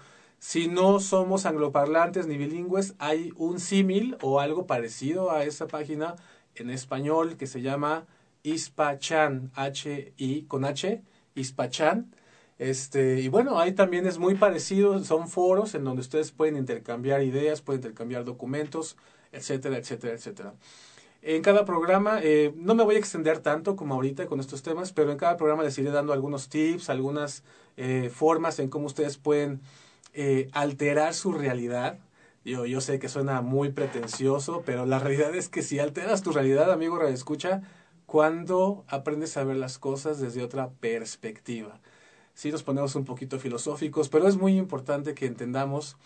Si 0.43 0.67
no 0.67 0.99
somos 0.99 1.45
angloparlantes 1.45 2.25
ni 2.25 2.35
bilingües, 2.35 2.95
hay 2.97 3.31
un 3.35 3.59
símil 3.59 4.17
o 4.23 4.39
algo 4.39 4.65
parecido 4.65 5.29
a 5.29 5.43
esa 5.43 5.67
página 5.67 6.15
en 6.55 6.71
español 6.71 7.37
que 7.37 7.45
se 7.45 7.61
llama 7.61 8.07
Ispachan, 8.41 9.51
H-I 9.53 10.45
con 10.47 10.65
H, 10.65 11.03
Ispachan. 11.35 12.15
Este, 12.57 13.19
y 13.19 13.27
bueno, 13.27 13.59
ahí 13.59 13.73
también 13.73 14.07
es 14.07 14.17
muy 14.17 14.33
parecido, 14.33 14.97
son 15.03 15.27
foros 15.27 15.75
en 15.75 15.83
donde 15.83 16.01
ustedes 16.01 16.31
pueden 16.31 16.57
intercambiar 16.57 17.21
ideas, 17.21 17.61
pueden 17.61 17.81
intercambiar 17.81 18.25
documentos, 18.25 18.97
etcétera, 19.31 19.77
etcétera, 19.77 20.15
etcétera. 20.15 20.55
En 21.21 21.43
cada 21.43 21.65
programa, 21.65 22.19
eh, 22.23 22.51
no 22.57 22.73
me 22.73 22.83
voy 22.83 22.95
a 22.95 22.97
extender 22.97 23.37
tanto 23.39 23.75
como 23.75 23.93
ahorita 23.93 24.25
con 24.25 24.39
estos 24.39 24.63
temas, 24.63 24.91
pero 24.91 25.11
en 25.11 25.19
cada 25.19 25.37
programa 25.37 25.61
les 25.61 25.77
iré 25.77 25.91
dando 25.91 26.13
algunos 26.13 26.49
tips, 26.49 26.89
algunas 26.89 27.43
eh, 27.77 28.09
formas 28.11 28.57
en 28.57 28.69
cómo 28.69 28.87
ustedes 28.87 29.19
pueden 29.19 29.61
eh, 30.13 30.49
alterar 30.53 31.13
su 31.13 31.33
realidad. 31.33 31.99
Yo, 32.45 32.65
yo 32.65 32.81
sé 32.81 32.99
que 32.99 33.09
suena 33.09 33.41
muy 33.41 33.71
pretencioso, 33.71 34.63
pero 34.65 34.85
la 34.85 34.99
realidad 34.99 35.35
es 35.35 35.49
que 35.49 35.61
si 35.61 35.79
alteras 35.79 36.23
tu 36.23 36.31
realidad, 36.31 36.71
amigo 36.71 37.01
escucha, 37.03 37.61
cuando 38.05 38.83
aprendes 38.87 39.37
a 39.37 39.43
ver 39.43 39.57
las 39.57 39.77
cosas 39.77 40.19
desde 40.19 40.43
otra 40.43 40.69
perspectiva 40.79 41.79
sí 42.33 42.51
nos 42.51 42.63
ponemos 42.63 42.95
un 42.95 43.05
poquito 43.05 43.39
filosóficos, 43.39 44.09
pero 44.09 44.27
es 44.27 44.37
muy 44.37 44.57
importante 44.57 45.13
que 45.13 45.25
entendamos 45.25 45.97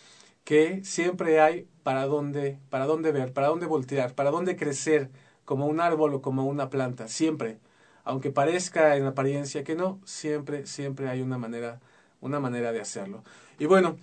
que 0.43 0.83
siempre 0.83 1.39
hay 1.39 1.67
para 1.83 2.05
dónde, 2.05 2.59
para 2.69 2.85
dónde 2.85 3.11
ver, 3.11 3.33
para 3.33 3.47
dónde 3.47 3.65
voltear, 3.65 4.13
para 4.15 4.31
dónde 4.31 4.55
crecer 4.55 5.09
como 5.45 5.67
un 5.67 5.79
árbol 5.79 6.13
o 6.15 6.21
como 6.21 6.45
una 6.45 6.69
planta, 6.69 7.07
siempre. 7.07 7.59
Aunque 8.03 8.31
parezca 8.31 8.95
en 8.97 9.05
apariencia 9.05 9.63
que 9.63 9.75
no, 9.75 9.99
siempre, 10.05 10.67
siempre 10.67 11.09
hay 11.09 11.21
una 11.21 11.37
manera, 11.37 11.79
una 12.21 12.39
manera 12.39 12.71
de 12.71 12.81
hacerlo. 12.81 13.23
Y 13.59 13.65
bueno, 13.65 13.97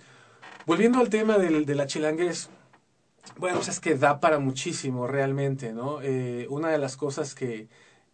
volviendo 0.65 0.99
al 0.99 1.09
tema 1.09 1.37
del, 1.37 1.65
de 1.65 1.75
la 1.75 1.87
chilanguez, 1.87 2.49
bueno, 3.37 3.57
pues 3.57 3.69
es 3.69 3.79
que 3.79 3.95
da 3.95 4.19
para 4.19 4.39
muchísimo 4.39 5.07
realmente, 5.07 5.73
¿no? 5.73 6.01
Eh, 6.01 6.47
una 6.49 6.69
de 6.69 6.77
las 6.77 6.97
cosas 6.97 7.35
que, 7.35 7.67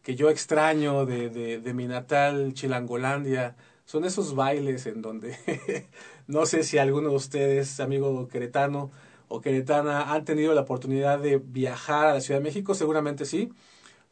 que 0.03 0.15
yo 0.15 0.29
extraño 0.29 1.05
de, 1.05 1.29
de, 1.29 1.59
de 1.59 1.73
mi 1.73 1.87
natal 1.87 2.53
Chilangolandia, 2.53 3.55
son 3.85 4.05
esos 4.05 4.35
bailes 4.35 4.85
en 4.85 5.01
donde 5.01 5.35
no 6.27 6.45
sé 6.45 6.63
si 6.63 6.77
alguno 6.77 7.09
de 7.09 7.15
ustedes, 7.15 7.79
amigo 7.79 8.27
queretano 8.27 8.91
o 9.27 9.41
queretana, 9.41 10.13
han 10.13 10.25
tenido 10.25 10.53
la 10.53 10.61
oportunidad 10.61 11.19
de 11.19 11.37
viajar 11.37 12.07
a 12.07 12.13
la 12.15 12.21
Ciudad 12.21 12.39
de 12.39 12.43
México, 12.43 12.75
seguramente 12.75 13.25
sí. 13.25 13.51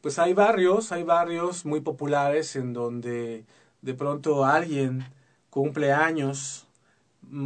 Pues 0.00 0.18
hay 0.18 0.34
barrios, 0.34 0.92
hay 0.92 1.02
barrios 1.02 1.64
muy 1.64 1.80
populares 1.80 2.56
en 2.56 2.72
donde 2.72 3.44
de 3.82 3.94
pronto 3.94 4.44
alguien 4.44 5.04
cumple 5.50 5.92
años, 5.92 6.67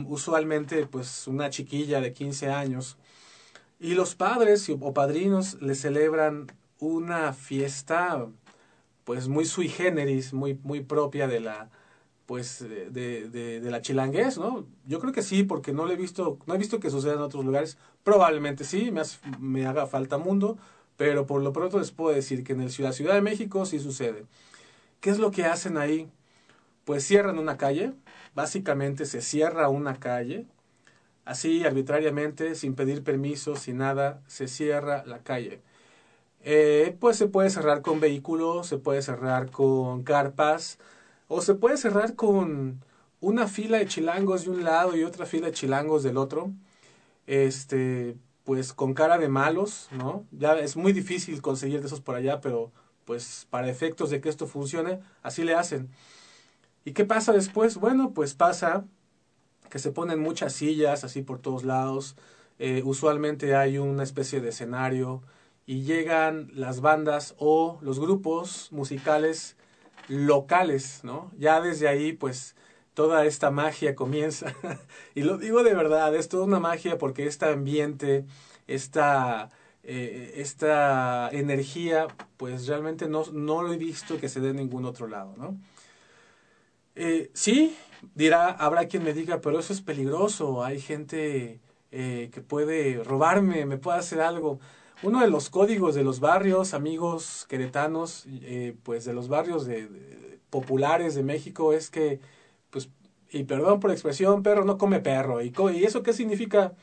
usualmente 0.07 0.87
pues 0.87 1.26
una 1.26 1.51
chiquilla 1.51 2.01
de 2.01 2.12
15 2.12 2.51
años, 2.51 2.97
y 3.80 3.95
los 3.95 4.14
padres 4.14 4.68
o 4.68 4.95
padrinos 4.95 5.61
le 5.61 5.74
celebran 5.74 6.47
una 6.78 7.33
fiesta 7.33 8.28
pues 9.05 9.28
muy 9.28 9.45
sui 9.45 9.68
generis, 9.68 10.33
muy, 10.33 10.59
muy 10.62 10.80
propia 10.80 11.26
de 11.26 11.41
la, 11.41 11.68
pues 12.26 12.61
de, 12.61 12.91
de, 12.91 13.70
la 13.70 14.07
¿no? 14.37 14.66
Yo 14.87 15.01
creo 15.01 15.12
que 15.12 15.22
sí, 15.22 15.43
porque 15.43 15.72
no 15.72 15.87
lo 15.87 15.93
he 15.93 15.97
visto, 15.97 16.39
no 16.47 16.55
he 16.55 16.59
visto 16.59 16.80
que 16.80 16.91
suceda 16.91 17.14
en 17.14 17.20
otros 17.20 17.45
lugares. 17.45 17.78
Probablemente 18.05 18.64
sí, 18.64 18.91
me, 18.91 19.03
me 19.41 19.66
haga 19.66 19.87
falta 19.87 20.18
mundo, 20.18 20.59
pero 20.97 21.26
por 21.26 21.43
lo 21.43 21.53
pronto 21.53 21.78
les 21.78 21.91
puedo 21.91 22.14
decir 22.14 22.45
que 22.45 22.53
en 22.53 22.61
el 22.61 22.70
Ciudad, 22.70 22.93
Ciudad 22.93 23.14
de 23.14 23.22
México 23.22 23.66
sí 23.66 23.78
sucede. 23.78 24.24
¿Qué 25.01 25.11
es 25.11 25.18
lo 25.18 25.30
que 25.30 25.45
hacen 25.45 25.76
ahí? 25.76 26.09
Pues 26.85 27.05
cierran 27.05 27.39
una 27.39 27.57
calle, 27.57 27.93
básicamente 28.35 29.07
se 29.07 29.20
cierra 29.22 29.68
una 29.68 29.99
calle, 29.99 30.47
así 31.24 31.64
arbitrariamente, 31.64 32.55
sin 32.55 32.74
pedir 32.74 33.03
permiso, 33.05 33.57
sin 33.57 33.78
nada, 33.78 34.20
se 34.26 34.49
cierra 34.49 35.05
la 35.07 35.20
calle. 35.20 35.61
Eh, 36.45 36.97
pues 37.01 37.16
se 37.16 37.28
puede 37.28 37.51
cerrar 37.51 37.83
con 37.83 38.01
vehículos, 38.01 38.66
se 38.66 38.78
puede 38.78 39.03
cerrar 39.03 39.51
con 39.51 40.03
carpas, 40.03 40.78
o 41.28 41.41
se 41.41 41.55
puede 41.55 41.76
cerrar 41.76 42.14
con 42.16 42.85
una 43.20 43.47
fila 43.47 43.78
de 43.78 43.87
chilangos 43.87 44.45
de 44.45 44.51
un 44.51 44.64
lado 44.64 44.97
y 44.97 45.05
otra 45.05 45.26
fila 45.26 45.47
de 45.47 45.53
chilangos 45.53 46.03
del 46.03 46.16
otro. 46.16 46.53
Este, 47.26 48.16
pues 48.45 48.72
con 48.72 48.95
cara 48.95 49.18
de 49.18 49.28
malos, 49.28 49.89
¿no? 49.93 50.26
Ya 50.33 50.59
es 50.59 50.76
muy 50.76 50.93
difícil 50.93 51.41
conseguir 51.41 51.80
de 51.80 51.87
esos 51.87 52.01
por 52.01 52.16
allá, 52.16 52.41
pero 52.41 52.72
pues 53.05 53.47
para 53.51 53.68
efectos 53.68 54.11
de 54.11 54.20
que 54.20 54.28
esto 54.28 54.47
funcione, 54.47 55.01
así 55.22 55.45
le 55.45 55.55
hacen. 55.55 55.89
¿Y 56.85 56.93
qué 56.93 57.05
pasa 57.05 57.33
después? 57.33 57.76
Bueno, 57.76 58.12
pues 58.12 58.35
pasa 58.35 58.85
que 59.70 59.78
se 59.78 59.93
ponen 59.93 60.18
muchas 60.20 60.53
sillas 60.53 61.05
así 61.05 61.22
por 61.22 61.39
todos 61.39 61.64
lados. 61.64 62.16
Eh, 62.59 62.83
usualmente 62.85 63.57
hay 63.57 63.78
una 63.78 64.03
especie 64.03 64.41
de 64.41 64.51
escenario 64.51 65.22
y 65.66 65.83
llegan 65.83 66.51
las 66.53 66.80
bandas 66.80 67.35
o 67.39 67.78
los 67.83 68.01
grupos 68.01 68.70
musicales 68.72 69.57
locales, 70.09 71.01
¿no? 71.05 71.30
Ya 71.39 71.61
desde 71.61 71.89
ahí, 71.89 72.12
pues, 72.12 72.57
toda 72.95 73.24
esta 73.24 73.51
magia 73.51 73.95
comienza. 73.95 74.55
y 75.14 75.22
lo 75.22 75.39
digo 75.39 75.62
de 75.62 75.74
verdad, 75.74 76.14
es 76.14 76.28
toda 76.28 76.45
una 76.45 76.61
magia 76.61 76.99
porque 76.99 77.26
este 77.26 77.47
ambiente, 77.47 78.26
esta, 78.66 79.51
eh, 79.85 80.35
esta 80.37 81.30
energía, 81.30 82.09
pues 82.37 82.66
realmente 82.66 83.09
no, 83.09 83.24
no 83.33 83.62
lo 83.62 83.72
he 83.72 83.78
visto 83.78 84.18
que 84.18 84.28
se 84.28 84.41
dé 84.41 84.51
en 84.51 84.57
ningún 84.57 84.85
otro 84.85 85.07
lado, 85.07 85.35
¿no? 85.39 85.57
Eh, 86.95 87.30
sí, 87.34 87.76
dirá, 88.14 88.51
habrá 88.51 88.86
quien 88.86 89.05
me 89.05 89.14
diga, 89.14 89.40
pero 89.40 89.59
eso 89.59 89.72
es 89.72 89.80
peligroso, 89.80 90.64
hay 90.64 90.80
gente 90.80 91.61
eh, 91.90 92.30
que 92.32 92.40
puede 92.40 93.03
robarme, 93.05 93.66
me 93.66 93.78
puede 93.78 93.99
hacer 93.99 94.20
algo. 94.20 94.61
Uno 95.03 95.20
de 95.20 95.28
los 95.28 95.51
códigos 95.51 95.95
de 95.95 96.05
los 96.05 96.20
barrios, 96.20 96.74
amigos 96.74 97.47
queretanos, 97.49 98.24
eh, 98.43 98.76
pues 98.82 99.05
de 99.05 99.14
los 99.14 99.28
barrios 99.28 99.66
de, 99.66 100.38
populares 100.51 101.14
de 101.14 101.22
México 101.22 101.72
es 101.72 101.90
que, 101.90 102.20
pues, 102.70 102.90
y 103.30 103.45
perdón 103.45 103.80
por 103.80 103.90
la 103.90 103.95
expresión, 103.95 104.43
perro 104.43 104.64
no 104.64 104.78
come 104.78 105.01
perro. 105.01 105.43
¿Y, 105.43 105.53
¿Y 105.74 105.84
eso 105.84 106.03
qué 106.03 106.12
significa? 106.12 106.74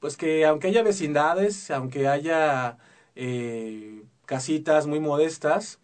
Pues 0.00 0.16
que 0.16 0.44
aunque 0.46 0.68
haya 0.68 0.82
vecindades, 0.82 1.70
aunque 1.70 2.08
haya 2.08 2.78
eh, 3.16 4.02
casitas 4.26 4.86
muy 4.86 5.00
modestas, 5.00 5.78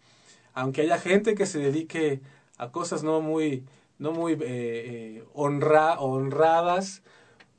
aunque 0.53 0.81
haya 0.81 0.99
gente 0.99 1.35
que 1.35 1.45
se 1.45 1.59
dedique 1.59 2.21
a 2.59 2.71
cosas 2.71 3.03
no 3.03 3.21
muy, 3.21 3.65
no 3.97 4.11
muy 4.11 4.37
eh, 4.39 5.23
honra, 5.33 5.99
honradas, 5.99 7.01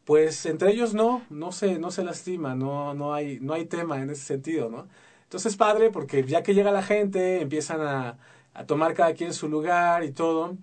pues 0.05 0.47
entre 0.47 0.71
ellos 0.71 0.95
no, 0.95 1.23
no 1.31 1.51
se, 1.51 1.81
no 1.81 1.91
se 1.91 2.05
lastima, 2.05 2.55
no, 2.55 2.95
no, 2.95 3.13
hay, 3.13 3.41
no 3.41 3.55
hay 3.55 3.65
tema 3.65 4.01
en 4.01 4.11
ese 4.11 4.23
sentido, 4.23 4.71
¿no? 4.71 4.87
Entonces 5.25 5.53
es 5.53 5.57
padre 5.57 5.91
porque 5.91 6.23
ya 6.25 6.45
que 6.45 6.55
llega 6.55 6.71
la 6.71 6.83
gente, 6.83 7.41
empiezan 7.41 7.81
a, 7.81 8.19
a 8.55 8.67
tomar 8.67 8.95
cada 8.95 9.15
quien 9.15 9.35
su 9.35 9.49
lugar 9.49 10.05
y 10.05 10.13
todo. 10.13 10.57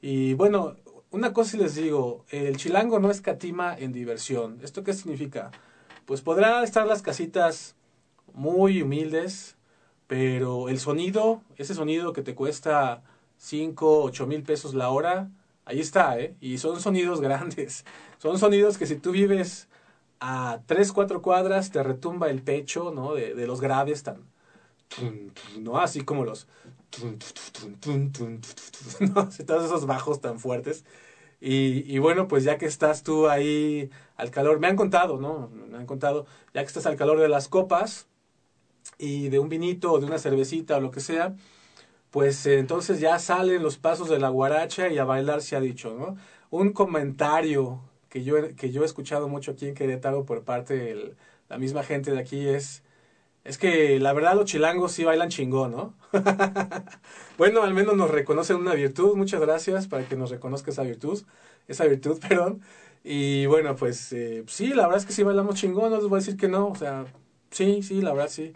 Y 0.00 0.32
bueno, 0.34 0.76
una 1.10 1.34
cosa 1.34 1.58
les 1.58 1.74
digo, 1.74 2.24
el 2.30 2.56
chilango 2.56 2.98
no 3.00 3.10
escatima 3.10 3.76
en 3.78 3.92
diversión. 3.92 4.58
¿Esto 4.62 4.82
qué 4.84 4.94
significa? 4.94 5.50
pues 6.10 6.22
podrá 6.22 6.64
estar 6.64 6.88
las 6.88 7.02
casitas 7.02 7.76
muy 8.34 8.82
humildes, 8.82 9.56
pero 10.08 10.68
el 10.68 10.80
sonido, 10.80 11.40
ese 11.56 11.72
sonido 11.72 12.12
que 12.12 12.22
te 12.22 12.34
cuesta 12.34 13.04
5, 13.40 14.02
8 14.02 14.26
mil 14.26 14.42
pesos 14.42 14.74
la 14.74 14.90
hora, 14.90 15.30
ahí 15.64 15.80
está, 15.80 16.18
¿eh? 16.20 16.36
Y 16.40 16.58
son 16.58 16.80
sonidos 16.80 17.20
grandes. 17.22 17.84
Son 18.18 18.38
sonidos 18.38 18.76
que 18.78 18.86
si 18.86 18.96
tú 18.96 19.12
vives 19.12 19.68
a 20.20 20.60
3, 20.66 20.92
4 20.92 21.22
cuadras, 21.22 21.70
te 21.70 21.82
retumba 21.82 22.28
el 22.28 22.42
pecho, 22.42 22.92
¿no? 22.94 23.14
De, 23.14 23.34
de 23.34 23.46
los 23.46 23.60
graves 23.60 24.02
tan... 24.02 24.28
¿No? 25.58 25.78
Así 25.78 26.02
como 26.02 26.24
los... 26.24 26.48
¿no? 29.00 29.28
Todos 29.46 29.64
esos 29.64 29.86
bajos 29.86 30.20
tan 30.20 30.38
fuertes. 30.38 30.84
Y, 31.40 31.84
y, 31.90 31.98
bueno, 31.98 32.28
pues 32.28 32.44
ya 32.44 32.58
que 32.58 32.66
estás 32.66 33.02
tú 33.02 33.28
ahí 33.28 33.90
al 34.16 34.30
calor, 34.30 34.60
me 34.60 34.66
han 34.66 34.76
contado, 34.76 35.18
¿no? 35.18 35.48
Me 35.48 35.78
han 35.78 35.86
contado, 35.86 36.26
ya 36.52 36.60
que 36.60 36.66
estás 36.66 36.84
al 36.84 36.96
calor 36.96 37.18
de 37.18 37.28
las 37.28 37.48
copas 37.48 38.06
y 38.98 39.30
de 39.30 39.38
un 39.38 39.48
vinito 39.48 39.92
o 39.92 40.00
de 40.00 40.06
una 40.06 40.18
cervecita 40.18 40.76
o 40.76 40.80
lo 40.80 40.90
que 40.90 41.00
sea, 41.00 41.34
pues 42.10 42.44
eh, 42.46 42.58
entonces 42.58 43.00
ya 43.00 43.18
salen 43.18 43.62
los 43.62 43.78
pasos 43.78 44.08
de 44.08 44.18
la 44.18 44.28
guaracha 44.28 44.88
y 44.88 44.98
a 44.98 45.04
bailar 45.04 45.42
se 45.42 45.56
ha 45.56 45.60
dicho, 45.60 45.94
¿no? 45.94 46.16
Un 46.50 46.72
comentario 46.72 47.80
que 48.08 48.24
yo, 48.24 48.54
que 48.56 48.70
yo 48.72 48.82
he 48.82 48.86
escuchado 48.86 49.28
mucho 49.28 49.52
aquí 49.52 49.68
en 49.68 49.74
Querétaro 49.74 50.24
por 50.26 50.44
parte 50.44 50.76
de 50.76 51.14
la 51.48 51.58
misma 51.58 51.82
gente 51.84 52.10
de 52.12 52.18
aquí 52.20 52.48
es, 52.48 52.82
es 53.44 53.58
que 53.58 53.98
la 54.00 54.12
verdad 54.12 54.34
los 54.34 54.46
chilangos 54.46 54.92
sí 54.92 55.04
bailan 55.04 55.30
chingón, 55.30 55.72
¿no? 55.72 55.94
bueno, 57.38 57.62
al 57.62 57.74
menos 57.74 57.96
nos 57.96 58.10
reconocen 58.10 58.56
una 58.56 58.74
virtud. 58.74 59.16
Muchas 59.16 59.40
gracias 59.40 59.88
para 59.88 60.04
que 60.06 60.16
nos 60.16 60.30
reconozca 60.30 60.70
esa 60.70 60.82
virtud. 60.82 61.22
Esa 61.68 61.84
virtud, 61.86 62.18
perdón. 62.28 62.62
Y 63.04 63.46
bueno, 63.46 63.76
pues 63.76 64.12
eh, 64.12 64.44
sí, 64.46 64.68
la 64.68 64.82
verdad 64.84 64.98
es 64.98 65.06
que 65.06 65.12
sí 65.12 65.22
bailamos 65.22 65.54
chingón. 65.56 65.90
No 65.90 65.96
les 65.96 66.06
voy 66.08 66.18
a 66.18 66.20
decir 66.20 66.36
que 66.36 66.48
no. 66.48 66.68
O 66.68 66.74
sea, 66.74 67.06
sí, 67.50 67.82
sí, 67.82 68.02
la 68.02 68.12
verdad 68.12 68.28
sí. 68.28 68.52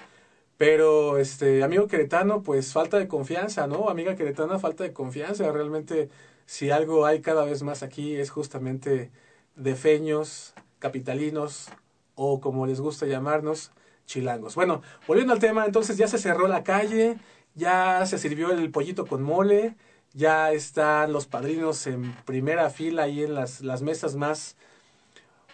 Pero, 0.56 1.18
este, 1.18 1.64
amigo 1.64 1.88
queretano, 1.88 2.42
pues 2.42 2.72
falta 2.72 2.98
de 2.98 3.08
confianza, 3.08 3.66
¿no? 3.66 3.88
Amiga 3.90 4.16
queretana, 4.16 4.58
falta 4.58 4.84
de 4.84 4.92
confianza. 4.92 5.50
Realmente, 5.50 6.10
si 6.46 6.70
algo 6.70 7.06
hay 7.06 7.20
cada 7.20 7.44
vez 7.44 7.62
más 7.62 7.82
aquí 7.82 8.16
es 8.16 8.30
justamente 8.30 9.10
defeños, 9.56 10.54
capitalinos 10.78 11.70
o 12.14 12.40
como 12.40 12.66
les 12.66 12.80
gusta 12.80 13.06
llamarnos, 13.06 13.72
chilangos. 14.06 14.54
Bueno, 14.54 14.82
volviendo 15.06 15.32
al 15.32 15.38
tema, 15.38 15.66
entonces 15.66 15.96
ya 15.96 16.06
se 16.08 16.18
cerró 16.18 16.46
la 16.48 16.62
calle, 16.62 17.18
ya 17.54 18.04
se 18.06 18.18
sirvió 18.18 18.50
el 18.52 18.70
pollito 18.70 19.06
con 19.06 19.22
mole, 19.22 19.76
ya 20.12 20.52
están 20.52 21.12
los 21.12 21.26
padrinos 21.26 21.86
en 21.86 22.14
primera 22.24 22.70
fila 22.70 23.04
ahí 23.04 23.24
en 23.24 23.34
las, 23.34 23.62
las 23.62 23.82
mesas 23.82 24.14
más, 24.14 24.56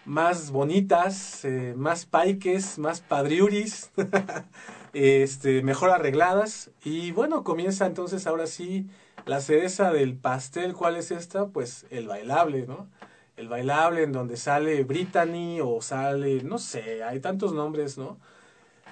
más 0.04 0.50
bonitas, 0.50 1.44
eh, 1.44 1.74
más 1.76 2.06
paiques, 2.06 2.78
más 2.78 3.00
padriuris, 3.00 3.90
este, 4.92 5.62
mejor 5.62 5.90
arregladas. 5.90 6.70
Y 6.84 7.12
bueno, 7.12 7.44
comienza 7.44 7.86
entonces 7.86 8.26
ahora 8.26 8.46
sí 8.46 8.88
la 9.26 9.40
cereza 9.40 9.92
del 9.92 10.16
pastel. 10.16 10.74
¿Cuál 10.74 10.96
es 10.96 11.10
esta? 11.10 11.48
Pues 11.48 11.86
el 11.90 12.08
bailable, 12.08 12.66
¿no? 12.66 12.88
El 13.36 13.48
bailable 13.48 14.02
en 14.02 14.12
donde 14.12 14.36
sale 14.36 14.84
Brittany 14.84 15.60
o 15.62 15.80
sale, 15.80 16.42
no 16.42 16.58
sé, 16.58 17.02
hay 17.04 17.20
tantos 17.20 17.52
nombres, 17.54 17.96
¿no? 17.96 18.18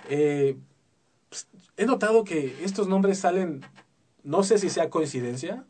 Eh, 0.08 0.56
pues, 1.28 1.48
he 1.76 1.86
notado 1.86 2.24
que 2.24 2.56
estos 2.64 2.88
nombres 2.88 3.18
salen, 3.18 3.62
no 4.24 4.42
sé 4.42 4.58
si 4.58 4.70
sea 4.70 4.90
coincidencia, 4.90 5.64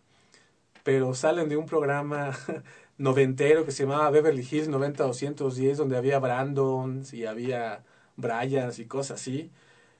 pero 0.84 1.14
salen 1.14 1.48
de 1.48 1.56
un 1.56 1.66
programa 1.66 2.32
noventero 2.98 3.64
que 3.64 3.72
se 3.72 3.84
llamaba 3.84 4.10
Beverly 4.10 4.46
Hills 4.48 4.68
90210, 4.68 5.78
donde 5.78 5.96
había 5.96 6.18
Brandons 6.18 7.12
y 7.14 7.26
había 7.26 7.84
Bryans 8.16 8.78
y 8.78 8.86
cosas 8.86 9.20
así. 9.20 9.50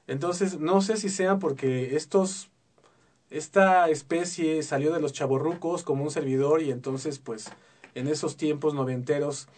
Entonces, 0.08 0.58
no 0.58 0.80
sé 0.80 0.96
si 0.96 1.10
sean 1.10 1.38
porque 1.38 1.94
estos, 1.94 2.50
esta 3.30 3.88
especie 3.90 4.62
salió 4.62 4.92
de 4.92 5.00
los 5.00 5.12
chaborrucos 5.12 5.84
como 5.84 6.02
un 6.02 6.10
servidor 6.10 6.62
y 6.62 6.72
entonces, 6.72 7.18
pues, 7.18 7.50
en 7.94 8.08
esos 8.08 8.36
tiempos 8.36 8.74
noventeros, 8.74 9.48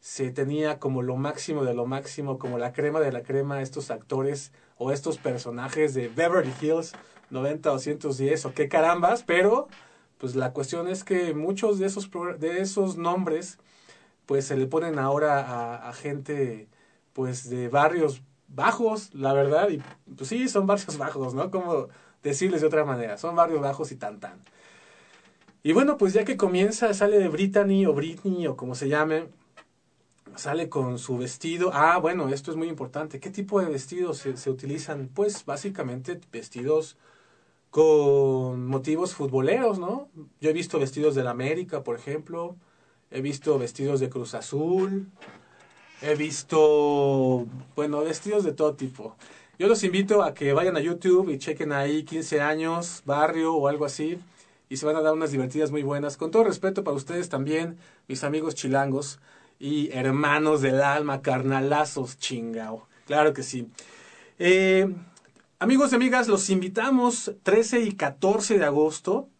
se 0.00 0.30
tenía 0.30 0.78
como 0.78 1.02
lo 1.02 1.16
máximo 1.16 1.64
de 1.64 1.74
lo 1.74 1.86
máximo, 1.86 2.38
como 2.38 2.58
la 2.58 2.72
crema 2.72 3.00
de 3.00 3.10
la 3.10 3.24
crema, 3.24 3.60
estos 3.60 3.90
actores 3.90 4.52
o 4.78 4.92
estos 4.92 5.18
personajes 5.18 5.94
de 5.94 6.08
Beverly 6.08 6.52
Hills 6.60 6.92
90 7.30 7.70
210 7.70 8.46
o 8.46 8.54
qué 8.54 8.68
carambas, 8.68 9.24
pero 9.24 9.66
pues 10.18 10.36
la 10.36 10.52
cuestión 10.52 10.86
es 10.86 11.02
que 11.02 11.34
muchos 11.34 11.80
de 11.80 11.86
esos, 11.86 12.08
de 12.38 12.60
esos 12.60 12.96
nombres 12.96 13.58
pues 14.26 14.46
se 14.46 14.56
le 14.56 14.66
ponen 14.66 15.00
ahora 15.00 15.40
a, 15.40 15.88
a 15.88 15.92
gente 15.92 16.68
pues 17.12 17.50
de 17.50 17.68
barrios 17.68 18.22
bajos, 18.48 19.14
la 19.14 19.32
verdad, 19.32 19.68
y 19.70 19.82
pues 20.14 20.28
sí, 20.28 20.48
son 20.48 20.66
barrios 20.66 20.98
bajos, 20.98 21.34
¿no? 21.34 21.50
Como 21.50 21.88
decirles 22.22 22.60
de 22.60 22.66
otra 22.66 22.84
manera, 22.84 23.18
son 23.18 23.36
barrios 23.36 23.60
bajos 23.60 23.92
y 23.92 23.96
tan 23.96 24.20
tan. 24.20 24.42
Y 25.62 25.72
bueno, 25.72 25.96
pues 25.96 26.12
ya 26.12 26.24
que 26.24 26.36
comienza, 26.36 26.94
sale 26.94 27.18
de 27.18 27.28
Brittany 27.28 27.86
o 27.86 27.92
Britney 27.92 28.46
o 28.46 28.56
como 28.56 28.74
se 28.76 28.88
llame, 28.88 29.28
sale 30.36 30.68
con 30.68 30.98
su 30.98 31.18
vestido. 31.18 31.70
Ah, 31.72 31.98
bueno, 31.98 32.28
esto 32.28 32.50
es 32.52 32.56
muy 32.56 32.68
importante. 32.68 33.18
¿Qué 33.20 33.30
tipo 33.30 33.60
de 33.60 33.66
vestidos 33.68 34.18
se, 34.18 34.36
se, 34.36 34.50
utilizan? 34.50 35.10
Pues 35.12 35.44
básicamente 35.44 36.20
vestidos 36.30 36.96
con 37.70 38.66
motivos 38.66 39.14
futboleros, 39.14 39.78
¿no? 39.78 40.08
Yo 40.40 40.50
he 40.50 40.52
visto 40.52 40.78
vestidos 40.78 41.14
del 41.14 41.26
América, 41.26 41.82
por 41.82 41.96
ejemplo. 41.96 42.56
He 43.10 43.20
visto 43.20 43.58
vestidos 43.58 44.00
de 44.00 44.08
Cruz 44.08 44.34
Azul. 44.34 45.08
He 46.02 46.14
visto, 46.14 47.46
bueno, 47.74 48.02
vestidos 48.02 48.44
de 48.44 48.52
todo 48.52 48.74
tipo. 48.74 49.16
Yo 49.58 49.66
los 49.68 49.82
invito 49.84 50.22
a 50.22 50.34
que 50.34 50.52
vayan 50.52 50.76
a 50.76 50.80
YouTube 50.80 51.30
y 51.30 51.38
chequen 51.38 51.72
ahí 51.72 52.04
15 52.04 52.42
años, 52.42 53.02
barrio 53.06 53.54
o 53.54 53.68
algo 53.68 53.86
así. 53.86 54.18
Y 54.68 54.76
se 54.76 54.84
van 54.84 54.96
a 54.96 55.00
dar 55.00 55.14
unas 55.14 55.30
divertidas 55.30 55.70
muy 55.70 55.82
buenas. 55.82 56.18
Con 56.18 56.30
todo 56.30 56.44
respeto 56.44 56.84
para 56.84 56.96
ustedes 56.96 57.30
también, 57.30 57.78
mis 58.08 58.24
amigos 58.24 58.54
chilangos 58.54 59.20
y 59.58 59.90
hermanos 59.92 60.60
del 60.60 60.82
alma, 60.82 61.22
carnalazos, 61.22 62.18
chingao. 62.18 62.86
Claro 63.06 63.32
que 63.32 63.42
sí. 63.42 63.68
Eh, 64.38 64.92
amigos 65.58 65.92
y 65.92 65.94
amigas, 65.94 66.28
los 66.28 66.50
invitamos 66.50 67.32
13 67.42 67.80
y 67.80 67.92
14 67.92 68.58
de 68.58 68.64
agosto, 68.66 69.30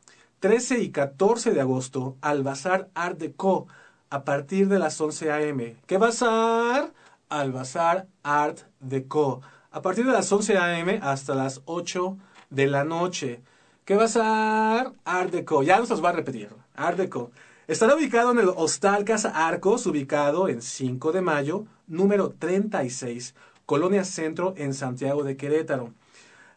13 0.40 0.78
y 0.78 0.90
14 0.90 1.50
de 1.50 1.60
agosto 1.60 2.16
al 2.22 2.42
Bazar 2.42 2.88
Art 2.94 3.18
Deco 3.18 3.66
a 4.10 4.24
partir 4.24 4.68
de 4.68 4.78
las 4.78 5.00
11 5.00 5.30
a.m. 5.30 5.76
¿Qué 5.86 5.98
bazar? 5.98 6.92
Al 7.28 7.52
Bazar 7.52 8.06
Art 8.22 8.60
Deco. 8.80 9.42
A 9.70 9.82
partir 9.82 10.06
de 10.06 10.12
las 10.12 10.30
11 10.30 10.58
a.m. 10.58 11.00
hasta 11.02 11.34
las 11.34 11.62
8 11.64 12.16
de 12.50 12.66
la 12.66 12.84
noche. 12.84 13.42
¿Qué 13.84 13.96
bazar? 13.96 14.92
Art 15.04 15.30
Deco. 15.30 15.62
Ya 15.62 15.78
nos 15.78 15.90
los 15.90 16.04
va 16.04 16.10
a 16.10 16.12
repetir. 16.12 16.50
Art 16.74 16.98
Deco. 16.98 17.30
Estará 17.66 17.96
ubicado 17.96 18.30
en 18.30 18.38
el 18.38 18.50
Hostal 18.54 19.04
Casa 19.04 19.30
Arcos, 19.30 19.86
ubicado 19.86 20.48
en 20.48 20.62
5 20.62 21.10
de 21.10 21.20
mayo, 21.20 21.64
número 21.88 22.30
36, 22.38 23.34
Colonia 23.66 24.04
Centro, 24.04 24.54
en 24.56 24.72
Santiago 24.72 25.24
de 25.24 25.36
Querétaro. 25.36 25.92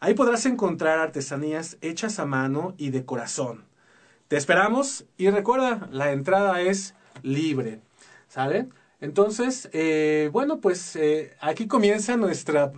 Ahí 0.01 0.13
podrás 0.13 0.45
encontrar 0.45 0.99
artesanías 0.99 1.77
hechas 1.81 2.19
a 2.19 2.25
mano 2.25 2.75
y 2.77 2.91
de 2.91 3.05
corazón. 3.05 3.65
Te 4.27 4.37
esperamos 4.37 5.05
y 5.17 5.31
recuerda, 5.31 5.89
la 5.91 6.11
entrada 6.11 6.61
es 6.61 6.93
libre. 7.23 7.81
¿Sale? 8.27 8.67
Entonces, 9.01 9.69
eh, 9.71 10.29
bueno, 10.33 10.59
pues 10.59 10.95
eh, 10.97 11.33
aquí 11.39 11.67
comienza 11.67 12.17
nuestra, 12.17 12.71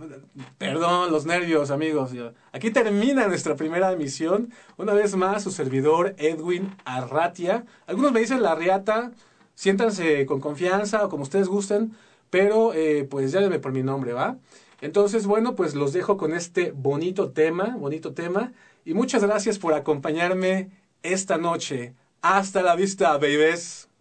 perdón, 0.56 1.10
los 1.10 1.26
nervios, 1.26 1.72
amigos. 1.72 2.12
Aquí 2.52 2.70
termina 2.70 3.26
nuestra 3.26 3.56
primera 3.56 3.90
emisión. 3.90 4.52
Una 4.76 4.92
vez 4.94 5.16
más, 5.16 5.42
su 5.42 5.50
servidor 5.50 6.14
Edwin 6.18 6.76
Arratia. 6.84 7.64
Algunos 7.86 8.12
me 8.12 8.20
dicen 8.20 8.40
la 8.40 8.54
riata, 8.54 9.10
siéntanse 9.54 10.24
con 10.26 10.40
confianza 10.40 11.04
o 11.04 11.08
como 11.08 11.24
ustedes 11.24 11.48
gusten, 11.48 11.92
pero 12.30 12.72
eh, 12.72 13.04
pues 13.10 13.32
llámenme 13.32 13.58
por 13.58 13.72
mi 13.72 13.82
nombre, 13.82 14.12
¿va? 14.12 14.36
Entonces, 14.80 15.26
bueno, 15.26 15.56
pues 15.56 15.74
los 15.74 15.92
dejo 15.92 16.16
con 16.16 16.32
este 16.34 16.72
bonito 16.72 17.30
tema, 17.30 17.76
bonito 17.78 18.14
tema. 18.14 18.52
Y 18.84 18.94
muchas 18.94 19.24
gracias 19.24 19.58
por 19.58 19.74
acompañarme 19.74 20.70
esta 21.02 21.36
noche. 21.36 21.94
Hasta 22.20 22.62
la 22.62 22.76
vista, 22.76 23.12
babies. 23.12 23.91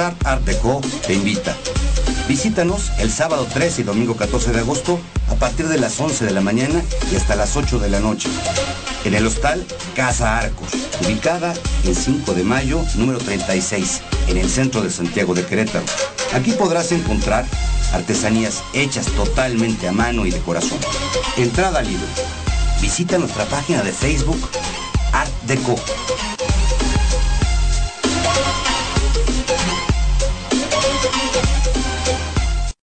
Art 0.00 0.44
Deco 0.44 0.80
te 1.06 1.14
invita. 1.14 1.54
Visítanos 2.26 2.90
el 2.98 3.12
sábado 3.12 3.46
13 3.52 3.82
y 3.82 3.84
domingo 3.84 4.16
14 4.16 4.50
de 4.50 4.58
agosto 4.58 4.98
a 5.30 5.36
partir 5.36 5.68
de 5.68 5.78
las 5.78 6.00
11 6.00 6.24
de 6.24 6.32
la 6.32 6.40
mañana 6.40 6.82
y 7.12 7.16
hasta 7.16 7.36
las 7.36 7.56
8 7.56 7.78
de 7.78 7.90
la 7.90 8.00
noche. 8.00 8.28
En 9.04 9.14
el 9.14 9.24
hostal 9.24 9.64
Casa 9.94 10.38
Arcos, 10.38 10.70
ubicada 11.04 11.54
en 11.84 11.94
5 11.94 12.34
de 12.34 12.42
mayo, 12.42 12.80
número 12.96 13.18
36, 13.18 14.00
en 14.26 14.38
el 14.38 14.50
centro 14.50 14.80
de 14.80 14.90
Santiago 14.90 15.32
de 15.32 15.46
Querétaro. 15.46 15.84
Aquí 16.32 16.52
podrás 16.52 16.90
encontrar 16.90 17.46
artesanías 17.92 18.64
hechas 18.72 19.06
totalmente 19.06 19.86
a 19.86 19.92
mano 19.92 20.26
y 20.26 20.32
de 20.32 20.40
corazón. 20.40 20.78
Entrada 21.36 21.82
libre. 21.82 22.08
Visita 22.80 23.16
nuestra 23.18 23.44
página 23.44 23.82
de 23.82 23.92
Facebook 23.92 24.40
Art 25.12 25.30
Deco 25.46 25.76